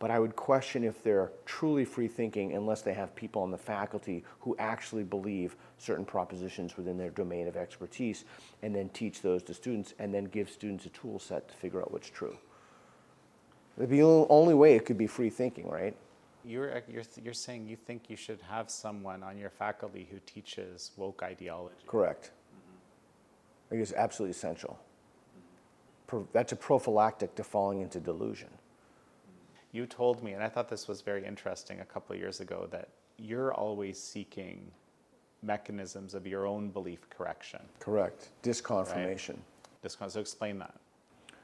But 0.03 0.11
I 0.11 0.19
would 0.19 0.35
question 0.35 0.83
if 0.83 1.01
they're 1.01 1.31
truly 1.45 1.85
free 1.85 2.09
thinking 2.09 2.55
unless 2.55 2.81
they 2.81 2.93
have 2.93 3.15
people 3.15 3.41
on 3.41 3.51
the 3.51 3.57
faculty 3.57 4.25
who 4.41 4.53
actually 4.59 5.05
believe 5.05 5.55
certain 5.77 6.03
propositions 6.03 6.75
within 6.75 6.97
their 6.97 7.11
domain 7.11 7.47
of 7.47 7.55
expertise 7.55 8.25
and 8.63 8.75
then 8.75 8.89
teach 8.89 9.21
those 9.21 9.43
to 9.43 9.53
students 9.53 9.93
and 9.99 10.13
then 10.13 10.25
give 10.25 10.49
students 10.49 10.85
a 10.85 10.89
tool 10.89 11.19
set 11.19 11.47
to 11.47 11.53
figure 11.53 11.79
out 11.79 11.93
what's 11.93 12.09
true. 12.09 12.35
The 13.77 14.01
only 14.01 14.53
way 14.53 14.75
it 14.75 14.85
could 14.85 14.97
be 14.97 15.07
free 15.07 15.29
thinking, 15.29 15.69
right? 15.69 15.95
You're, 16.43 16.83
you're, 16.89 17.03
you're 17.23 17.33
saying 17.33 17.69
you 17.69 17.77
think 17.77 18.09
you 18.09 18.17
should 18.17 18.41
have 18.49 18.69
someone 18.69 19.23
on 19.23 19.37
your 19.37 19.51
faculty 19.51 20.05
who 20.11 20.19
teaches 20.25 20.91
woke 20.97 21.23
ideology. 21.23 21.77
Correct. 21.87 22.31
I 23.67 23.69
think 23.69 23.81
it's 23.81 23.93
absolutely 23.93 24.31
essential. 24.31 24.77
Pro- 26.07 26.27
That's 26.33 26.51
a 26.51 26.57
prophylactic 26.57 27.35
to 27.35 27.43
falling 27.45 27.79
into 27.79 28.01
delusion. 28.01 28.49
You 29.73 29.85
told 29.87 30.23
me, 30.23 30.33
and 30.33 30.43
I 30.43 30.47
thought 30.47 30.69
this 30.69 30.87
was 30.87 31.01
very 31.01 31.25
interesting 31.25 31.81
a 31.81 31.85
couple 31.85 32.13
of 32.13 32.19
years 32.21 32.39
ago, 32.39 32.67
that 32.71 32.89
you're 33.17 33.53
always 33.53 34.01
seeking 34.01 34.71
mechanisms 35.41 36.13
of 36.13 36.25
your 36.25 36.45
own 36.45 36.69
belief 36.69 37.09
correction. 37.09 37.59
Correct. 37.79 38.29
Disconfirmation. 38.43 39.37
Just 39.81 39.97
so 40.07 40.19
explain 40.19 40.59
that. 40.59 40.75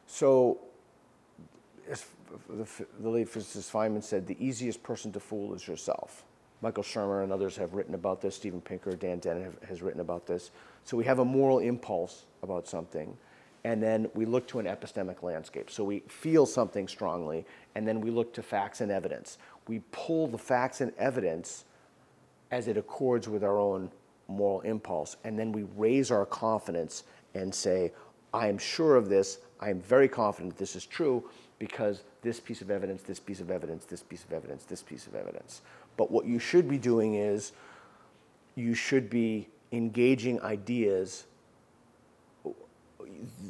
So, 0.06 0.60
as 1.90 2.06
the, 2.48 2.68
the 3.02 3.10
late 3.10 3.28
physicist 3.28 3.74
Feynman 3.74 4.04
said, 4.04 4.28
the 4.28 4.38
easiest 4.40 4.82
person 4.84 5.12
to 5.12 5.20
fool 5.20 5.54
is 5.54 5.68
yourself. 5.68 6.24
Michael 6.62 6.84
Shermer 6.84 7.24
and 7.24 7.32
others 7.32 7.56
have 7.58 7.74
written 7.74 7.96
about 7.96 8.22
this. 8.22 8.36
Steven 8.36 8.62
Pinker, 8.62 8.96
Dan 8.96 9.20
Dennett 9.20 9.44
have, 9.44 9.70
has 9.70 9.82
written 9.82 10.02
about 10.02 10.28
this. 10.28 10.52
So 10.84 10.98
we 10.98 11.06
have 11.06 11.20
a 11.20 11.26
moral 11.26 11.60
impulse 11.60 12.26
about 12.44 12.68
something, 12.68 13.18
and 13.64 13.82
then 13.84 14.10
we 14.14 14.26
look 14.26 14.48
to 14.48 14.60
an 14.60 14.66
epistemic 14.66 15.22
landscape. 15.22 15.70
So 15.70 15.84
we 15.84 16.00
feel 16.08 16.46
something 16.46 16.88
strongly, 16.88 17.46
and 17.76 17.88
then 17.88 18.02
we 18.02 18.12
look 18.12 18.34
to 18.34 18.44
facts 18.44 18.82
and 18.82 18.92
evidence. 18.92 19.38
We 19.68 19.80
pull 19.92 20.28
the 20.28 20.38
facts 20.38 20.82
and 20.82 20.94
evidence 20.98 21.66
as 22.52 22.68
it 22.68 22.78
accords 22.78 23.28
with 23.28 23.44
our 23.44 23.60
own 23.60 23.92
moral 24.28 24.62
impulse. 24.62 25.18
And 25.24 25.38
then 25.38 25.52
we 25.52 25.64
raise 25.76 26.12
our 26.12 26.26
confidence 26.26 27.04
and 27.34 27.54
say, 27.54 27.92
I 28.34 28.48
am 28.48 28.58
sure 28.58 28.96
of 28.96 29.10
this. 29.10 29.40
I 29.60 29.70
am 29.70 29.82
very 29.82 30.08
confident 30.08 30.58
this 30.58 30.76
is 30.76 30.86
true 30.86 31.30
because 31.58 32.04
this 32.22 32.40
piece 32.40 32.62
of 32.62 32.72
evidence, 32.72 33.02
this 33.02 33.20
piece 33.20 33.42
of 33.42 33.52
evidence, 33.52 33.86
this 33.86 34.02
piece 34.02 34.24
of 34.24 34.32
evidence, 34.32 34.64
this 34.64 34.82
piece 34.82 35.08
of 35.08 35.16
evidence. 35.16 35.62
But 35.98 36.12
what 36.12 36.26
you 36.26 36.40
should 36.40 36.70
be 36.70 36.78
doing 36.78 37.16
is 37.16 37.52
you 38.56 38.74
should 38.74 39.10
be 39.10 39.50
engaging 39.72 40.42
ideas 40.42 41.26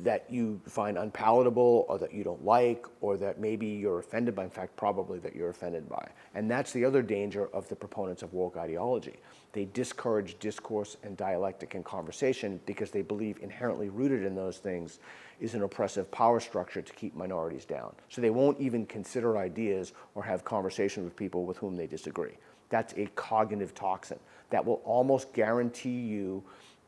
that 0.03 0.25
you 0.29 0.61
find 0.65 0.97
unpalatable 0.97 1.85
or 1.89 1.97
that 1.97 2.13
you 2.13 2.23
don't 2.23 2.43
like 2.45 2.85
or 3.01 3.17
that 3.17 3.39
maybe 3.39 3.67
you're 3.67 3.99
offended 3.99 4.35
by, 4.35 4.43
in 4.43 4.49
fact, 4.49 4.75
probably 4.75 5.19
that 5.19 5.35
you're 5.35 5.49
offended 5.49 5.89
by. 5.89 6.07
And 6.35 6.49
that's 6.49 6.71
the 6.71 6.85
other 6.85 7.01
danger 7.01 7.49
of 7.53 7.67
the 7.67 7.75
proponents 7.75 8.21
of 8.21 8.33
woke 8.33 8.57
ideology. 8.57 9.17
They 9.51 9.65
discourage 9.65 10.37
discourse 10.39 10.97
and 11.03 11.17
dialectic 11.17 11.75
and 11.75 11.83
conversation 11.83 12.59
because 12.65 12.91
they 12.91 13.01
believe 13.01 13.39
inherently 13.41 13.89
rooted 13.89 14.23
in 14.23 14.35
those 14.35 14.57
things 14.57 14.99
is 15.39 15.55
an 15.55 15.63
oppressive 15.63 16.11
power 16.11 16.39
structure 16.39 16.81
to 16.81 16.93
keep 16.93 17.15
minorities 17.15 17.65
down. 17.65 17.93
So 18.09 18.21
they 18.21 18.29
won't 18.29 18.59
even 18.59 18.85
consider 18.85 19.37
ideas 19.37 19.93
or 20.15 20.23
have 20.23 20.43
conversation 20.43 21.03
with 21.03 21.15
people 21.15 21.45
with 21.45 21.57
whom 21.57 21.75
they 21.75 21.87
disagree. 21.87 22.37
That's 22.69 22.93
a 22.93 23.07
cognitive 23.15 23.73
toxin 23.73 24.19
that 24.51 24.63
will 24.63 24.81
almost 24.85 25.33
guarantee 25.33 25.99
you 25.99 26.43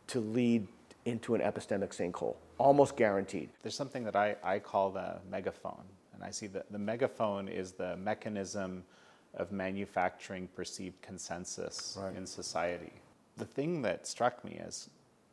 to 0.08 0.20
lead 0.20 0.68
into 1.06 1.36
an 1.36 1.42
epistemic 1.42 1.90
sinkhole. 1.90 2.36
Almost 2.62 2.96
guaranteed. 2.96 3.50
There's 3.64 3.76
something 3.76 4.04
that 4.04 4.16
I, 4.16 4.36
I 4.44 4.60
call 4.60 4.92
the 4.92 5.16
megaphone. 5.30 5.84
And 6.14 6.24
I 6.24 6.30
see 6.30 6.46
that 6.48 6.72
the 6.72 6.78
megaphone 6.78 7.48
is 7.48 7.72
the 7.72 7.98
mechanism 7.98 8.84
of 9.34 9.52
manufacturing 9.52 10.48
perceived 10.56 11.02
consensus 11.02 11.98
Right. 12.00 12.16
in 12.16 12.28
society. 12.28 12.94
The 13.38 13.46
thing 13.46 13.82
that 13.82 14.06
struck 14.06 14.44
me 14.46 14.60
as 14.64 14.90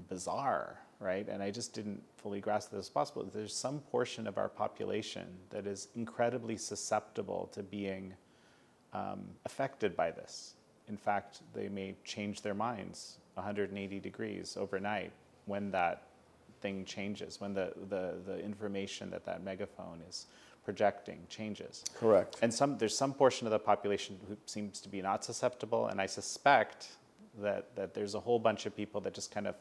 bizarre, 0.08 0.78
right, 1.00 1.28
and 1.28 1.42
I 1.42 1.50
just 1.50 1.74
didn't 1.74 2.02
fully 2.16 2.40
grasp 2.40 2.70
this 2.70 2.86
as 2.86 2.88
possible, 2.88 3.22
is 3.22 3.32
there's 3.34 3.54
some 3.54 3.80
portion 3.90 4.26
of 4.26 4.38
our 4.38 4.48
population 4.48 5.26
that 5.50 5.66
is 5.66 5.88
incredibly 5.96 6.56
susceptible 6.56 7.50
to 7.52 7.62
being 7.62 8.14
um, 8.94 9.20
affected 9.44 9.94
by 9.94 10.10
this. 10.12 10.54
In 10.88 10.96
fact, 10.96 11.40
they 11.52 11.68
may 11.68 11.94
change 12.04 12.40
their 12.40 12.54
minds 12.54 13.18
180 13.34 14.00
degrees 14.00 14.56
overnight 14.58 15.12
when 15.44 15.70
that 15.72 16.04
thing 16.60 16.84
changes, 16.84 17.40
when 17.40 17.54
the, 17.54 17.72
the, 17.88 18.14
the 18.26 18.38
information 18.44 19.10
that 19.10 19.24
that 19.24 19.42
megaphone 19.42 20.00
is 20.08 20.26
projecting 20.64 21.20
changes. 21.28 21.84
Correct. 21.94 22.36
And 22.42 22.52
some, 22.52 22.76
there's 22.78 22.96
some 22.96 23.14
portion 23.14 23.46
of 23.46 23.52
the 23.52 23.58
population 23.58 24.18
who 24.28 24.36
seems 24.46 24.80
to 24.80 24.88
be 24.88 25.00
not 25.00 25.24
susceptible, 25.24 25.86
and 25.86 26.00
I 26.00 26.06
suspect 26.06 26.88
that, 27.40 27.74
that 27.76 27.94
there's 27.94 28.14
a 28.14 28.20
whole 28.20 28.38
bunch 28.38 28.66
of 28.66 28.76
people 28.76 29.00
that 29.02 29.14
just 29.14 29.30
kind 29.30 29.46
of 29.46 29.54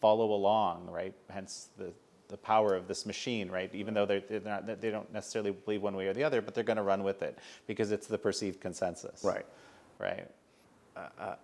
follow 0.00 0.32
along, 0.32 0.88
right? 0.90 1.12
Hence 1.28 1.68
the, 1.76 1.92
the 2.28 2.36
power 2.36 2.74
of 2.74 2.86
this 2.86 3.04
machine, 3.04 3.50
right? 3.50 3.74
Even 3.74 3.94
though 3.94 4.06
they're, 4.06 4.20
they're 4.20 4.40
not, 4.40 4.80
they 4.80 4.90
don't 4.90 5.12
necessarily 5.12 5.50
believe 5.50 5.82
one 5.82 5.96
way 5.96 6.06
or 6.06 6.14
the 6.14 6.22
other, 6.22 6.40
but 6.40 6.54
they're 6.54 6.64
going 6.64 6.76
to 6.76 6.82
run 6.82 7.02
with 7.02 7.22
it 7.22 7.38
because 7.66 7.90
it's 7.90 8.06
the 8.06 8.18
perceived 8.18 8.60
consensus. 8.60 9.24
Right. 9.24 9.46
Right. 9.98 10.28
Uh, 10.96 11.00
uh, 11.20 11.34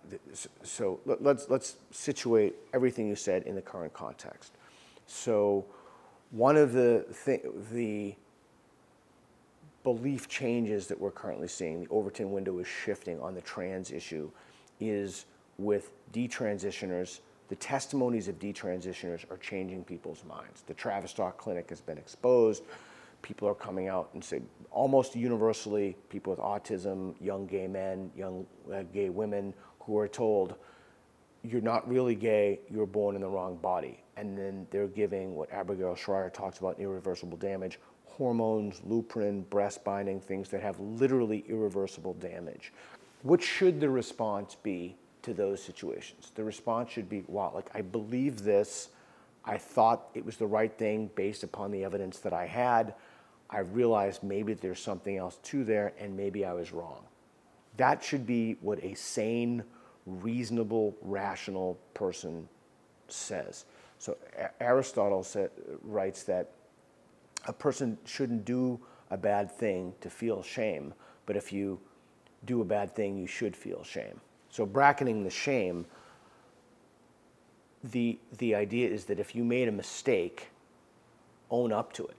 so 0.63 0.99
let- 1.05 1.21
let's, 1.21 1.49
let's 1.49 1.75
situate 1.91 2.55
everything 2.73 3.07
you 3.07 3.15
said 3.15 3.43
in 3.43 3.55
the 3.55 3.61
current 3.61 3.93
context. 3.93 4.53
So, 5.07 5.65
one 6.31 6.57
of 6.57 6.73
the 6.73 7.05
th- 7.25 7.45
the 7.71 8.15
belief 9.83 10.27
changes 10.27 10.87
that 10.87 10.99
we're 10.99 11.11
currently 11.11 11.47
seeing, 11.47 11.81
the 11.83 11.89
Overton 11.89 12.31
window 12.31 12.57
is 12.59 12.67
shifting 12.67 13.19
on 13.21 13.35
the 13.35 13.41
trans 13.41 13.91
issue, 13.91 14.29
is 14.79 15.25
with 15.57 15.91
detransitioners. 16.11 17.19
The 17.49 17.55
testimonies 17.55 18.27
of 18.27 18.39
detransitioners 18.39 19.29
are 19.31 19.37
changing 19.37 19.83
people's 19.83 20.23
minds. 20.27 20.63
The 20.65 20.73
Tavistock 20.73 21.37
Clinic 21.37 21.69
has 21.69 21.79
been 21.79 21.99
exposed. 21.99 22.63
People 23.21 23.47
are 23.47 23.55
coming 23.55 23.87
out 23.87 24.09
and 24.13 24.23
say 24.23 24.41
almost 24.71 25.15
universally, 25.15 25.95
people 26.09 26.31
with 26.31 26.39
autism, 26.39 27.13
young 27.21 27.45
gay 27.45 27.67
men, 27.67 28.11
young 28.17 28.45
uh, 28.73 28.83
gay 28.91 29.09
women, 29.09 29.53
who 29.81 29.97
are 29.99 30.07
told, 30.07 30.55
you're 31.43 31.61
not 31.61 31.87
really 31.87 32.15
gay, 32.15 32.59
you 32.71 32.79
were 32.79 32.87
born 32.87 33.15
in 33.15 33.21
the 33.21 33.27
wrong 33.27 33.55
body. 33.57 33.99
And 34.17 34.37
then 34.37 34.65
they're 34.71 34.87
giving 34.87 35.35
what 35.35 35.51
Abigail 35.51 35.95
Shrier 35.95 36.29
talks 36.29 36.59
about 36.59 36.79
irreversible 36.79 37.37
damage 37.37 37.79
hormones, 38.17 38.79
Lupron, 38.87 39.47
breast 39.49 39.83
binding, 39.83 40.21
things 40.21 40.49
that 40.49 40.61
have 40.61 40.79
literally 40.79 41.43
irreversible 41.49 42.13
damage. 42.13 42.71
What 43.23 43.41
should 43.41 43.79
the 43.81 43.89
response 43.89 44.55
be 44.55 44.95
to 45.23 45.33
those 45.33 45.61
situations? 45.61 46.31
The 46.35 46.43
response 46.43 46.91
should 46.91 47.09
be, 47.09 47.23
wow, 47.27 47.51
like 47.53 47.69
I 47.73 47.81
believe 47.81 48.43
this. 48.43 48.89
I 49.43 49.57
thought 49.57 50.07
it 50.13 50.25
was 50.25 50.37
the 50.37 50.47
right 50.47 50.75
thing 50.75 51.09
based 51.15 51.43
upon 51.43 51.71
the 51.71 51.83
evidence 51.83 52.19
that 52.19 52.33
I 52.33 52.45
had. 52.45 52.93
I 53.49 53.59
realized 53.59 54.23
maybe 54.23 54.53
there's 54.53 54.79
something 54.79 55.17
else 55.17 55.37
to 55.43 55.63
there 55.63 55.93
and 55.99 56.15
maybe 56.15 56.45
I 56.45 56.53
was 56.53 56.71
wrong. 56.71 57.03
That 57.77 58.03
should 58.03 58.25
be 58.25 58.57
what 58.61 58.83
a 58.83 58.95
sane, 58.95 59.63
reasonable, 60.05 60.95
rational 61.01 61.77
person 61.93 62.47
says. 63.07 63.65
So 63.99 64.17
Aristotle 64.59 65.23
said, 65.23 65.51
writes 65.83 66.23
that 66.23 66.51
a 67.47 67.53
person 67.53 67.97
shouldn't 68.05 68.45
do 68.45 68.79
a 69.09 69.17
bad 69.17 69.51
thing 69.51 69.93
to 70.01 70.09
feel 70.09 70.43
shame, 70.43 70.93
but 71.25 71.35
if 71.35 71.53
you 71.53 71.79
do 72.45 72.61
a 72.61 72.65
bad 72.65 72.95
thing, 72.95 73.17
you 73.17 73.27
should 73.27 73.55
feel 73.55 73.83
shame. 73.83 74.19
So 74.49 74.65
bracketing 74.65 75.23
the 75.23 75.29
shame, 75.29 75.85
the, 77.83 78.17
the 78.37 78.55
idea 78.55 78.89
is 78.89 79.05
that 79.05 79.19
if 79.19 79.35
you 79.35 79.43
made 79.43 79.67
a 79.67 79.71
mistake, 79.71 80.49
own 81.49 81.71
up 81.71 81.93
to 81.93 82.05
it. 82.05 82.15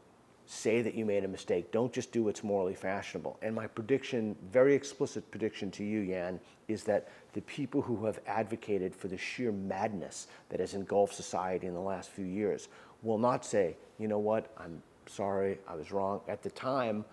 Say 0.47 0.81
that 0.83 0.95
you 0.95 1.05
made 1.05 1.25
a 1.25 1.29
mistake. 1.29 1.73
Don't 1.73 1.93
just 1.93 2.13
do 2.13 2.23
what's 2.23 2.45
morally 2.45 2.75
fashionable. 2.75 3.37
And 3.43 3.55
my 3.55 3.67
prediction, 3.67 4.37
very 4.53 4.75
explicit 4.75 5.29
prediction 5.31 5.73
to 5.73 5.85
you, 5.85 6.07
Jan, 6.07 6.39
is 6.69 6.85
that 6.85 7.09
the 7.33 7.41
people 7.43 7.83
who 7.83 8.07
have 8.07 8.21
advocated 8.27 8.95
for 8.95 9.09
the 9.09 9.19
sheer 9.19 9.51
madness 9.51 10.29
that 10.49 10.61
has 10.61 10.75
engulfed 10.75 11.15
society 11.15 11.67
in 11.67 11.75
the 11.75 11.81
last 11.81 12.11
few 12.11 12.25
years 12.25 12.69
will 13.03 13.19
not 13.19 13.45
say, 13.45 13.77
you 13.99 14.07
know 14.07 14.21
what, 14.21 14.53
I'm 14.57 14.83
sorry, 15.07 15.59
I 15.69 15.75
was 15.75 15.91
wrong. 15.91 16.21
At 16.29 16.43
the 16.43 16.51
time, 16.51 17.05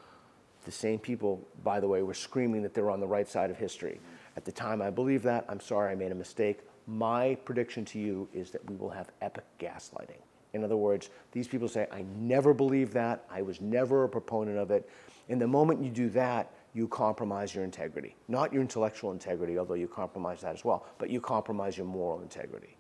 the 0.66 0.72
same 0.72 1.00
people, 1.00 1.46
by 1.64 1.80
the 1.80 1.88
way, 1.88 2.04
were 2.04 2.14
screaming 2.14 2.62
that 2.64 2.74
they 2.74 2.82
were 2.82 2.92
on 2.92 3.00
the 3.00 3.08
right 3.08 3.28
side 3.28 3.50
of 3.50 3.58
history. 3.58 4.00
At 4.38 4.46
the 4.46 4.52
time, 4.52 4.82
I 4.82 4.90
believe 4.90 5.24
that. 5.24 5.46
I'm 5.50 5.60
sorry, 5.60 5.92
I 5.92 5.96
made 5.96 6.12
a 6.12 6.16
mistake. 6.16 6.60
My 6.88 7.36
prediction 7.46 7.84
to 7.86 8.00
you 8.00 8.28
is 8.34 8.52
that 8.52 8.68
we 8.70 8.76
will 8.76 8.90
have 8.90 9.10
epic 9.22 9.46
gaslighting. 9.60 10.22
In 10.54 10.64
other 10.64 10.78
words, 10.78 11.10
these 11.32 11.48
people 11.48 11.68
say, 11.68 11.88
I 11.92 12.06
never 12.18 12.54
believed 12.54 12.94
that. 12.94 13.26
I 13.30 13.42
was 13.42 13.60
never 13.60 14.04
a 14.04 14.10
proponent 14.10 14.58
of 14.58 14.72
it. 14.72 14.88
In 15.30 15.40
the 15.40 15.48
moment 15.48 15.84
you 15.84 15.90
do 15.90 16.10
that, 16.10 16.52
you 16.74 16.88
compromise 16.88 17.54
your 17.54 17.64
integrity. 17.64 18.16
Not 18.28 18.54
your 18.54 18.62
intellectual 18.62 19.12
integrity, 19.12 19.58
although 19.58 19.74
you 19.74 19.88
compromise 19.88 20.42
that 20.42 20.54
as 20.56 20.64
well, 20.64 20.86
but 20.98 21.10
you 21.10 21.22
compromise 21.22 21.78
your 21.78 21.88
moral 21.88 22.22
integrity. 22.22 22.78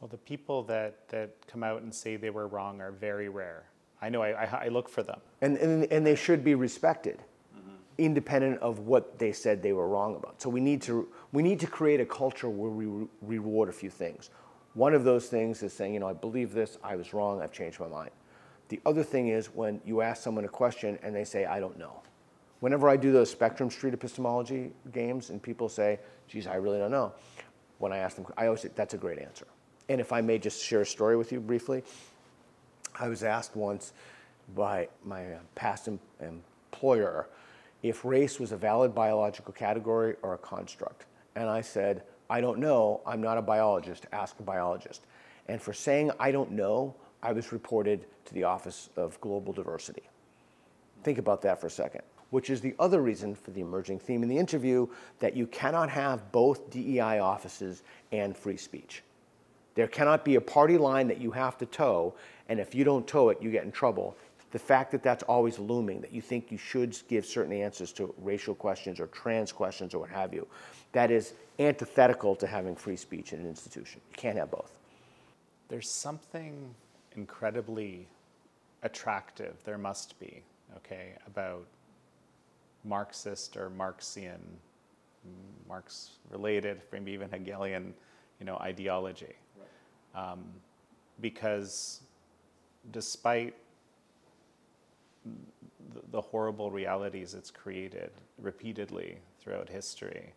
Well, 0.00 0.08
the 0.08 0.18
people 0.18 0.62
that, 0.64 1.08
that 1.08 1.30
come 1.46 1.62
out 1.62 1.82
and 1.82 1.94
say 1.94 2.16
they 2.16 2.30
were 2.30 2.46
wrong 2.46 2.80
are 2.80 2.92
very 2.92 3.28
rare. 3.28 3.64
I 4.02 4.10
know 4.10 4.22
I, 4.22 4.44
I, 4.44 4.64
I 4.64 4.68
look 4.68 4.88
for 4.88 5.02
them. 5.02 5.20
And, 5.40 5.56
and, 5.56 5.90
and 5.90 6.06
they 6.06 6.14
should 6.14 6.44
be 6.44 6.54
respected, 6.54 7.18
mm-hmm. 7.56 7.76
independent 7.96 8.60
of 8.60 8.80
what 8.80 9.18
they 9.18 9.32
said 9.32 9.62
they 9.62 9.72
were 9.72 9.88
wrong 9.88 10.16
about. 10.16 10.42
So 10.42 10.50
we 10.50 10.60
need 10.60 10.82
to, 10.82 11.08
we 11.32 11.42
need 11.42 11.60
to 11.60 11.66
create 11.66 12.00
a 12.00 12.06
culture 12.06 12.50
where 12.50 12.70
we 12.70 12.86
re- 12.86 13.06
reward 13.22 13.70
a 13.70 13.72
few 13.72 13.88
things. 13.88 14.30
One 14.74 14.94
of 14.94 15.04
those 15.04 15.28
things 15.28 15.62
is 15.62 15.72
saying, 15.72 15.94
you 15.94 16.00
know, 16.00 16.08
I 16.08 16.12
believe 16.12 16.52
this, 16.52 16.78
I 16.82 16.96
was 16.96 17.14
wrong, 17.14 17.40
I've 17.40 17.52
changed 17.52 17.80
my 17.80 17.88
mind. 17.88 18.10
The 18.68 18.80
other 18.84 19.02
thing 19.02 19.28
is 19.28 19.46
when 19.46 19.80
you 19.84 20.00
ask 20.00 20.22
someone 20.22 20.44
a 20.44 20.48
question 20.48 20.98
and 21.02 21.14
they 21.14 21.24
say, 21.24 21.44
I 21.44 21.60
don't 21.60 21.78
know. 21.78 22.02
Whenever 22.60 22.88
I 22.88 22.96
do 22.96 23.12
those 23.12 23.30
Spectrum 23.30 23.70
Street 23.70 23.94
epistemology 23.94 24.72
games 24.92 25.30
and 25.30 25.42
people 25.42 25.68
say, 25.68 26.00
geez, 26.28 26.46
I 26.46 26.56
really 26.56 26.78
don't 26.78 26.90
know, 26.90 27.12
when 27.78 27.92
I 27.92 27.98
ask 27.98 28.16
them, 28.16 28.26
I 28.36 28.46
always 28.46 28.62
say, 28.62 28.70
that's 28.74 28.94
a 28.94 28.98
great 28.98 29.18
answer. 29.18 29.46
And 29.88 30.00
if 30.00 30.12
I 30.12 30.20
may 30.22 30.38
just 30.38 30.64
share 30.64 30.80
a 30.80 30.86
story 30.86 31.16
with 31.16 31.30
you 31.30 31.40
briefly, 31.40 31.84
I 32.98 33.08
was 33.08 33.22
asked 33.22 33.54
once 33.54 33.92
by 34.54 34.88
my 35.04 35.34
uh, 35.34 35.38
past 35.54 35.88
em- 35.88 36.00
employer 36.20 37.28
if 37.82 38.04
race 38.04 38.40
was 38.40 38.52
a 38.52 38.56
valid 38.56 38.94
biological 38.94 39.52
category 39.52 40.16
or 40.22 40.34
a 40.34 40.38
construct. 40.38 41.04
And 41.36 41.50
I 41.50 41.60
said, 41.60 42.02
I 42.28 42.40
don't 42.40 42.58
know, 42.58 43.00
I'm 43.06 43.20
not 43.20 43.38
a 43.38 43.42
biologist, 43.42 44.06
ask 44.12 44.38
a 44.40 44.42
biologist. 44.42 45.02
And 45.48 45.60
for 45.60 45.72
saying 45.72 46.10
I 46.18 46.30
don't 46.32 46.52
know, 46.52 46.94
I 47.22 47.32
was 47.32 47.52
reported 47.52 48.06
to 48.26 48.34
the 48.34 48.44
Office 48.44 48.90
of 48.96 49.20
Global 49.20 49.52
Diversity. 49.52 50.02
Think 51.02 51.18
about 51.18 51.42
that 51.42 51.60
for 51.60 51.66
a 51.66 51.70
second, 51.70 52.02
which 52.30 52.48
is 52.48 52.60
the 52.60 52.74
other 52.78 53.02
reason 53.02 53.34
for 53.34 53.50
the 53.50 53.60
emerging 53.60 53.98
theme 53.98 54.22
in 54.22 54.28
the 54.28 54.38
interview 54.38 54.86
that 55.18 55.36
you 55.36 55.46
cannot 55.46 55.90
have 55.90 56.32
both 56.32 56.70
DEI 56.70 57.18
offices 57.18 57.82
and 58.12 58.36
free 58.36 58.56
speech. 58.56 59.02
There 59.74 59.88
cannot 59.88 60.24
be 60.24 60.36
a 60.36 60.40
party 60.40 60.78
line 60.78 61.08
that 61.08 61.20
you 61.20 61.30
have 61.32 61.58
to 61.58 61.66
toe, 61.66 62.14
and 62.48 62.60
if 62.60 62.74
you 62.74 62.84
don't 62.84 63.06
toe 63.06 63.30
it, 63.30 63.42
you 63.42 63.50
get 63.50 63.64
in 63.64 63.72
trouble. 63.72 64.16
The 64.54 64.60
fact 64.60 64.92
that 64.92 65.02
that's 65.02 65.24
always 65.24 65.58
looming, 65.58 66.00
that 66.02 66.12
you 66.12 66.22
think 66.22 66.52
you 66.52 66.58
should 66.58 66.96
give 67.08 67.26
certain 67.26 67.52
answers 67.52 67.92
to 67.94 68.14
racial 68.22 68.54
questions 68.54 69.00
or 69.00 69.08
trans 69.08 69.50
questions 69.50 69.94
or 69.94 69.98
what 69.98 70.10
have 70.10 70.32
you, 70.32 70.46
that 70.92 71.10
is 71.10 71.34
antithetical 71.58 72.36
to 72.36 72.46
having 72.46 72.76
free 72.76 72.94
speech 72.94 73.32
in 73.32 73.40
an 73.40 73.48
institution. 73.48 74.00
You 74.12 74.16
can't 74.16 74.38
have 74.38 74.52
both. 74.52 74.72
There's 75.66 75.90
something 75.90 76.72
incredibly 77.16 78.06
attractive, 78.84 79.56
there 79.64 79.76
must 79.76 80.16
be, 80.20 80.40
okay, 80.76 81.14
about 81.26 81.66
Marxist 82.84 83.56
or 83.56 83.70
Marxian, 83.70 84.38
Marx 85.66 86.10
related, 86.30 86.80
maybe 86.92 87.10
even 87.10 87.28
Hegelian, 87.28 87.92
you 88.38 88.46
know, 88.46 88.58
ideology. 88.58 89.34
Um, 90.14 90.44
because 91.20 92.02
despite 92.92 93.56
the 96.10 96.20
horrible 96.20 96.70
realities 96.70 97.34
it's 97.34 97.50
created 97.50 98.10
repeatedly 98.38 99.18
throughout 99.40 99.68
history, 99.68 100.32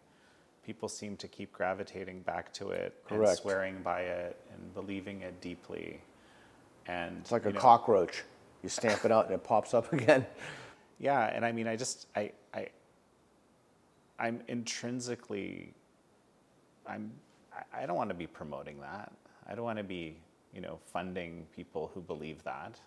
people 0.65 0.89
seem 0.89 1.15
to 1.17 1.27
keep 1.27 1.51
gravitating 1.51 2.21
back 2.21 2.53
to 2.53 2.69
it 2.69 2.93
Correct. 3.07 3.29
and 3.29 3.38
swearing 3.39 3.81
by 3.83 4.01
it 4.01 4.38
and 4.53 4.73
believing 4.73 5.21
it 5.21 5.39
deeply. 5.39 6.01
And 6.88 7.17
it's 7.21 7.31
like 7.31 7.45
a 7.45 7.51
know, 7.51 7.59
cockroach. 7.59 8.23
You 8.63 8.69
stamp 8.69 9.05
it 9.05 9.11
out 9.11 9.25
and 9.25 9.33
it 9.33 9.43
pops 9.43 9.73
up 9.73 9.91
again. 9.99 10.25
Yeah, 10.99 11.25
and 11.33 11.45
I 11.45 11.51
mean, 11.51 11.67
I 11.67 11.75
just, 11.75 12.07
I, 12.15 12.31
I, 12.53 12.67
I'm 14.19 14.41
intrinsically, 14.47 15.73
I'm, 16.85 17.11
I 17.73 17.85
don't 17.85 17.95
want 17.95 18.09
to 18.09 18.15
be 18.15 18.27
promoting 18.27 18.79
that. 18.81 19.11
I 19.47 19.55
don't 19.55 19.63
want 19.63 19.77
to 19.77 19.83
be, 19.83 20.17
you 20.58 20.64
know, 20.64 20.80
funding 20.91 21.45
people 21.55 21.91
who 21.93 22.01
believe 22.01 22.43
that. 22.43 22.80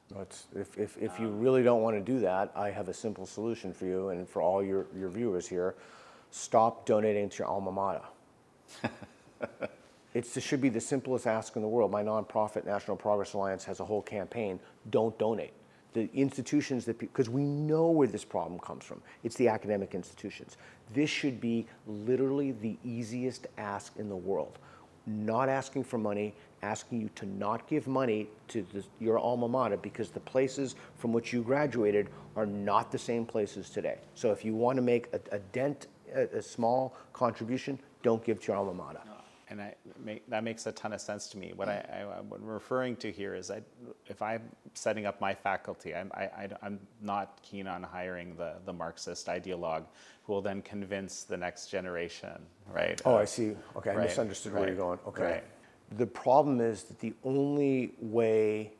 if, 0.56 0.76
if, 0.76 0.98
if 0.98 1.20
you 1.20 1.28
really 1.28 1.62
don't 1.62 1.82
want 1.82 1.96
to 1.96 2.00
do 2.02 2.18
that, 2.18 2.50
I 2.56 2.68
have 2.68 2.88
a 2.88 2.92
simple 2.92 3.26
solution 3.26 3.72
for 3.72 3.86
you 3.86 4.08
and 4.08 4.28
for 4.28 4.42
all 4.42 4.60
your, 4.60 4.86
your 4.98 5.08
viewers 5.08 5.46
here. 5.46 5.76
Stop 6.32 6.84
donating 6.84 7.28
to 7.28 7.38
your 7.38 7.46
alma 7.46 7.70
mater. 7.70 8.02
it's, 10.14 10.36
it 10.36 10.40
should 10.40 10.60
be 10.60 10.68
the 10.68 10.80
simplest 10.80 11.28
ask 11.28 11.54
in 11.54 11.62
the 11.62 11.68
world. 11.68 11.92
My 11.92 12.02
nonprofit, 12.02 12.66
National 12.66 12.96
Progress 12.96 13.34
Alliance, 13.34 13.62
has 13.66 13.78
a 13.78 13.84
whole 13.84 14.02
campaign 14.02 14.58
don't 14.90 15.16
donate. 15.16 15.52
The 15.92 16.10
institutions 16.12 16.84
that, 16.86 16.98
because 16.98 17.30
we 17.30 17.44
know 17.44 17.88
where 17.90 18.08
this 18.08 18.24
problem 18.24 18.58
comes 18.58 18.84
from, 18.84 19.00
it's 19.22 19.36
the 19.36 19.46
academic 19.46 19.94
institutions. 19.94 20.56
This 20.92 21.08
should 21.08 21.40
be 21.40 21.66
literally 21.86 22.50
the 22.50 22.76
easiest 22.84 23.46
ask 23.58 23.92
in 23.96 24.08
the 24.08 24.16
world. 24.16 24.58
Not 25.06 25.48
asking 25.48 25.84
for 25.84 25.98
money, 25.98 26.34
asking 26.62 27.00
you 27.00 27.10
to 27.14 27.26
not 27.26 27.66
give 27.66 27.86
money 27.86 28.28
to 28.48 28.66
the, 28.72 28.84
your 28.98 29.18
alma 29.18 29.48
mater 29.48 29.76
because 29.76 30.10
the 30.10 30.20
places 30.20 30.76
from 30.96 31.12
which 31.12 31.32
you 31.32 31.42
graduated 31.42 32.08
are 32.36 32.46
not 32.46 32.90
the 32.90 32.98
same 32.98 33.24
places 33.24 33.70
today. 33.70 33.98
So 34.14 34.30
if 34.30 34.44
you 34.44 34.54
want 34.54 34.76
to 34.76 34.82
make 34.82 35.08
a, 35.12 35.36
a 35.36 35.38
dent, 35.38 35.86
a, 36.14 36.38
a, 36.38 36.42
small 36.42 36.94
contribution, 37.12 37.78
don't 38.02 38.22
give 38.24 38.40
to 38.40 38.48
your 38.48 38.56
alma 38.56 38.74
mater. 38.74 39.00
And 39.48 39.60
I, 39.60 39.74
make, 40.04 40.30
that 40.30 40.44
makes 40.44 40.66
a 40.66 40.72
ton 40.72 40.92
of 40.92 41.00
sense 41.00 41.26
to 41.30 41.38
me. 41.38 41.52
What, 41.56 41.68
I, 41.68 41.84
I, 41.92 42.20
what 42.20 42.38
I'm 42.38 42.46
referring 42.46 42.94
to 42.96 43.10
here 43.10 43.34
is 43.34 43.50
I, 43.50 43.62
if 44.06 44.22
I'm 44.22 44.42
setting 44.74 45.06
up 45.06 45.20
my 45.20 45.34
faculty, 45.34 45.92
I'm, 45.92 46.08
I, 46.14 46.48
am 46.62 46.78
not 47.02 47.40
keen 47.42 47.66
on 47.66 47.82
hiring 47.82 48.36
the, 48.36 48.52
the 48.64 48.72
Marxist 48.72 49.26
ideologue 49.26 49.86
who 50.22 50.34
will 50.34 50.40
then 50.40 50.62
convince 50.62 51.24
the 51.24 51.36
next 51.36 51.66
generation, 51.66 52.40
right? 52.72 53.02
Oh, 53.04 53.16
I 53.16 53.24
see. 53.24 53.56
Okay, 53.74 53.90
I 53.90 53.96
misunderstood 53.96 54.52
right, 54.52 54.60
where 54.60 54.68
you're 54.68 54.78
going. 54.78 55.00
Okay. 55.08 55.22
Right 55.24 55.44
The 55.96 56.06
problem 56.06 56.60
is 56.60 56.84
that 56.84 57.00
the 57.00 57.14
only 57.24 57.92
way 58.00 58.72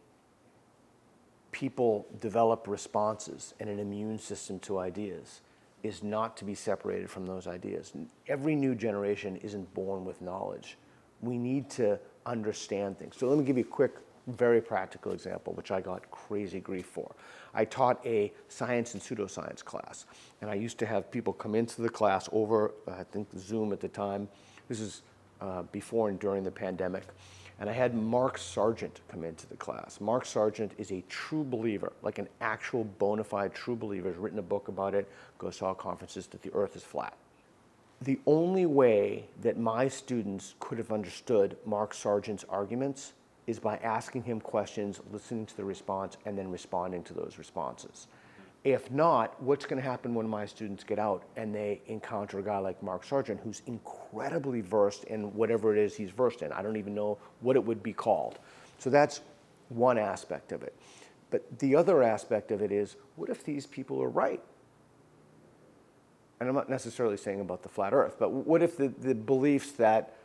people 1.52 2.06
develop 2.20 2.68
responses 2.68 3.54
and 3.58 3.68
an 3.68 3.78
immune 3.78 4.18
system 4.18 4.60
to 4.60 4.78
ideas 4.78 5.40
is 5.82 6.02
not 6.02 6.36
to 6.36 6.44
be 6.44 6.54
separated 6.54 7.10
from 7.10 7.26
those 7.26 7.46
ideas. 7.46 7.92
Every 8.28 8.54
new 8.54 8.74
generation 8.74 9.36
isn't 9.36 9.72
born 9.74 10.04
with 10.04 10.20
knowledge. 10.20 10.76
We 11.20 11.38
need 11.38 11.68
to 11.70 11.98
understand 12.26 12.98
things. 12.98 13.16
So 13.16 13.28
let 13.28 13.38
me 13.38 13.44
give 13.44 13.56
you 13.56 13.64
a 13.64 13.66
quick, 13.66 13.94
very 14.28 14.60
practical 14.60 15.12
example, 15.12 15.54
which 15.54 15.70
I 15.70 15.80
got 15.80 16.08
crazy 16.10 16.60
grief 16.60 16.86
for. 16.86 17.14
I 17.54 17.64
taught 17.64 18.04
a 18.06 18.32
science 18.48 18.94
and 18.94 19.02
pseudoscience 19.02 19.64
class, 19.64 20.06
and 20.40 20.50
I 20.50 20.54
used 20.54 20.78
to 20.78 20.86
have 20.86 21.10
people 21.10 21.32
come 21.32 21.54
into 21.54 21.82
the 21.82 21.88
class 21.88 22.28
over, 22.30 22.72
I 22.86 23.02
think, 23.02 23.28
Zoom 23.36 23.72
at 23.72 23.80
the 23.80 23.88
time. 23.88 24.28
This 24.68 24.80
is 24.80 25.02
uh, 25.40 25.62
before 25.72 26.08
and 26.08 26.18
during 26.18 26.44
the 26.44 26.50
pandemic 26.50 27.04
and 27.60 27.68
I 27.68 27.74
had 27.74 27.94
Mark 27.94 28.38
Sargent 28.38 29.00
come 29.10 29.22
into 29.22 29.46
the 29.46 29.56
class. 29.56 30.00
Mark 30.00 30.24
Sargent 30.24 30.72
is 30.78 30.90
a 30.90 31.04
true 31.10 31.44
believer, 31.44 31.92
like 32.02 32.18
an 32.18 32.26
actual 32.40 32.84
bona 32.84 33.22
fide 33.22 33.54
true 33.54 33.76
believer. 33.76 34.08
He's 34.08 34.18
written 34.18 34.38
a 34.38 34.42
book 34.42 34.68
about 34.68 34.94
it, 34.94 35.06
goes 35.38 35.58
to 35.58 35.66
all 35.66 35.74
conferences, 35.74 36.26
that 36.28 36.40
the 36.40 36.50
earth 36.54 36.74
is 36.74 36.82
flat. 36.82 37.14
The 38.00 38.18
only 38.26 38.64
way 38.64 39.26
that 39.42 39.58
my 39.58 39.88
students 39.88 40.54
could 40.58 40.78
have 40.78 40.90
understood 40.90 41.58
Mark 41.66 41.92
Sargent's 41.92 42.46
arguments 42.48 43.12
is 43.46 43.58
by 43.58 43.76
asking 43.78 44.22
him 44.22 44.40
questions, 44.40 44.98
listening 45.12 45.44
to 45.44 45.56
the 45.56 45.64
response, 45.64 46.16
and 46.24 46.38
then 46.38 46.50
responding 46.50 47.02
to 47.04 47.12
those 47.12 47.36
responses. 47.36 48.06
If 48.62 48.90
not, 48.90 49.42
what's 49.42 49.64
going 49.64 49.82
to 49.82 49.88
happen 49.88 50.14
when 50.14 50.28
my 50.28 50.44
students 50.44 50.84
get 50.84 50.98
out 50.98 51.22
and 51.36 51.54
they 51.54 51.80
encounter 51.86 52.38
a 52.40 52.42
guy 52.42 52.58
like 52.58 52.82
Mark 52.82 53.04
Sargent, 53.04 53.40
who's 53.42 53.62
incredibly 53.66 54.60
versed 54.60 55.04
in 55.04 55.34
whatever 55.34 55.74
it 55.74 55.78
is 55.78 55.96
he's 55.96 56.10
versed 56.10 56.42
in? 56.42 56.52
I 56.52 56.60
don't 56.60 56.76
even 56.76 56.94
know 56.94 57.16
what 57.40 57.56
it 57.56 57.64
would 57.64 57.82
be 57.82 57.94
called. 57.94 58.38
So 58.78 58.90
that's 58.90 59.22
one 59.70 59.96
aspect 59.96 60.52
of 60.52 60.62
it. 60.62 60.76
But 61.30 61.58
the 61.58 61.74
other 61.74 62.02
aspect 62.02 62.50
of 62.50 62.60
it 62.60 62.70
is 62.70 62.96
what 63.16 63.30
if 63.30 63.44
these 63.44 63.66
people 63.66 64.02
are 64.02 64.08
right? 64.08 64.42
And 66.38 66.48
I'm 66.48 66.54
not 66.54 66.68
necessarily 66.68 67.16
saying 67.16 67.40
about 67.40 67.62
the 67.62 67.68
flat 67.68 67.94
earth, 67.94 68.16
but 68.18 68.30
what 68.30 68.62
if 68.62 68.76
the, 68.76 68.88
the 68.88 69.14
beliefs 69.14 69.72
that 69.72 70.16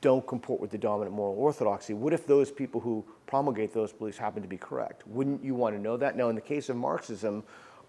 don't 0.00 0.26
comport 0.26 0.60
with 0.60 0.70
the 0.70 0.78
dominant 0.78 1.14
moral 1.14 1.34
orthodoxy. 1.36 1.94
What 1.94 2.12
if 2.12 2.26
those 2.26 2.50
people 2.50 2.80
who 2.80 3.04
promulgate 3.26 3.72
those 3.72 3.92
beliefs 3.92 4.18
happen 4.18 4.42
to 4.42 4.48
be 4.48 4.56
correct? 4.56 5.06
Wouldn't 5.06 5.44
you 5.44 5.54
want 5.54 5.74
to 5.74 5.82
know 5.82 5.96
that? 5.96 6.16
Now, 6.16 6.28
in 6.28 6.34
the 6.34 6.40
case 6.40 6.68
of 6.68 6.76
Marxism, 6.76 7.42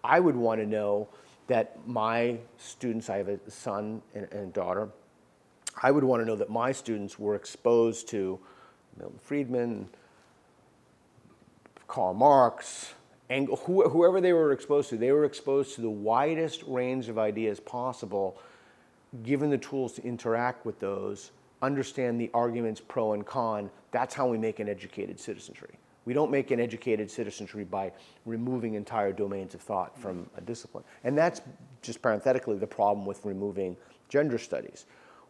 I 0.03 0.19
would 0.19 0.35
want 0.35 0.59
to 0.59 0.65
know 0.65 1.07
that 1.47 1.77
my 1.87 2.37
students, 2.57 3.09
I 3.09 3.17
have 3.17 3.27
a 3.27 3.39
son 3.49 4.01
and, 4.15 4.27
and 4.31 4.49
a 4.49 4.51
daughter, 4.51 4.89
I 5.81 5.91
would 5.91 6.03
want 6.03 6.21
to 6.21 6.25
know 6.25 6.35
that 6.35 6.49
my 6.49 6.71
students 6.71 7.19
were 7.19 7.35
exposed 7.35 8.07
to 8.09 8.39
Milton 8.97 9.19
Friedman, 9.19 9.89
Karl 11.87 12.13
Marx, 12.13 12.93
Engel, 13.29 13.55
whoever 13.57 14.19
they 14.19 14.33
were 14.33 14.51
exposed 14.51 14.89
to, 14.89 14.97
they 14.97 15.11
were 15.11 15.25
exposed 15.25 15.75
to 15.75 15.81
the 15.81 15.89
widest 15.89 16.63
range 16.63 17.09
of 17.09 17.19
ideas 17.19 17.59
possible, 17.59 18.41
given 19.23 19.49
the 19.49 19.57
tools 19.57 19.93
to 19.93 20.03
interact 20.03 20.65
with 20.65 20.79
those 20.79 21.31
understand 21.61 22.19
the 22.19 22.29
arguments 22.33 22.81
pro 22.87 23.13
and 23.13 23.25
con, 23.25 23.69
that's 23.91 24.13
how 24.13 24.27
we 24.27 24.37
make 24.37 24.59
an 24.59 24.69
educated 24.69 25.19
citizenry. 25.19 25.77
We 26.05 26.13
don't 26.13 26.31
make 26.31 26.51
an 26.51 26.59
educated 26.59 27.11
citizenry 27.11 27.65
by 27.65 27.91
removing 28.25 28.73
entire 28.73 29.11
domains 29.11 29.53
of 29.53 29.61
thought 29.61 29.97
from 29.99 30.29
a 30.37 30.41
discipline. 30.41 30.83
And 31.03 31.17
that's 31.17 31.41
just 31.81 32.01
parenthetically 32.01 32.57
the 32.57 32.67
problem 32.67 33.05
with 33.05 33.23
removing 33.25 33.77
gender 34.07 34.37
studies. 34.37 34.85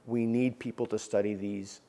We 0.06 0.26
need 0.26 0.58
people 0.60 0.86
to 0.88 1.00
study 1.00 1.34
these 1.34 1.82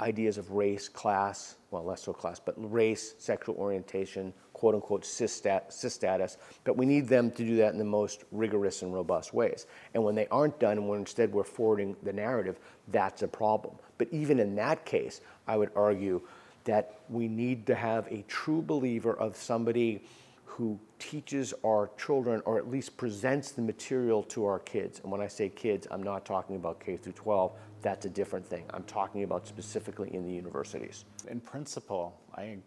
ideas 0.00 0.36
of 0.36 0.50
race, 0.50 0.88
class, 0.88 1.56
well, 1.72 1.84
less 1.84 2.02
so 2.02 2.12
class, 2.12 2.38
but 2.38 2.54
race, 2.56 3.14
sexual 3.18 3.56
orientation, 3.56 4.32
quote 4.52 4.74
unquote 4.74 5.04
cis, 5.04 5.32
stat, 5.32 5.72
cis 5.72 5.94
status, 5.94 6.36
but 6.64 6.76
we 6.76 6.84
need 6.84 7.08
them 7.08 7.30
to 7.30 7.44
do 7.44 7.56
that 7.56 7.72
in 7.72 7.78
the 7.78 7.84
most 7.84 8.24
rigorous 8.30 8.82
and 8.82 8.92
robust 8.92 9.32
ways. 9.32 9.66
And 9.94 10.04
when 10.04 10.14
they 10.14 10.28
aren't 10.28 10.60
done, 10.60 10.76
and 10.76 10.88
when 10.88 11.00
instead 11.00 11.32
we're 11.32 11.44
forwarding 11.44 11.96
the 12.02 12.12
narrative, 12.12 12.60
that's 12.88 13.22
a 13.22 13.28
problem. 13.28 13.74
But 13.96 14.08
even 14.12 14.38
in 14.38 14.54
that 14.56 14.84
case, 14.84 15.22
I 15.48 15.56
would 15.56 15.70
argue 15.74 16.20
that 16.64 17.00
we 17.08 17.26
need 17.26 17.66
to 17.66 17.74
have 17.74 18.06
a 18.08 18.22
true 18.28 18.62
believer 18.62 19.14
of 19.14 19.34
somebody 19.34 20.04
who 20.44 20.78
teaches 20.98 21.54
our 21.64 21.90
children 21.96 22.42
or 22.44 22.58
at 22.58 22.70
least 22.70 22.98
presents 22.98 23.52
the 23.52 23.62
material 23.62 24.22
to 24.24 24.44
our 24.44 24.58
kids. 24.58 25.00
And 25.02 25.10
when 25.10 25.22
I 25.22 25.26
say 25.26 25.48
kids, 25.48 25.86
I'm 25.90 26.02
not 26.02 26.26
talking 26.26 26.56
about 26.56 26.78
K 26.78 26.98
through 26.98 27.14
12. 27.14 27.52
That's 27.82 28.06
a 28.06 28.10
different 28.10 28.46
thing. 28.46 28.64
I'm 28.72 28.84
talking 28.84 29.24
about 29.24 29.46
specifically 29.46 30.14
in 30.14 30.24
the 30.24 30.32
universities. 30.32 31.04
In 31.28 31.40
principle, 31.40 32.18
I 32.34 32.44
am 32.44 32.62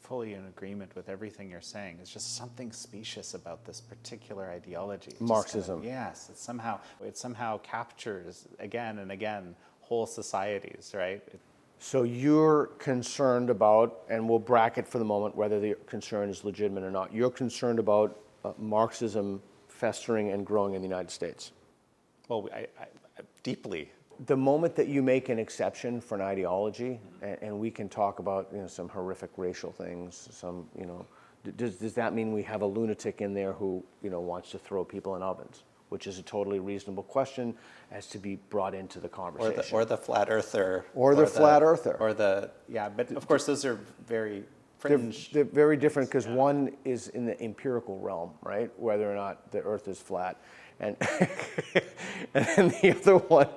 fully 0.00 0.34
in 0.34 0.46
agreement 0.46 0.94
with 0.94 1.08
everything 1.08 1.50
you're 1.50 1.60
saying. 1.60 1.98
It's 2.00 2.12
just 2.12 2.36
something 2.36 2.72
specious 2.72 3.34
about 3.34 3.64
this 3.64 3.80
particular 3.80 4.50
ideology. 4.50 5.12
Marxism. 5.20 5.80
Kind 5.80 5.86
of, 5.86 5.92
yes, 5.92 6.28
it 6.30 6.38
somehow 6.38 6.80
it 7.04 7.16
somehow 7.16 7.58
captures 7.58 8.48
again 8.58 8.98
and 8.98 9.12
again 9.12 9.54
whole 9.80 10.06
societies, 10.06 10.92
right? 10.94 11.22
It, 11.26 11.40
so 11.82 12.02
you're 12.02 12.66
concerned 12.78 13.48
about, 13.48 14.02
and 14.10 14.28
we'll 14.28 14.38
bracket 14.38 14.86
for 14.86 14.98
the 14.98 15.04
moment 15.04 15.34
whether 15.34 15.58
the 15.58 15.76
concern 15.86 16.28
is 16.28 16.44
legitimate 16.44 16.84
or 16.84 16.90
not. 16.90 17.12
You're 17.12 17.30
concerned 17.30 17.78
about 17.78 18.20
uh, 18.44 18.52
Marxism 18.58 19.40
festering 19.66 20.30
and 20.30 20.44
growing 20.44 20.74
in 20.74 20.82
the 20.82 20.86
United 20.86 21.10
States. 21.10 21.52
Well, 22.28 22.50
I, 22.54 22.66
I, 22.78 22.86
deeply. 23.42 23.90
The 24.26 24.36
moment 24.36 24.76
that 24.76 24.88
you 24.88 25.02
make 25.02 25.28
an 25.28 25.38
exception 25.38 26.00
for 26.00 26.14
an 26.14 26.20
ideology, 26.20 27.00
and, 27.22 27.38
and 27.42 27.58
we 27.58 27.70
can 27.70 27.88
talk 27.88 28.18
about 28.18 28.48
you 28.52 28.60
know, 28.60 28.66
some 28.66 28.88
horrific 28.88 29.30
racial 29.36 29.72
things, 29.72 30.28
some 30.30 30.66
you 30.78 30.86
know, 30.86 31.06
does, 31.56 31.76
does 31.76 31.94
that 31.94 32.12
mean 32.14 32.32
we 32.32 32.42
have 32.42 32.60
a 32.60 32.66
lunatic 32.66 33.22
in 33.22 33.32
there 33.32 33.52
who 33.52 33.82
you 34.02 34.10
know 34.10 34.20
wants 34.20 34.50
to 34.50 34.58
throw 34.58 34.84
people 34.84 35.16
in 35.16 35.22
ovens? 35.22 35.62
which 35.90 36.06
is 36.06 36.18
a 36.18 36.22
totally 36.22 36.60
reasonable 36.60 37.02
question 37.02 37.54
as 37.90 38.06
to 38.06 38.18
be 38.18 38.36
brought 38.48 38.74
into 38.74 39.00
the 39.00 39.08
conversation. 39.08 39.58
Or 39.58 39.62
the, 39.62 39.72
or 39.72 39.84
the 39.84 39.96
flat 39.96 40.30
earther. 40.30 40.86
Or 40.94 41.14
the 41.14 41.26
flat 41.26 41.62
earther. 41.62 41.96
Or 42.00 42.14
the. 42.14 42.50
Yeah, 42.68 42.88
but 42.88 43.10
of 43.10 43.26
course, 43.26 43.44
those 43.44 43.64
are 43.64 43.78
very 44.06 44.44
fringe. 44.78 45.32
They're, 45.32 45.44
they're 45.44 45.52
very 45.52 45.76
different 45.76 46.08
because 46.08 46.26
one 46.26 46.76
is 46.84 47.08
in 47.08 47.26
the 47.26 47.40
empirical 47.42 47.98
realm, 47.98 48.30
right? 48.42 48.70
Whether 48.78 49.10
or 49.10 49.16
not 49.16 49.50
the 49.50 49.60
earth 49.60 49.88
is 49.88 50.00
flat. 50.00 50.40
And, 50.80 50.96
and 52.34 52.46
then 52.56 52.68
the 52.82 52.96
other 52.96 53.16
one, 53.16 53.48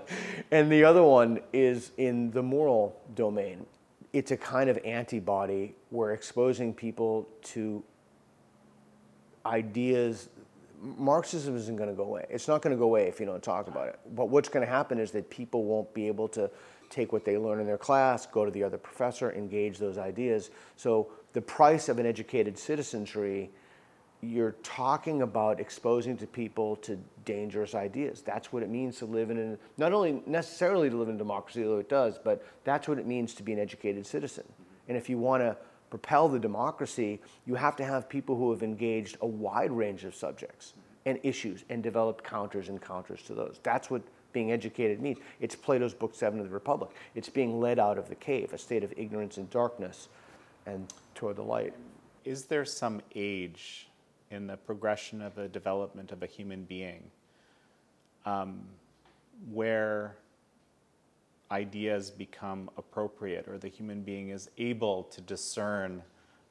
and 0.51 0.71
the 0.71 0.83
other 0.83 1.03
one 1.03 1.39
is 1.51 1.91
in 1.97 2.31
the 2.31 2.43
moral 2.43 2.99
domain. 3.15 3.65
It's 4.11 4.31
a 4.31 4.37
kind 4.37 4.69
of 4.69 4.77
antibody. 4.85 5.75
We're 5.89 6.11
exposing 6.11 6.73
people 6.73 7.27
to 7.43 7.83
ideas 9.45 10.29
Marxism 10.83 11.55
isn't 11.55 11.77
going 11.77 11.89
to 11.89 11.95
go 11.95 12.03
away. 12.03 12.25
It's 12.29 12.47
not 12.47 12.61
going 12.61 12.75
to 12.75 12.77
go 12.77 12.83
away 12.83 13.07
if 13.07 13.19
you 13.19 13.25
don't 13.25 13.41
talk 13.41 13.67
about 13.67 13.87
it. 13.87 13.99
But 14.15 14.29
what's 14.29 14.49
going 14.49 14.65
to 14.65 14.71
happen 14.71 14.99
is 14.99 15.11
that 15.11 15.29
people 15.29 15.63
won't 15.63 15.93
be 15.93 16.07
able 16.07 16.27
to 16.29 16.51
take 16.89 17.13
what 17.13 17.23
they 17.23 17.37
learn 17.37 17.61
in 17.61 17.65
their 17.65 17.77
class, 17.77 18.25
go 18.25 18.43
to 18.43 18.51
the 18.51 18.63
other 18.63 18.77
professor, 18.77 19.31
engage 19.31 19.77
those 19.77 19.97
ideas. 19.97 20.51
So 20.75 21.09
the 21.31 21.41
price 21.41 21.87
of 21.87 21.99
an 21.99 22.05
educated 22.05 22.57
citizenry, 22.57 23.49
you're 24.23 24.55
talking 24.63 25.21
about 25.21 25.59
exposing 25.59 26.15
to 26.17 26.27
people 26.27 26.77
to 26.77 26.97
dangerous 27.25 27.75
ideas. 27.75 28.21
That's 28.21 28.53
what 28.53 28.63
it 28.63 28.69
means 28.69 28.97
to 28.99 29.05
live 29.05 29.29
in 29.29 29.37
a, 29.37 29.57
not 29.77 29.91
only 29.91 30.23
necessarily 30.25 30.89
to 30.89 30.95
live 30.95 31.09
in 31.09 31.15
a 31.15 31.17
democracy, 31.17 31.63
though 31.63 31.79
it 31.79 31.89
does, 31.89 32.17
but 32.23 32.45
that's 32.63 32.87
what 32.87 32.97
it 32.99 33.05
means 33.05 33.33
to 33.35 33.43
be 33.43 33.51
an 33.53 33.59
educated 33.59 34.05
citizen. 34.05 34.45
And 34.87 34.97
if 34.97 35.09
you 35.09 35.17
want 35.17 35.43
to 35.43 35.57
propel 35.89 36.29
the 36.29 36.39
democracy, 36.39 37.19
you 37.45 37.55
have 37.55 37.75
to 37.75 37.85
have 37.85 38.07
people 38.07 38.35
who 38.35 38.51
have 38.51 38.63
engaged 38.63 39.17
a 39.21 39.27
wide 39.27 39.71
range 39.71 40.05
of 40.05 40.15
subjects 40.15 40.73
and 41.05 41.19
issues 41.23 41.65
and 41.69 41.83
developed 41.83 42.23
counters 42.23 42.69
and 42.69 42.81
counters 42.81 43.21
to 43.23 43.33
those. 43.33 43.59
That's 43.61 43.89
what 43.89 44.01
being 44.31 44.51
educated 44.51 45.01
means. 45.01 45.19
It's 45.41 45.55
Plato's 45.55 45.93
Book 45.93 46.15
Seven 46.15 46.39
of 46.39 46.47
the 46.47 46.53
Republic. 46.53 46.91
It's 47.13 47.29
being 47.29 47.59
led 47.59 47.77
out 47.77 47.97
of 47.97 48.09
the 48.09 48.15
cave, 48.15 48.53
a 48.53 48.57
state 48.57 48.83
of 48.83 48.93
ignorance 48.97 49.37
and 49.37 49.49
darkness, 49.49 50.07
and 50.65 50.91
toward 51.13 51.35
the 51.35 51.43
light. 51.43 51.73
Is 52.25 52.45
there 52.45 52.65
some 52.65 53.01
age 53.15 53.87
in 54.33 54.47
the 54.47 54.57
progression 54.57 55.21
of 55.21 55.35
the 55.35 55.47
development 55.47 56.11
of 56.11 56.23
a 56.23 56.25
human 56.25 56.63
being 56.63 57.03
um, 58.25 58.61
where 59.51 60.15
ideas 61.51 62.09
become 62.09 62.69
appropriate 62.77 63.47
or 63.47 63.57
the 63.57 63.67
human 63.67 64.01
being 64.01 64.29
is 64.29 64.49
able 64.57 65.03
to 65.03 65.21
discern 65.21 66.01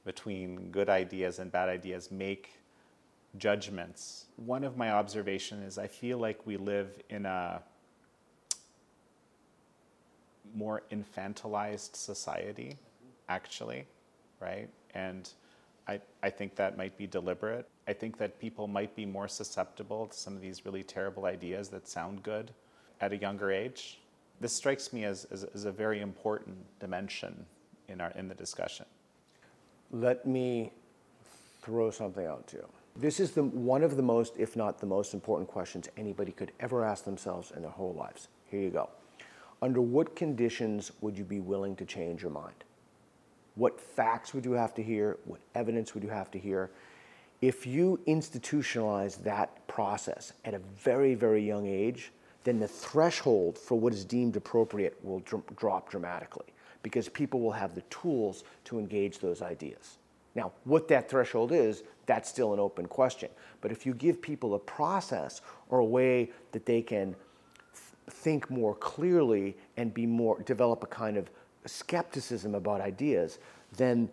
between 0.04 0.70
good 0.70 0.88
ideas 0.88 1.38
and 1.38 1.50
bad 1.50 1.68
ideas, 1.68 2.10
make 2.10 2.50
judgments. 3.38 4.26
One 4.36 4.64
of 4.64 4.76
my 4.76 4.90
observations 4.90 5.66
is 5.66 5.78
I 5.78 5.86
feel 5.86 6.18
like 6.18 6.46
we 6.46 6.56
live 6.56 6.90
in 7.08 7.26
a 7.26 7.62
more 10.54 10.82
infantilized 10.90 11.96
society, 11.96 12.76
actually, 13.28 13.86
right? 14.40 14.68
And 14.94 15.28
I, 15.88 16.00
I 16.22 16.30
think 16.30 16.54
that 16.56 16.76
might 16.76 16.96
be 16.96 17.06
deliberate. 17.06 17.68
I 17.88 17.92
think 17.92 18.16
that 18.18 18.38
people 18.38 18.68
might 18.68 18.94
be 18.94 19.04
more 19.04 19.28
susceptible 19.28 20.06
to 20.06 20.16
some 20.16 20.34
of 20.36 20.40
these 20.40 20.64
really 20.64 20.82
terrible 20.82 21.26
ideas 21.26 21.68
that 21.70 21.88
sound 21.88 22.22
good 22.22 22.52
at 23.00 23.12
a 23.12 23.16
younger 23.16 23.50
age 23.50 23.98
this 24.42 24.52
strikes 24.52 24.92
me 24.92 25.04
as, 25.04 25.24
as, 25.26 25.44
as 25.54 25.64
a 25.64 25.72
very 25.72 26.00
important 26.00 26.56
dimension 26.80 27.46
in, 27.88 28.00
our, 28.00 28.10
in 28.10 28.28
the 28.28 28.34
discussion. 28.34 28.84
Let 29.92 30.26
me 30.26 30.72
throw 31.62 31.92
something 31.92 32.26
out 32.26 32.48
to 32.48 32.56
you. 32.56 32.68
This 32.96 33.20
is 33.20 33.30
the, 33.30 33.44
one 33.44 33.84
of 33.84 33.96
the 33.96 34.02
most, 34.02 34.34
if 34.36 34.56
not 34.56 34.80
the 34.80 34.86
most 34.86 35.14
important 35.14 35.48
questions 35.48 35.88
anybody 35.96 36.32
could 36.32 36.50
ever 36.58 36.84
ask 36.84 37.04
themselves 37.04 37.52
in 37.54 37.62
their 37.62 37.70
whole 37.70 37.94
lives. 37.94 38.28
Here 38.50 38.60
you 38.60 38.70
go. 38.70 38.90
Under 39.62 39.80
what 39.80 40.16
conditions 40.16 40.90
would 41.00 41.16
you 41.16 41.24
be 41.24 41.38
willing 41.38 41.76
to 41.76 41.84
change 41.84 42.20
your 42.20 42.32
mind? 42.32 42.64
What 43.54 43.80
facts 43.80 44.32
would 44.32 44.44
you 44.44 44.52
have 44.52 44.74
to 44.74 44.82
hear? 44.82 45.18
What 45.24 45.40
evidence 45.54 45.94
would 45.94 46.02
you 46.02 46.10
have 46.10 46.30
to 46.32 46.38
hear? 46.38 46.70
If 47.40 47.66
you 47.66 48.00
institutionalize 48.06 49.22
that 49.24 49.66
process 49.66 50.32
at 50.44 50.54
a 50.54 50.58
very, 50.58 51.14
very 51.14 51.44
young 51.44 51.66
age, 51.66 52.12
then 52.44 52.58
the 52.58 52.68
threshold 52.68 53.58
for 53.58 53.78
what 53.78 53.92
is 53.92 54.04
deemed 54.04 54.36
appropriate 54.36 54.96
will 55.02 55.20
dr- 55.20 55.42
drop 55.56 55.90
dramatically 55.90 56.46
because 56.82 57.08
people 57.08 57.40
will 57.40 57.52
have 57.52 57.74
the 57.74 57.82
tools 57.82 58.44
to 58.64 58.78
engage 58.78 59.18
those 59.18 59.42
ideas. 59.42 59.98
Now, 60.34 60.52
what 60.64 60.88
that 60.88 61.10
threshold 61.10 61.52
is, 61.52 61.82
that's 62.06 62.28
still 62.28 62.52
an 62.52 62.60
open 62.60 62.86
question. 62.86 63.28
But 63.60 63.70
if 63.70 63.86
you 63.86 63.94
give 63.94 64.20
people 64.20 64.54
a 64.54 64.58
process 64.58 65.42
or 65.68 65.78
a 65.80 65.84
way 65.84 66.30
that 66.52 66.66
they 66.66 66.82
can 66.82 67.14
th- 67.14 67.84
think 68.08 68.50
more 68.50 68.74
clearly 68.74 69.56
and 69.76 69.92
be 69.92 70.06
more 70.06 70.40
develop 70.42 70.82
a 70.82 70.86
kind 70.86 71.16
of 71.16 71.30
skepticism 71.66 72.54
about 72.54 72.80
ideas, 72.80 73.38
then 73.76 74.08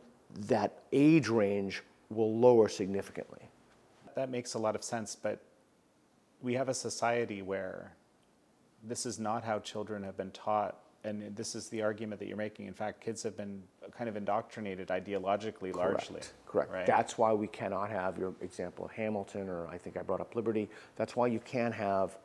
that 0.47 0.83
age 0.91 1.27
range 1.27 1.83
will 2.09 2.37
lower 2.37 2.67
significantly. 2.67 3.41
That 4.15 4.29
makes 4.29 4.53
a 4.53 4.59
lot 4.59 4.75
of 4.75 4.83
sense, 4.83 5.15
but 5.15 5.41
we 6.41 6.53
have 6.53 6.69
a 6.69 6.73
society 6.73 7.41
where 7.41 7.93
this 8.83 9.05
is 9.05 9.19
not 9.19 9.43
how 9.43 9.59
children 9.59 10.03
have 10.03 10.17
been 10.17 10.31
taught. 10.31 10.77
And 11.05 11.33
this 11.33 11.55
is 11.55 11.69
the 11.69 11.81
argument 11.81 12.19
that 12.19 12.27
you're 12.27 12.35
making. 12.35 12.67
In 12.67 12.73
fact, 12.73 12.99
kids 12.99 13.23
have 13.23 13.37
been 13.37 13.63
kind 13.97 14.09
of 14.09 14.17
indoctrinated 14.17 14.89
ideologically 14.89 15.73
largely. 15.73 16.19
Correct. 16.19 16.33
Correct. 16.45 16.71
Right? 16.71 16.85
That's 16.85 17.17
why 17.17 17.31
we 17.31 17.47
cannot 17.47 17.89
have 17.89 18.17
your 18.17 18.33
example 18.41 18.85
of 18.85 18.91
Hamilton, 18.91 19.47
or 19.47 19.67
I 19.67 19.77
think 19.77 19.95
I 19.95 20.01
brought 20.01 20.19
up 20.19 20.35
Liberty. 20.35 20.69
That's 20.97 21.15
why 21.15 21.27
you 21.27 21.39
can't 21.39 21.73
have 21.73 22.17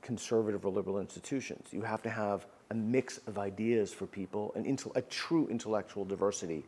conservative 0.00 0.64
or 0.64 0.70
liberal 0.70 1.00
institutions. 1.00 1.68
You 1.70 1.82
have 1.82 2.00
to 2.02 2.10
have 2.10 2.46
a 2.74 2.76
mix 2.76 3.20
of 3.28 3.38
ideas 3.38 3.94
for 3.94 4.06
people, 4.06 4.52
an 4.56 4.64
intel- 4.64 4.94
a 4.96 5.02
true 5.02 5.46
intellectual 5.48 6.04
diversity 6.04 6.64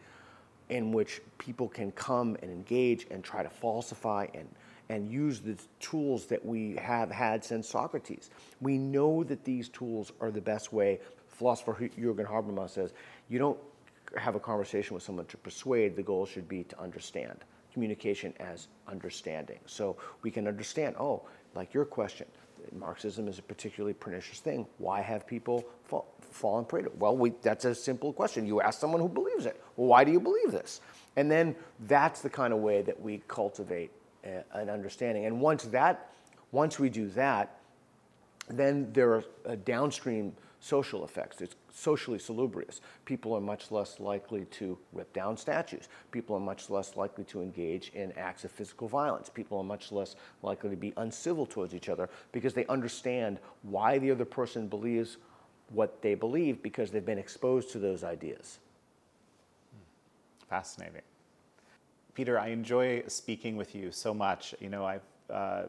in 0.69 0.93
which 0.93 1.21
people 1.37 1.69
can 1.69 1.91
come 1.93 2.37
and 2.43 2.51
engage 2.51 3.07
and 3.11 3.25
try 3.25 3.43
to 3.43 3.51
falsify 3.51 4.27
and, 4.33 4.49
and 4.89 5.11
use 5.11 5.41
the 5.41 5.57
tools 5.81 6.27
that 6.27 6.45
we 6.45 6.77
have 6.77 7.11
had 7.11 7.45
since 7.45 7.69
Socrates. 7.69 8.31
We 8.61 8.79
know 8.79 9.25
that 9.25 9.45
these 9.45 9.69
tools 9.69 10.13
are 10.21 10.31
the 10.31 10.41
best 10.41 10.73
way. 10.73 11.01
Philosopher 11.27 11.75
Jürgen 11.75 12.27
Habermas 12.27 12.71
says, 12.71 12.93
you 13.29 13.39
don't 13.39 13.59
have 14.17 14.37
a 14.37 14.41
conversation 14.41 14.95
with 14.95 15.03
someone 15.03 15.27
to 15.27 15.37
persuade, 15.37 15.97
the 15.97 16.03
goal 16.03 16.25
should 16.25 16.49
be 16.49 16.63
to 16.65 16.81
understand. 16.81 17.39
Communication 17.73 18.33
as 18.39 18.69
understanding. 18.87 19.59
So 19.67 19.97
we 20.23 20.31
can 20.31 20.47
understand, 20.47 20.95
oh, 20.99 21.23
like 21.55 21.75
your 21.75 21.85
question, 21.85 22.27
Marxism 22.79 23.29
is 23.29 23.39
a 23.39 23.43
particularly 23.43 23.95
pernicious 23.95 24.41
thing. 24.41 24.67
Why 24.79 25.01
have 25.01 25.27
people 25.27 25.65
fall, 25.85 26.07
fallen 26.21 26.65
prey 26.65 26.83
to 26.83 26.89
it? 26.89 26.99
Well, 26.99 27.17
we, 27.17 27.33
that's 27.43 27.65
a 27.65 27.75
simple 27.75 28.13
question. 28.13 28.47
You 28.47 28.61
ask 28.61 28.81
someone 28.81 29.01
who 29.01 29.09
believes 29.09 29.47
it, 29.47 29.61
well, 29.77 29.89
why 29.89 30.05
do 30.05 30.13
you 30.13 30.21
believe 30.21 30.53
this? 30.53 30.81
And 31.17 31.31
then 31.31 31.57
that's 31.87 32.21
the 32.21 32.31
kind 32.31 32.53
of 32.53 32.61
way 32.61 32.83
that 32.83 33.01
we 33.01 33.23
cultivate 33.29 33.91
a, 34.25 34.45
an 34.53 34.69
understanding. 34.69 35.27
And 35.27 35.41
once 35.41 35.65
that, 35.65 36.11
once 36.53 36.79
we 36.79 36.89
do 36.89 37.09
that, 37.11 37.59
then 38.49 38.93
there 38.93 39.15
are 39.15 39.25
uh, 39.47 39.57
downstream 39.65 40.33
social 40.61 41.05
effects. 41.05 41.41
It's 41.41 41.57
socially 41.77 42.19
salubrious. 42.19 42.81
People 43.05 43.35
are 43.35 43.41
much 43.41 43.71
less 43.71 44.01
likely 44.01 44.47
to 44.47 44.79
rip 44.93 45.13
down 45.13 45.37
statues. 45.37 45.89
People 46.11 46.35
are 46.35 46.41
much 46.41 46.71
less 46.71 46.97
likely 46.97 47.25
to 47.25 47.43
engage 47.43 47.91
in 47.91 48.13
acts 48.13 48.45
of 48.45 48.51
physical 48.51 48.89
violence. 48.89 49.29
People 49.29 49.59
are 49.59 49.65
much 49.65 49.93
less 49.93 50.17
likely 50.43 50.71
to 50.71 50.77
be 50.77 50.95
uncivil 50.97 51.45
towards 51.45 51.75
each 51.75 51.89
other 51.89 52.09
because 52.33 52.55
they 52.55 52.65
understand 52.67 53.39
why 53.63 53.99
the 53.99 54.11
other 54.11 54.25
person 54.25 54.69
believes 54.69 55.19
what 55.71 56.01
they 56.01 56.15
believe 56.15 56.63
because 56.63 56.91
they've 56.91 57.05
been 57.05 57.19
exposed 57.19 57.71
to 57.73 57.79
those 57.79 58.03
ideas. 58.03 58.59
Fascinating. 60.49 61.03
Peter, 62.15 62.39
I 62.39 62.49
enjoy 62.49 63.03
speaking 63.09 63.57
with 63.57 63.75
you 63.75 63.91
so 63.93 64.15
much. 64.15 64.55
You 64.61 64.71
know, 64.71 64.87
I've 64.87 65.03
uh, 65.29 65.65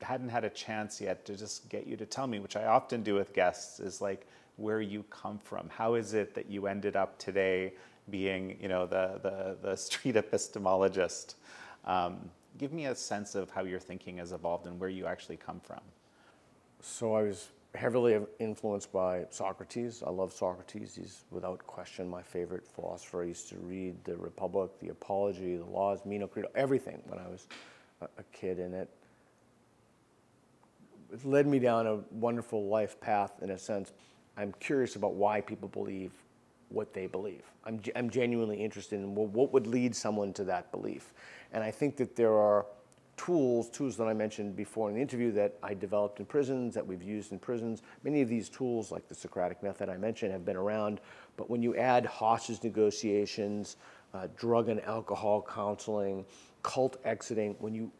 hadn't 0.00 0.30
had 0.30 0.44
a 0.44 0.50
chance 0.50 1.00
yet 1.00 1.24
to 1.26 1.36
just 1.36 1.68
get 1.68 1.86
you 1.86 1.96
to 1.96 2.06
tell 2.06 2.26
me, 2.26 2.40
which 2.40 2.56
I 2.56 2.64
often 2.64 3.02
do 3.02 3.14
with 3.14 3.32
guests, 3.32 3.78
is 3.78 4.00
like 4.00 4.26
where 4.58 4.80
you 4.80 5.04
come 5.08 5.38
from. 5.38 5.68
How 5.70 5.94
is 5.94 6.14
it 6.14 6.34
that 6.34 6.50
you 6.50 6.66
ended 6.66 6.96
up 6.96 7.18
today 7.18 7.72
being, 8.10 8.58
you 8.60 8.68
know, 8.68 8.86
the 8.86 9.18
the, 9.22 9.56
the 9.62 9.76
street 9.76 10.14
epistemologist? 10.30 11.34
Um, 11.84 12.30
give 12.58 12.72
me 12.72 12.86
a 12.86 12.94
sense 12.94 13.34
of 13.34 13.50
how 13.50 13.64
your 13.64 13.80
thinking 13.80 14.18
has 14.18 14.32
evolved 14.32 14.66
and 14.66 14.78
where 14.78 14.90
you 14.90 15.06
actually 15.06 15.36
come 15.36 15.60
from. 15.60 15.80
So 16.80 17.14
I 17.14 17.22
was 17.22 17.48
heavily 17.74 18.18
influenced 18.38 18.92
by 18.92 19.26
Socrates. 19.30 20.02
I 20.06 20.10
love 20.10 20.32
Socrates. 20.32 20.96
He's 20.96 21.24
without 21.30 21.64
question 21.66 22.08
my 22.08 22.22
favorite 22.22 22.66
philosopher. 22.66 23.22
I 23.22 23.26
used 23.26 23.48
to 23.50 23.56
read 23.58 23.96
the 24.04 24.16
Republic, 24.16 24.70
the 24.80 24.88
Apology, 24.88 25.56
the 25.56 25.64
Laws, 25.64 26.00
Meno 26.04 26.26
Crito, 26.26 26.48
everything 26.54 27.00
when 27.06 27.18
I 27.18 27.28
was 27.28 27.46
a 28.00 28.22
kid, 28.32 28.58
and 28.58 28.74
it 28.74 28.88
it 31.12 31.24
led 31.24 31.46
me 31.46 31.58
down 31.58 31.86
a 31.86 31.96
wonderful 32.10 32.66
life 32.66 33.00
path 33.00 33.32
in 33.40 33.50
a 33.50 33.58
sense. 33.58 33.92
I'm 34.38 34.54
curious 34.60 34.94
about 34.96 35.14
why 35.14 35.40
people 35.40 35.68
believe 35.68 36.12
what 36.68 36.94
they 36.94 37.06
believe. 37.06 37.42
I'm, 37.64 37.80
I'm 37.96 38.08
genuinely 38.08 38.62
interested 38.62 39.00
in 39.00 39.14
what 39.14 39.52
would 39.52 39.66
lead 39.66 39.96
someone 39.96 40.32
to 40.34 40.44
that 40.44 40.70
belief. 40.70 41.12
And 41.52 41.64
I 41.64 41.70
think 41.70 41.96
that 41.96 42.14
there 42.14 42.34
are 42.34 42.66
tools, 43.16 43.68
tools 43.68 43.96
that 43.96 44.06
I 44.06 44.14
mentioned 44.14 44.54
before 44.54 44.88
in 44.88 44.94
the 44.94 45.02
interview 45.02 45.32
that 45.32 45.56
I 45.62 45.74
developed 45.74 46.20
in 46.20 46.26
prisons, 46.26 46.74
that 46.74 46.86
we've 46.86 47.02
used 47.02 47.32
in 47.32 47.38
prisons. 47.38 47.82
Many 48.04 48.22
of 48.22 48.28
these 48.28 48.48
tools, 48.48 48.92
like 48.92 49.08
the 49.08 49.14
Socratic 49.14 49.62
method 49.62 49.88
I 49.88 49.96
mentioned, 49.96 50.30
have 50.32 50.44
been 50.44 50.56
around. 50.56 51.00
But 51.36 51.50
when 51.50 51.62
you 51.62 51.74
add 51.76 52.06
hostage 52.06 52.62
negotiations, 52.62 53.76
uh, 54.14 54.28
drug 54.36 54.68
and 54.68 54.80
alcohol 54.82 55.44
counseling, 55.52 56.24
cult 56.62 56.96
exiting, 57.04 57.56
when 57.58 57.74
you 57.74 57.90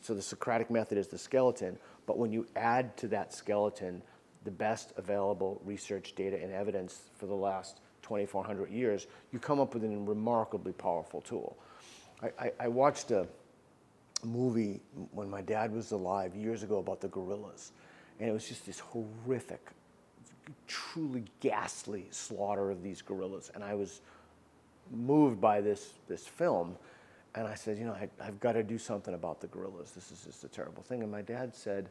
so 0.00 0.12
the 0.12 0.22
Socratic 0.22 0.70
method 0.70 0.98
is 0.98 1.08
the 1.08 1.18
skeleton, 1.18 1.78
but 2.06 2.18
when 2.18 2.32
you 2.32 2.46
add 2.56 2.96
to 2.96 3.08
that 3.08 3.32
skeleton 3.32 4.02
the 4.48 4.52
best 4.52 4.94
available 4.96 5.60
research 5.62 6.14
data 6.14 6.42
and 6.42 6.50
evidence 6.50 7.10
for 7.18 7.26
the 7.26 7.34
last 7.34 7.80
2,400 8.00 8.70
years, 8.70 9.06
you 9.30 9.38
come 9.38 9.60
up 9.60 9.74
with 9.74 9.84
a 9.84 9.88
remarkably 9.88 10.72
powerful 10.72 11.20
tool. 11.20 11.58
I, 12.22 12.30
I, 12.46 12.52
I 12.60 12.68
watched 12.68 13.10
a 13.10 13.28
movie 14.24 14.80
when 15.12 15.28
my 15.28 15.42
dad 15.42 15.70
was 15.70 15.92
alive 15.92 16.34
years 16.34 16.62
ago 16.62 16.78
about 16.78 17.02
the 17.02 17.08
gorillas, 17.08 17.72
and 18.18 18.26
it 18.26 18.32
was 18.32 18.48
just 18.48 18.64
this 18.64 18.78
horrific, 18.78 19.60
truly 20.66 21.24
ghastly 21.40 22.06
slaughter 22.10 22.70
of 22.70 22.82
these 22.82 23.02
gorillas, 23.02 23.50
and 23.54 23.62
I 23.62 23.74
was 23.74 24.00
moved 24.90 25.42
by 25.42 25.60
this 25.60 25.92
this 26.08 26.26
film 26.26 26.74
and 27.34 27.46
I 27.46 27.54
said, 27.54 27.76
you 27.76 27.84
know, 27.84 27.92
I, 27.92 28.08
have 28.24 28.40
got 28.40 28.52
to 28.52 28.62
do 28.62 28.78
something 28.78 29.12
about 29.12 29.42
the 29.42 29.48
gorillas. 29.48 29.90
This 29.90 30.10
is 30.10 30.24
just 30.24 30.44
a 30.44 30.48
terrible 30.48 30.82
thing. 30.82 31.02
And 31.02 31.12
my 31.12 31.20
dad 31.20 31.54
said, 31.54 31.90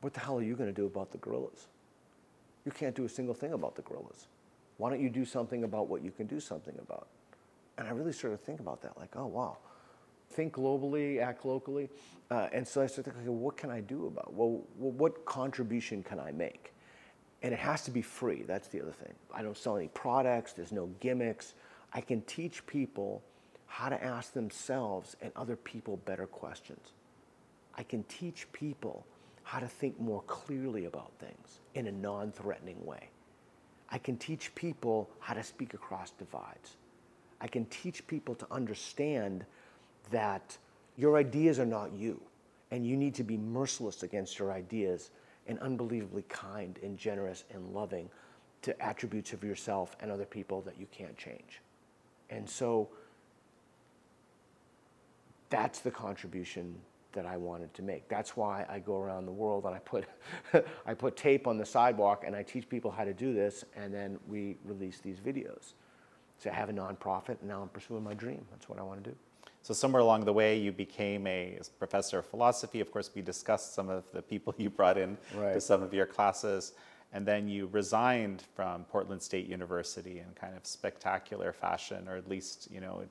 what 0.00 0.14
the 0.14 0.20
hell 0.20 0.38
are 0.38 0.42
you 0.42 0.56
going 0.56 0.68
to 0.68 0.74
do 0.74 0.86
about 0.86 1.10
the 1.10 1.18
gorillas? 1.18 1.68
You 2.64 2.72
can't 2.72 2.94
do 2.94 3.04
a 3.04 3.08
single 3.08 3.34
thing 3.34 3.52
about 3.52 3.76
the 3.76 3.82
gorillas. 3.82 4.26
Why 4.78 4.90
don't 4.90 5.00
you 5.00 5.08
do 5.08 5.24
something 5.24 5.64
about 5.64 5.88
what 5.88 6.02
you 6.02 6.10
can 6.10 6.26
do 6.26 6.40
something 6.40 6.74
about? 6.78 7.08
And 7.78 7.86
I 7.86 7.90
really 7.92 8.12
started 8.12 8.38
to 8.38 8.44
think 8.44 8.60
about 8.60 8.82
that, 8.82 8.98
like, 8.98 9.16
oh, 9.16 9.26
wow. 9.26 9.58
Think 10.30 10.54
globally, 10.54 11.20
act 11.20 11.44
locally. 11.44 11.88
Uh, 12.30 12.48
and 12.52 12.66
so 12.66 12.82
I 12.82 12.86
started 12.86 13.12
thinking, 13.12 13.22
okay, 13.22 13.30
what 13.30 13.56
can 13.56 13.70
I 13.70 13.80
do 13.80 14.06
about? 14.06 14.34
Well, 14.34 14.62
what 14.76 15.24
contribution 15.24 16.02
can 16.02 16.18
I 16.18 16.32
make? 16.32 16.72
And 17.42 17.52
it 17.52 17.58
has 17.58 17.84
to 17.84 17.90
be 17.90 18.02
free. 18.02 18.42
That's 18.42 18.68
the 18.68 18.80
other 18.80 18.92
thing. 18.92 19.12
I 19.32 19.42
don't 19.42 19.56
sell 19.56 19.76
any 19.76 19.88
products, 19.88 20.52
there's 20.52 20.72
no 20.72 20.86
gimmicks. 21.00 21.54
I 21.92 22.00
can 22.00 22.22
teach 22.22 22.66
people 22.66 23.22
how 23.66 23.88
to 23.88 24.02
ask 24.02 24.32
themselves 24.32 25.16
and 25.22 25.32
other 25.36 25.56
people 25.56 25.98
better 25.98 26.26
questions. 26.26 26.92
I 27.76 27.82
can 27.82 28.02
teach 28.04 28.50
people 28.52 29.06
how 29.46 29.60
to 29.60 29.68
think 29.68 29.98
more 30.00 30.22
clearly 30.22 30.86
about 30.86 31.12
things 31.20 31.60
in 31.76 31.86
a 31.86 31.92
non 31.92 32.32
threatening 32.32 32.84
way. 32.84 33.08
I 33.88 33.96
can 33.96 34.16
teach 34.16 34.52
people 34.56 35.08
how 35.20 35.34
to 35.34 35.42
speak 35.44 35.72
across 35.72 36.10
divides. 36.10 36.74
I 37.40 37.46
can 37.46 37.64
teach 37.66 38.04
people 38.08 38.34
to 38.34 38.46
understand 38.50 39.46
that 40.10 40.58
your 40.96 41.16
ideas 41.16 41.60
are 41.60 41.66
not 41.66 41.92
you, 41.92 42.20
and 42.72 42.84
you 42.84 42.96
need 42.96 43.14
to 43.14 43.22
be 43.22 43.36
merciless 43.36 44.02
against 44.02 44.36
your 44.36 44.50
ideas 44.50 45.10
and 45.46 45.60
unbelievably 45.60 46.24
kind 46.28 46.76
and 46.82 46.98
generous 46.98 47.44
and 47.54 47.72
loving 47.72 48.10
to 48.62 48.82
attributes 48.82 49.32
of 49.32 49.44
yourself 49.44 49.94
and 50.00 50.10
other 50.10 50.24
people 50.24 50.60
that 50.62 50.74
you 50.76 50.86
can't 50.90 51.16
change. 51.16 51.60
And 52.30 52.50
so, 52.50 52.88
that's 55.50 55.78
the 55.78 55.92
contribution 55.92 56.74
that 57.16 57.26
I 57.26 57.36
wanted 57.36 57.74
to 57.74 57.82
make. 57.82 58.08
That's 58.08 58.36
why 58.36 58.64
I 58.68 58.78
go 58.78 58.96
around 58.98 59.26
the 59.26 59.32
world 59.32 59.64
and 59.64 59.74
I 59.74 59.78
put, 59.80 60.04
I 60.86 60.94
put 60.94 61.16
tape 61.16 61.46
on 61.48 61.58
the 61.58 61.66
sidewalk 61.66 62.22
and 62.24 62.36
I 62.36 62.44
teach 62.44 62.68
people 62.68 62.90
how 62.92 63.02
to 63.04 63.12
do 63.12 63.34
this, 63.34 63.64
and 63.74 63.92
then 63.92 64.20
we 64.28 64.56
release 64.64 65.00
these 65.00 65.18
videos. 65.18 65.72
So 66.38 66.50
I 66.50 66.52
have 66.52 66.68
a 66.68 66.72
nonprofit, 66.72 67.40
and 67.40 67.48
now 67.48 67.62
I'm 67.62 67.68
pursuing 67.70 68.04
my 68.04 68.12
dream. 68.14 68.44
That's 68.50 68.68
what 68.68 68.78
I 68.78 68.82
want 68.82 69.02
to 69.02 69.10
do. 69.10 69.16
So 69.62 69.72
somewhere 69.74 70.02
along 70.02 70.26
the 70.26 70.32
way, 70.32 70.58
you 70.58 70.70
became 70.70 71.26
a 71.26 71.58
professor 71.78 72.18
of 72.18 72.26
philosophy. 72.26 72.80
Of 72.80 72.92
course, 72.92 73.10
we 73.14 73.22
discussed 73.22 73.74
some 73.74 73.88
of 73.88 74.04
the 74.12 74.22
people 74.22 74.54
you 74.58 74.70
brought 74.70 74.98
in 74.98 75.16
Right. 75.34 75.54
to 75.54 75.60
some 75.60 75.82
of 75.82 75.92
your 75.94 76.06
classes, 76.06 76.74
and 77.14 77.24
then 77.26 77.48
you 77.48 77.68
resigned 77.72 78.42
from 78.54 78.84
Portland 78.84 79.22
State 79.22 79.46
University 79.46 80.18
in 80.18 80.26
kind 80.34 80.54
of 80.54 80.66
spectacular 80.66 81.52
fashion, 81.52 82.06
or 82.08 82.16
at 82.16 82.28
least 82.28 82.68
you 82.70 82.80
know, 82.80 83.02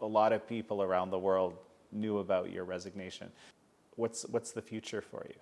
a 0.00 0.06
lot 0.06 0.32
of 0.34 0.46
people 0.46 0.82
around 0.82 1.10
the 1.10 1.18
world 1.18 1.56
knew 1.92 2.18
about 2.18 2.50
your 2.50 2.64
resignation. 2.64 3.30
What's 3.96 4.22
what's 4.28 4.52
the 4.52 4.62
future 4.62 5.02
for 5.02 5.26
you? 5.28 5.34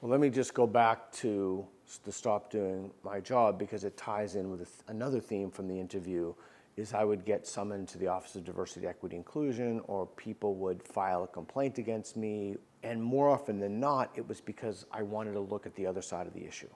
Well, 0.00 0.10
let 0.10 0.20
me 0.20 0.30
just 0.30 0.54
go 0.54 0.66
back 0.66 1.12
to 1.12 1.66
to 2.04 2.12
stop 2.12 2.50
doing 2.50 2.90
my 3.02 3.20
job 3.20 3.58
because 3.58 3.84
it 3.84 3.96
ties 3.96 4.34
in 4.36 4.50
with 4.50 4.60
th- 4.60 4.70
another 4.88 5.20
theme 5.20 5.50
from 5.50 5.68
the 5.68 5.78
interview. 5.78 6.34
Is 6.76 6.92
I 6.92 7.04
would 7.04 7.24
get 7.24 7.46
summoned 7.46 7.86
to 7.88 7.98
the 7.98 8.08
Office 8.08 8.34
of 8.34 8.44
Diversity, 8.44 8.88
Equity, 8.88 9.14
Inclusion, 9.14 9.80
or 9.86 10.06
people 10.06 10.56
would 10.56 10.82
file 10.82 11.22
a 11.22 11.28
complaint 11.28 11.78
against 11.78 12.16
me, 12.16 12.56
and 12.82 13.00
more 13.00 13.28
often 13.28 13.60
than 13.60 13.78
not, 13.78 14.10
it 14.16 14.28
was 14.28 14.40
because 14.40 14.84
I 14.90 15.02
wanted 15.02 15.34
to 15.34 15.40
look 15.40 15.66
at 15.66 15.74
the 15.76 15.86
other 15.86 16.02
side 16.02 16.26
of 16.26 16.34
the 16.34 16.44
issue, 16.44 16.68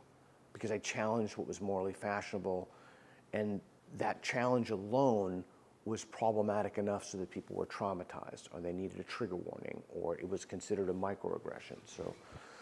because 0.53 0.71
I 0.71 0.79
challenged 0.79 1.37
what 1.37 1.49
was 1.49 1.61
morally 1.61 1.93
fashionable, 1.93 2.69
and 3.33 3.61
that 3.97 4.23
challenge 4.23 4.71
alone 4.71 5.43
was 5.89 6.05
problematic 6.05 6.79
enough 6.79 7.05
so 7.05 7.19
that 7.19 7.31
people 7.31 7.57
were 7.57 7.67
traumatized 7.67 8.49
or 8.53 8.61
they 8.61 8.73
needed 8.73 9.01
a 9.01 9.05
trigger 9.05 9.37
warning 9.37 9.83
or 9.89 10.17
it 10.19 10.29
was 10.29 10.45
considered 10.45 10.89
a 10.89 10.93
microaggression. 10.93 11.79
So 11.87 12.15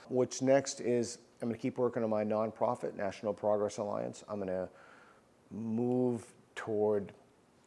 what's 0.09 0.41
next 0.41 0.81
is 0.81 1.18
I'm 1.43 1.49
going 1.49 1.59
to 1.59 1.61
keep 1.61 1.79
working 1.79 2.03
on 2.03 2.11
my 2.11 2.24
nonprofit, 2.24 2.97
National 2.97 3.35
Progress 3.35 3.79
Alliance. 3.79 4.24
I'm 4.29 4.37
going 4.37 4.49
to 4.49 4.68
move 5.51 6.24
toward 6.55 7.12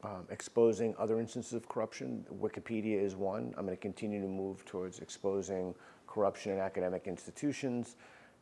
um, 0.03 0.25
exposing 0.29 0.95
other 0.97 1.19
instances 1.19 1.53
of 1.53 1.67
corruption. 1.67 2.25
Wikipedia 2.41 3.01
is 3.01 3.15
one. 3.15 3.53
I'm 3.57 3.65
going 3.65 3.77
to 3.77 3.81
continue 3.81 4.21
to 4.21 4.27
move 4.27 4.65
towards 4.65 4.99
exposing 4.99 5.75
corruption 6.07 6.53
in 6.53 6.59
academic 6.59 7.07
institutions. 7.07 7.95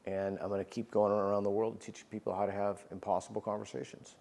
And 0.05 0.37
I'm 0.39 0.47
going 0.47 0.63
to 0.63 0.69
keep 0.69 0.91
going 0.91 1.11
around 1.11 1.43
the 1.43 1.49
world 1.49 1.81
teaching 1.81 2.05
people 2.09 2.33
how 2.33 2.45
to 2.45 2.51
have 2.51 2.85
impossible 2.91 3.41
conversations. 3.41 4.15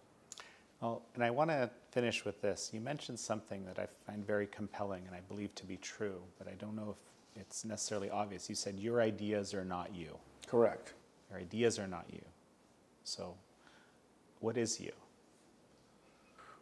Well, 0.81 1.03
and 1.15 1.25
I 1.25 1.31
want 1.31 1.51
to 1.51 1.71
finish 1.91 2.25
with 2.25 2.43
this. 2.43 2.71
You 2.73 2.81
mentioned 2.81 3.19
something 3.19 3.65
that 3.65 3.79
I 3.79 3.87
find 4.07 4.27
very 4.27 4.47
compelling 4.47 5.05
and 5.07 5.15
I 5.15 5.21
believe 5.21 5.55
to 5.57 5.65
be 5.65 5.77
true, 5.79 6.21
but 6.39 6.49
I 6.49 6.53
don't 6.53 6.77
know 6.77 6.95
if 7.35 7.41
it's 7.41 7.65
necessarily 7.65 8.11
obvious. 8.11 8.49
You 8.49 8.55
said 8.55 8.79
your 8.79 9.01
ideas 9.01 9.55
are 9.55 9.65
not 9.65 9.95
you. 9.95 10.17
Correct. 10.47 10.93
Your 11.31 11.41
ideas 11.41 11.79
are 11.79 11.87
not 11.87 12.05
you. 12.13 12.23
So, 13.05 13.35
what 14.41 14.57
is 14.57 14.81
you? 14.81 14.93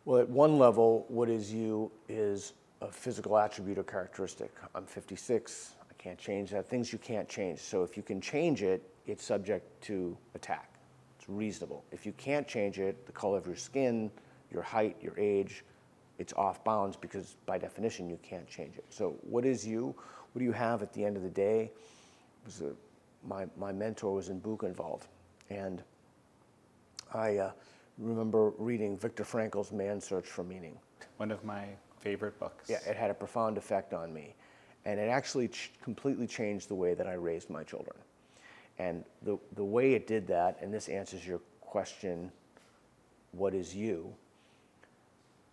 Well, 0.05 0.21
at 0.21 0.29
one 0.29 0.59
level, 0.59 1.07
what 1.09 1.29
is 1.29 1.53
you 1.53 1.91
is 2.09 2.53
a 2.83 2.89
physical 2.93 3.39
attribute 3.39 3.79
or 3.79 3.83
characteristic. 3.83 4.53
I'm 4.75 4.85
56. 4.85 5.73
I 5.91 6.03
can't 6.03 6.19
change 6.19 6.51
that. 6.51 6.69
Things 6.69 6.93
you 6.93 6.99
can't 6.99 7.29
change. 7.29 7.59
So 7.59 7.83
if 7.83 7.97
you 7.97 8.03
can 8.03 8.21
change 8.21 8.63
it, 8.63 8.83
it's 9.07 9.25
subject 9.25 9.83
to 9.85 10.17
attack. 10.35 10.74
It's 11.25 11.31
reasonable. 11.31 11.85
If 11.91 12.05
you 12.05 12.13
can't 12.13 12.47
change 12.47 12.79
it, 12.79 13.07
the 13.07 13.13
color 13.13 13.39
of 13.39 13.47
your 13.47 13.57
skin, 13.57 14.11
your 14.53 14.61
height, 14.61 14.95
your 15.01 15.19
age, 15.19 15.65
it's 16.19 16.35
off 16.35 16.63
bounds 16.65 16.99
because 16.99 17.37
by 17.47 17.57
definition 17.57 18.11
you 18.11 18.19
can't 18.23 18.47
change 18.47 18.77
it. 18.77 18.85
So 18.91 19.17
what 19.23 19.47
is 19.47 19.67
you? 19.67 19.95
What 20.33 20.39
do 20.41 20.45
you 20.45 20.53
have 20.53 20.83
at 20.83 20.93
the 20.93 21.03
end 21.03 21.17
of 21.17 21.23
the 21.23 21.31
day? 21.31 21.73
Was 22.45 22.61
a, 22.61 22.73
my, 23.27 23.47
my 23.57 23.73
mentor 23.73 24.13
was 24.13 24.29
in 24.29 24.39
Buchenwald, 24.39 25.05
and 25.49 25.83
I 27.15 27.39
uh, 27.39 27.53
remember 27.97 28.51
reading 28.59 28.99
Viktor 28.99 29.25
Frankl's 29.25 29.73
Man's 29.73 30.05
Search 30.05 30.27
for 30.27 30.45
Meaning. 30.45 30.77
One 31.17 31.31
of 31.31 31.43
my 31.43 31.69
favorite 32.01 32.39
books. 32.39 32.69
Yeah, 32.69 32.81
it 32.87 32.97
had 32.97 33.11
a 33.11 33.15
profound 33.15 33.57
effect 33.57 33.95
on 33.95 34.13
me. 34.13 34.35
And 34.85 35.01
it 35.01 35.09
actually 35.09 35.49
ch- 35.49 35.73
completely 35.83 36.27
changed 36.27 36.69
the 36.69 36.75
way 36.75 36.93
that 36.93 37.07
I 37.07 37.15
raised 37.15 37.49
my 37.49 37.63
children. 37.63 37.97
And 38.79 39.05
the, 39.23 39.39
the 39.55 39.65
way 39.65 39.95
it 39.95 40.07
did 40.07 40.27
that, 40.29 40.59
and 40.61 40.73
this 40.73 40.89
answers 40.89 41.27
your 41.27 41.41
question 41.61 42.31
what 43.33 43.53
is 43.53 43.75
you? 43.75 44.15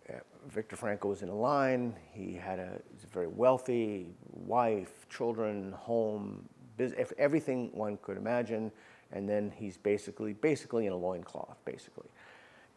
Uh, 0.08 0.14
Viktor 0.48 0.76
Frankl 0.76 1.06
was 1.06 1.22
in 1.22 1.28
a 1.28 1.34
line. 1.34 1.94
He 2.12 2.34
had 2.34 2.58
a, 2.58 2.80
a 2.80 3.06
very 3.12 3.26
wealthy 3.26 4.06
wife, 4.30 5.06
children, 5.10 5.72
home, 5.72 6.48
bus- 6.76 6.92
everything 7.18 7.70
one 7.72 7.98
could 8.02 8.16
imagine. 8.16 8.70
And 9.10 9.28
then 9.28 9.52
he's 9.54 9.76
basically, 9.76 10.32
basically 10.32 10.86
in 10.86 10.92
a 10.92 10.96
loincloth, 10.96 11.56
basically. 11.64 12.08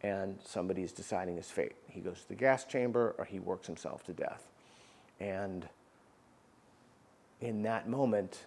And 0.01 0.37
somebody 0.43 0.83
is 0.83 0.91
deciding 0.91 1.37
his 1.37 1.49
fate. 1.49 1.75
He 1.87 2.01
goes 2.01 2.21
to 2.21 2.27
the 2.27 2.35
gas 2.35 2.65
chamber 2.65 3.15
or 3.17 3.25
he 3.25 3.39
works 3.39 3.67
himself 3.67 4.03
to 4.05 4.13
death. 4.13 4.47
And 5.19 5.67
in 7.41 7.63
that 7.63 7.87
moment, 7.87 8.45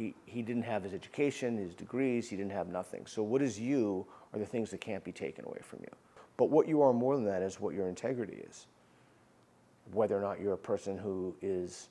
he, 0.00 0.14
he 0.24 0.40
didn't 0.40 0.62
have 0.62 0.82
his 0.82 0.94
education, 0.94 1.58
his 1.58 1.74
degrees, 1.74 2.30
he 2.30 2.36
didn't 2.36 2.52
have 2.52 2.68
nothing. 2.68 3.04
So, 3.06 3.22
what 3.22 3.42
is 3.42 3.60
you 3.60 4.06
are 4.32 4.38
the 4.38 4.46
things 4.46 4.70
that 4.70 4.80
can't 4.80 5.04
be 5.04 5.12
taken 5.12 5.44
away 5.44 5.60
from 5.62 5.80
you. 5.80 5.90
But 6.36 6.50
what 6.50 6.68
you 6.68 6.82
are 6.82 6.92
more 6.92 7.16
than 7.16 7.26
that 7.26 7.42
is 7.42 7.60
what 7.60 7.74
your 7.74 7.88
integrity 7.88 8.42
is. 8.48 8.66
Whether 9.92 10.16
or 10.16 10.22
not 10.22 10.40
you're 10.40 10.54
a 10.54 10.58
person 10.58 10.96
who 10.96 11.34
is 11.42 11.88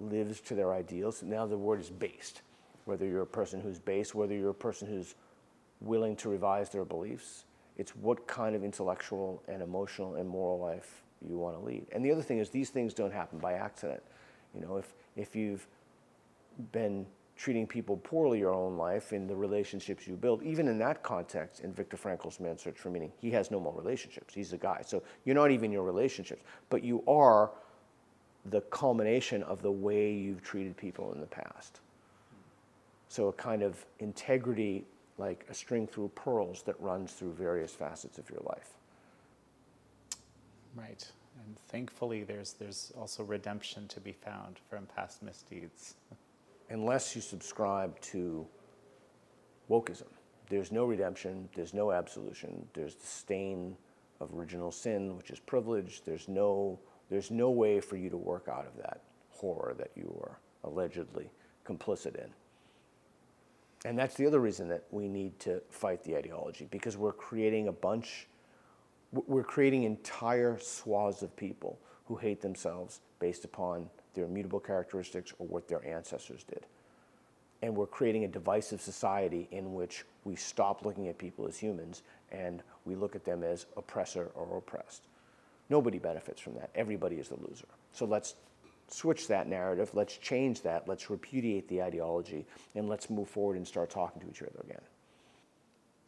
lives 0.00 0.40
to 0.42 0.54
their 0.54 0.74
ideals. 0.74 1.22
Now 1.22 1.46
the 1.46 1.56
word 1.56 1.80
is 1.80 1.88
based. 1.88 2.42
Whether 2.84 3.06
you're 3.06 3.22
a 3.22 3.26
person 3.26 3.60
who's 3.60 3.78
based, 3.78 4.14
whether 4.14 4.34
you're 4.34 4.50
a 4.50 4.54
person 4.54 4.88
who's 4.88 5.14
willing 5.80 6.16
to 6.16 6.28
revise 6.28 6.68
their 6.68 6.84
beliefs, 6.84 7.44
it's 7.78 7.96
what 7.96 8.26
kind 8.26 8.54
of 8.54 8.62
intellectual 8.62 9.42
and 9.48 9.62
emotional 9.62 10.16
and 10.16 10.28
moral 10.28 10.58
life 10.58 11.02
you 11.26 11.38
want 11.38 11.58
to 11.58 11.64
lead. 11.64 11.86
And 11.92 12.04
the 12.04 12.12
other 12.12 12.22
thing 12.22 12.38
is 12.38 12.50
these 12.50 12.70
things 12.70 12.92
don't 12.92 13.12
happen 13.12 13.38
by 13.38 13.54
accident. 13.54 14.02
You 14.54 14.60
know, 14.60 14.76
if 14.76 14.92
if 15.16 15.34
you've 15.34 15.66
been 16.72 17.06
treating 17.36 17.66
people 17.66 17.98
poorly 17.98 18.38
your 18.38 18.52
own 18.52 18.76
life 18.76 19.12
in 19.12 19.26
the 19.26 19.36
relationships 19.36 20.06
you 20.06 20.16
build, 20.16 20.42
even 20.42 20.68
in 20.68 20.78
that 20.78 21.02
context, 21.02 21.60
in 21.60 21.72
Viktor 21.72 21.96
Frankl's 21.96 22.40
Man's 22.40 22.62
Search 22.62 22.78
for 22.78 22.90
Meaning, 22.90 23.12
he 23.20 23.30
has 23.30 23.50
no 23.50 23.60
more 23.60 23.74
relationships. 23.74 24.34
He's 24.34 24.52
a 24.54 24.58
guy. 24.58 24.82
So 24.84 25.02
you're 25.24 25.34
not 25.34 25.50
even 25.50 25.70
your 25.70 25.82
relationships, 25.82 26.42
but 26.70 26.82
you 26.82 27.02
are 27.06 27.50
the 28.46 28.62
culmination 28.62 29.42
of 29.42 29.60
the 29.60 29.70
way 29.70 30.12
you've 30.12 30.42
treated 30.42 30.76
people 30.76 31.12
in 31.12 31.20
the 31.20 31.26
past. 31.26 31.80
So 33.08 33.28
a 33.28 33.32
kind 33.32 33.62
of 33.62 33.84
integrity, 33.98 34.86
like 35.18 35.44
a 35.50 35.54
string 35.54 35.86
through 35.86 36.08
pearls 36.14 36.62
that 36.62 36.80
runs 36.80 37.12
through 37.12 37.32
various 37.32 37.72
facets 37.72 38.18
of 38.18 38.30
your 38.30 38.40
life. 38.46 38.70
Right. 40.74 41.06
And 41.44 41.56
thankfully, 41.68 42.24
there's, 42.24 42.54
there's 42.54 42.92
also 42.96 43.24
redemption 43.24 43.88
to 43.88 44.00
be 44.00 44.12
found 44.12 44.58
from 44.70 44.86
past 44.86 45.22
misdeeds. 45.22 45.94
unless 46.70 47.14
you 47.14 47.22
subscribe 47.22 47.98
to 48.00 48.46
wokeism. 49.70 50.08
There's 50.48 50.70
no 50.70 50.84
redemption, 50.84 51.48
there's 51.54 51.74
no 51.74 51.92
absolution, 51.92 52.66
there's 52.72 52.94
the 52.94 53.06
stain 53.06 53.76
of 54.20 54.32
original 54.34 54.70
sin, 54.70 55.16
which 55.16 55.30
is 55.30 55.40
privilege. 55.40 56.02
There's 56.04 56.28
no, 56.28 56.78
there's 57.10 57.30
no 57.30 57.50
way 57.50 57.80
for 57.80 57.96
you 57.96 58.08
to 58.10 58.16
work 58.16 58.48
out 58.48 58.66
of 58.66 58.76
that 58.76 59.02
horror 59.30 59.74
that 59.78 59.90
you 59.94 60.16
are 60.22 60.38
allegedly 60.64 61.30
complicit 61.66 62.16
in. 62.16 62.30
And 63.84 63.98
that's 63.98 64.14
the 64.14 64.26
other 64.26 64.40
reason 64.40 64.68
that 64.68 64.84
we 64.90 65.08
need 65.08 65.38
to 65.40 65.60
fight 65.68 66.02
the 66.02 66.16
ideology, 66.16 66.66
because 66.70 66.96
we're 66.96 67.12
creating 67.12 67.68
a 67.68 67.72
bunch, 67.72 68.26
we're 69.12 69.44
creating 69.44 69.84
entire 69.84 70.58
swaths 70.58 71.22
of 71.22 71.36
people 71.36 71.78
who 72.06 72.16
hate 72.16 72.40
themselves 72.40 73.00
based 73.18 73.44
upon 73.44 73.88
their 74.16 74.24
immutable 74.24 74.58
characteristics 74.58 75.32
or 75.38 75.46
what 75.46 75.68
their 75.68 75.86
ancestors 75.86 76.42
did. 76.42 76.66
And 77.62 77.74
we're 77.74 77.86
creating 77.86 78.24
a 78.24 78.28
divisive 78.28 78.80
society 78.80 79.48
in 79.52 79.74
which 79.74 80.04
we 80.24 80.34
stop 80.34 80.84
looking 80.84 81.08
at 81.08 81.16
people 81.16 81.46
as 81.46 81.56
humans 81.56 82.02
and 82.32 82.62
we 82.84 82.96
look 82.96 83.14
at 83.14 83.24
them 83.24 83.44
as 83.44 83.66
oppressor 83.76 84.30
or 84.34 84.58
oppressed. 84.58 85.02
Nobody 85.70 85.98
benefits 85.98 86.40
from 86.40 86.54
that. 86.54 86.70
Everybody 86.74 87.16
is 87.16 87.28
the 87.28 87.36
loser. 87.36 87.66
So 87.92 88.04
let's 88.04 88.34
switch 88.88 89.28
that 89.28 89.48
narrative. 89.48 89.90
Let's 89.94 90.16
change 90.16 90.62
that. 90.62 90.88
Let's 90.88 91.08
repudiate 91.10 91.68
the 91.68 91.82
ideology 91.82 92.44
and 92.74 92.88
let's 92.88 93.10
move 93.10 93.28
forward 93.28 93.56
and 93.56 93.66
start 93.66 93.90
talking 93.90 94.20
to 94.22 94.28
each 94.28 94.42
other 94.42 94.60
again. 94.64 94.82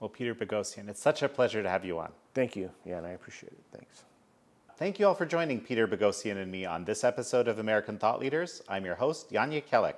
Well, 0.00 0.08
Peter 0.08 0.34
Boghossian, 0.34 0.88
it's 0.88 1.02
such 1.02 1.22
a 1.22 1.28
pleasure 1.28 1.62
to 1.62 1.68
have 1.68 1.84
you 1.84 1.98
on. 1.98 2.12
Thank 2.34 2.54
you. 2.54 2.70
Yeah, 2.84 2.98
and 2.98 3.06
I 3.06 3.10
appreciate 3.10 3.52
it. 3.52 3.58
Thanks. 3.72 4.04
Thank 4.78 5.00
you 5.00 5.08
all 5.08 5.14
for 5.16 5.26
joining 5.26 5.60
Peter 5.60 5.88
Boghossian 5.88 6.40
and 6.40 6.52
me 6.52 6.64
on 6.64 6.84
this 6.84 7.02
episode 7.02 7.48
of 7.48 7.58
American 7.58 7.98
Thought 7.98 8.20
Leaders. 8.20 8.62
I'm 8.68 8.84
your 8.84 8.94
host, 8.94 9.28
Jan 9.32 9.50
Jekielek. 9.50 9.94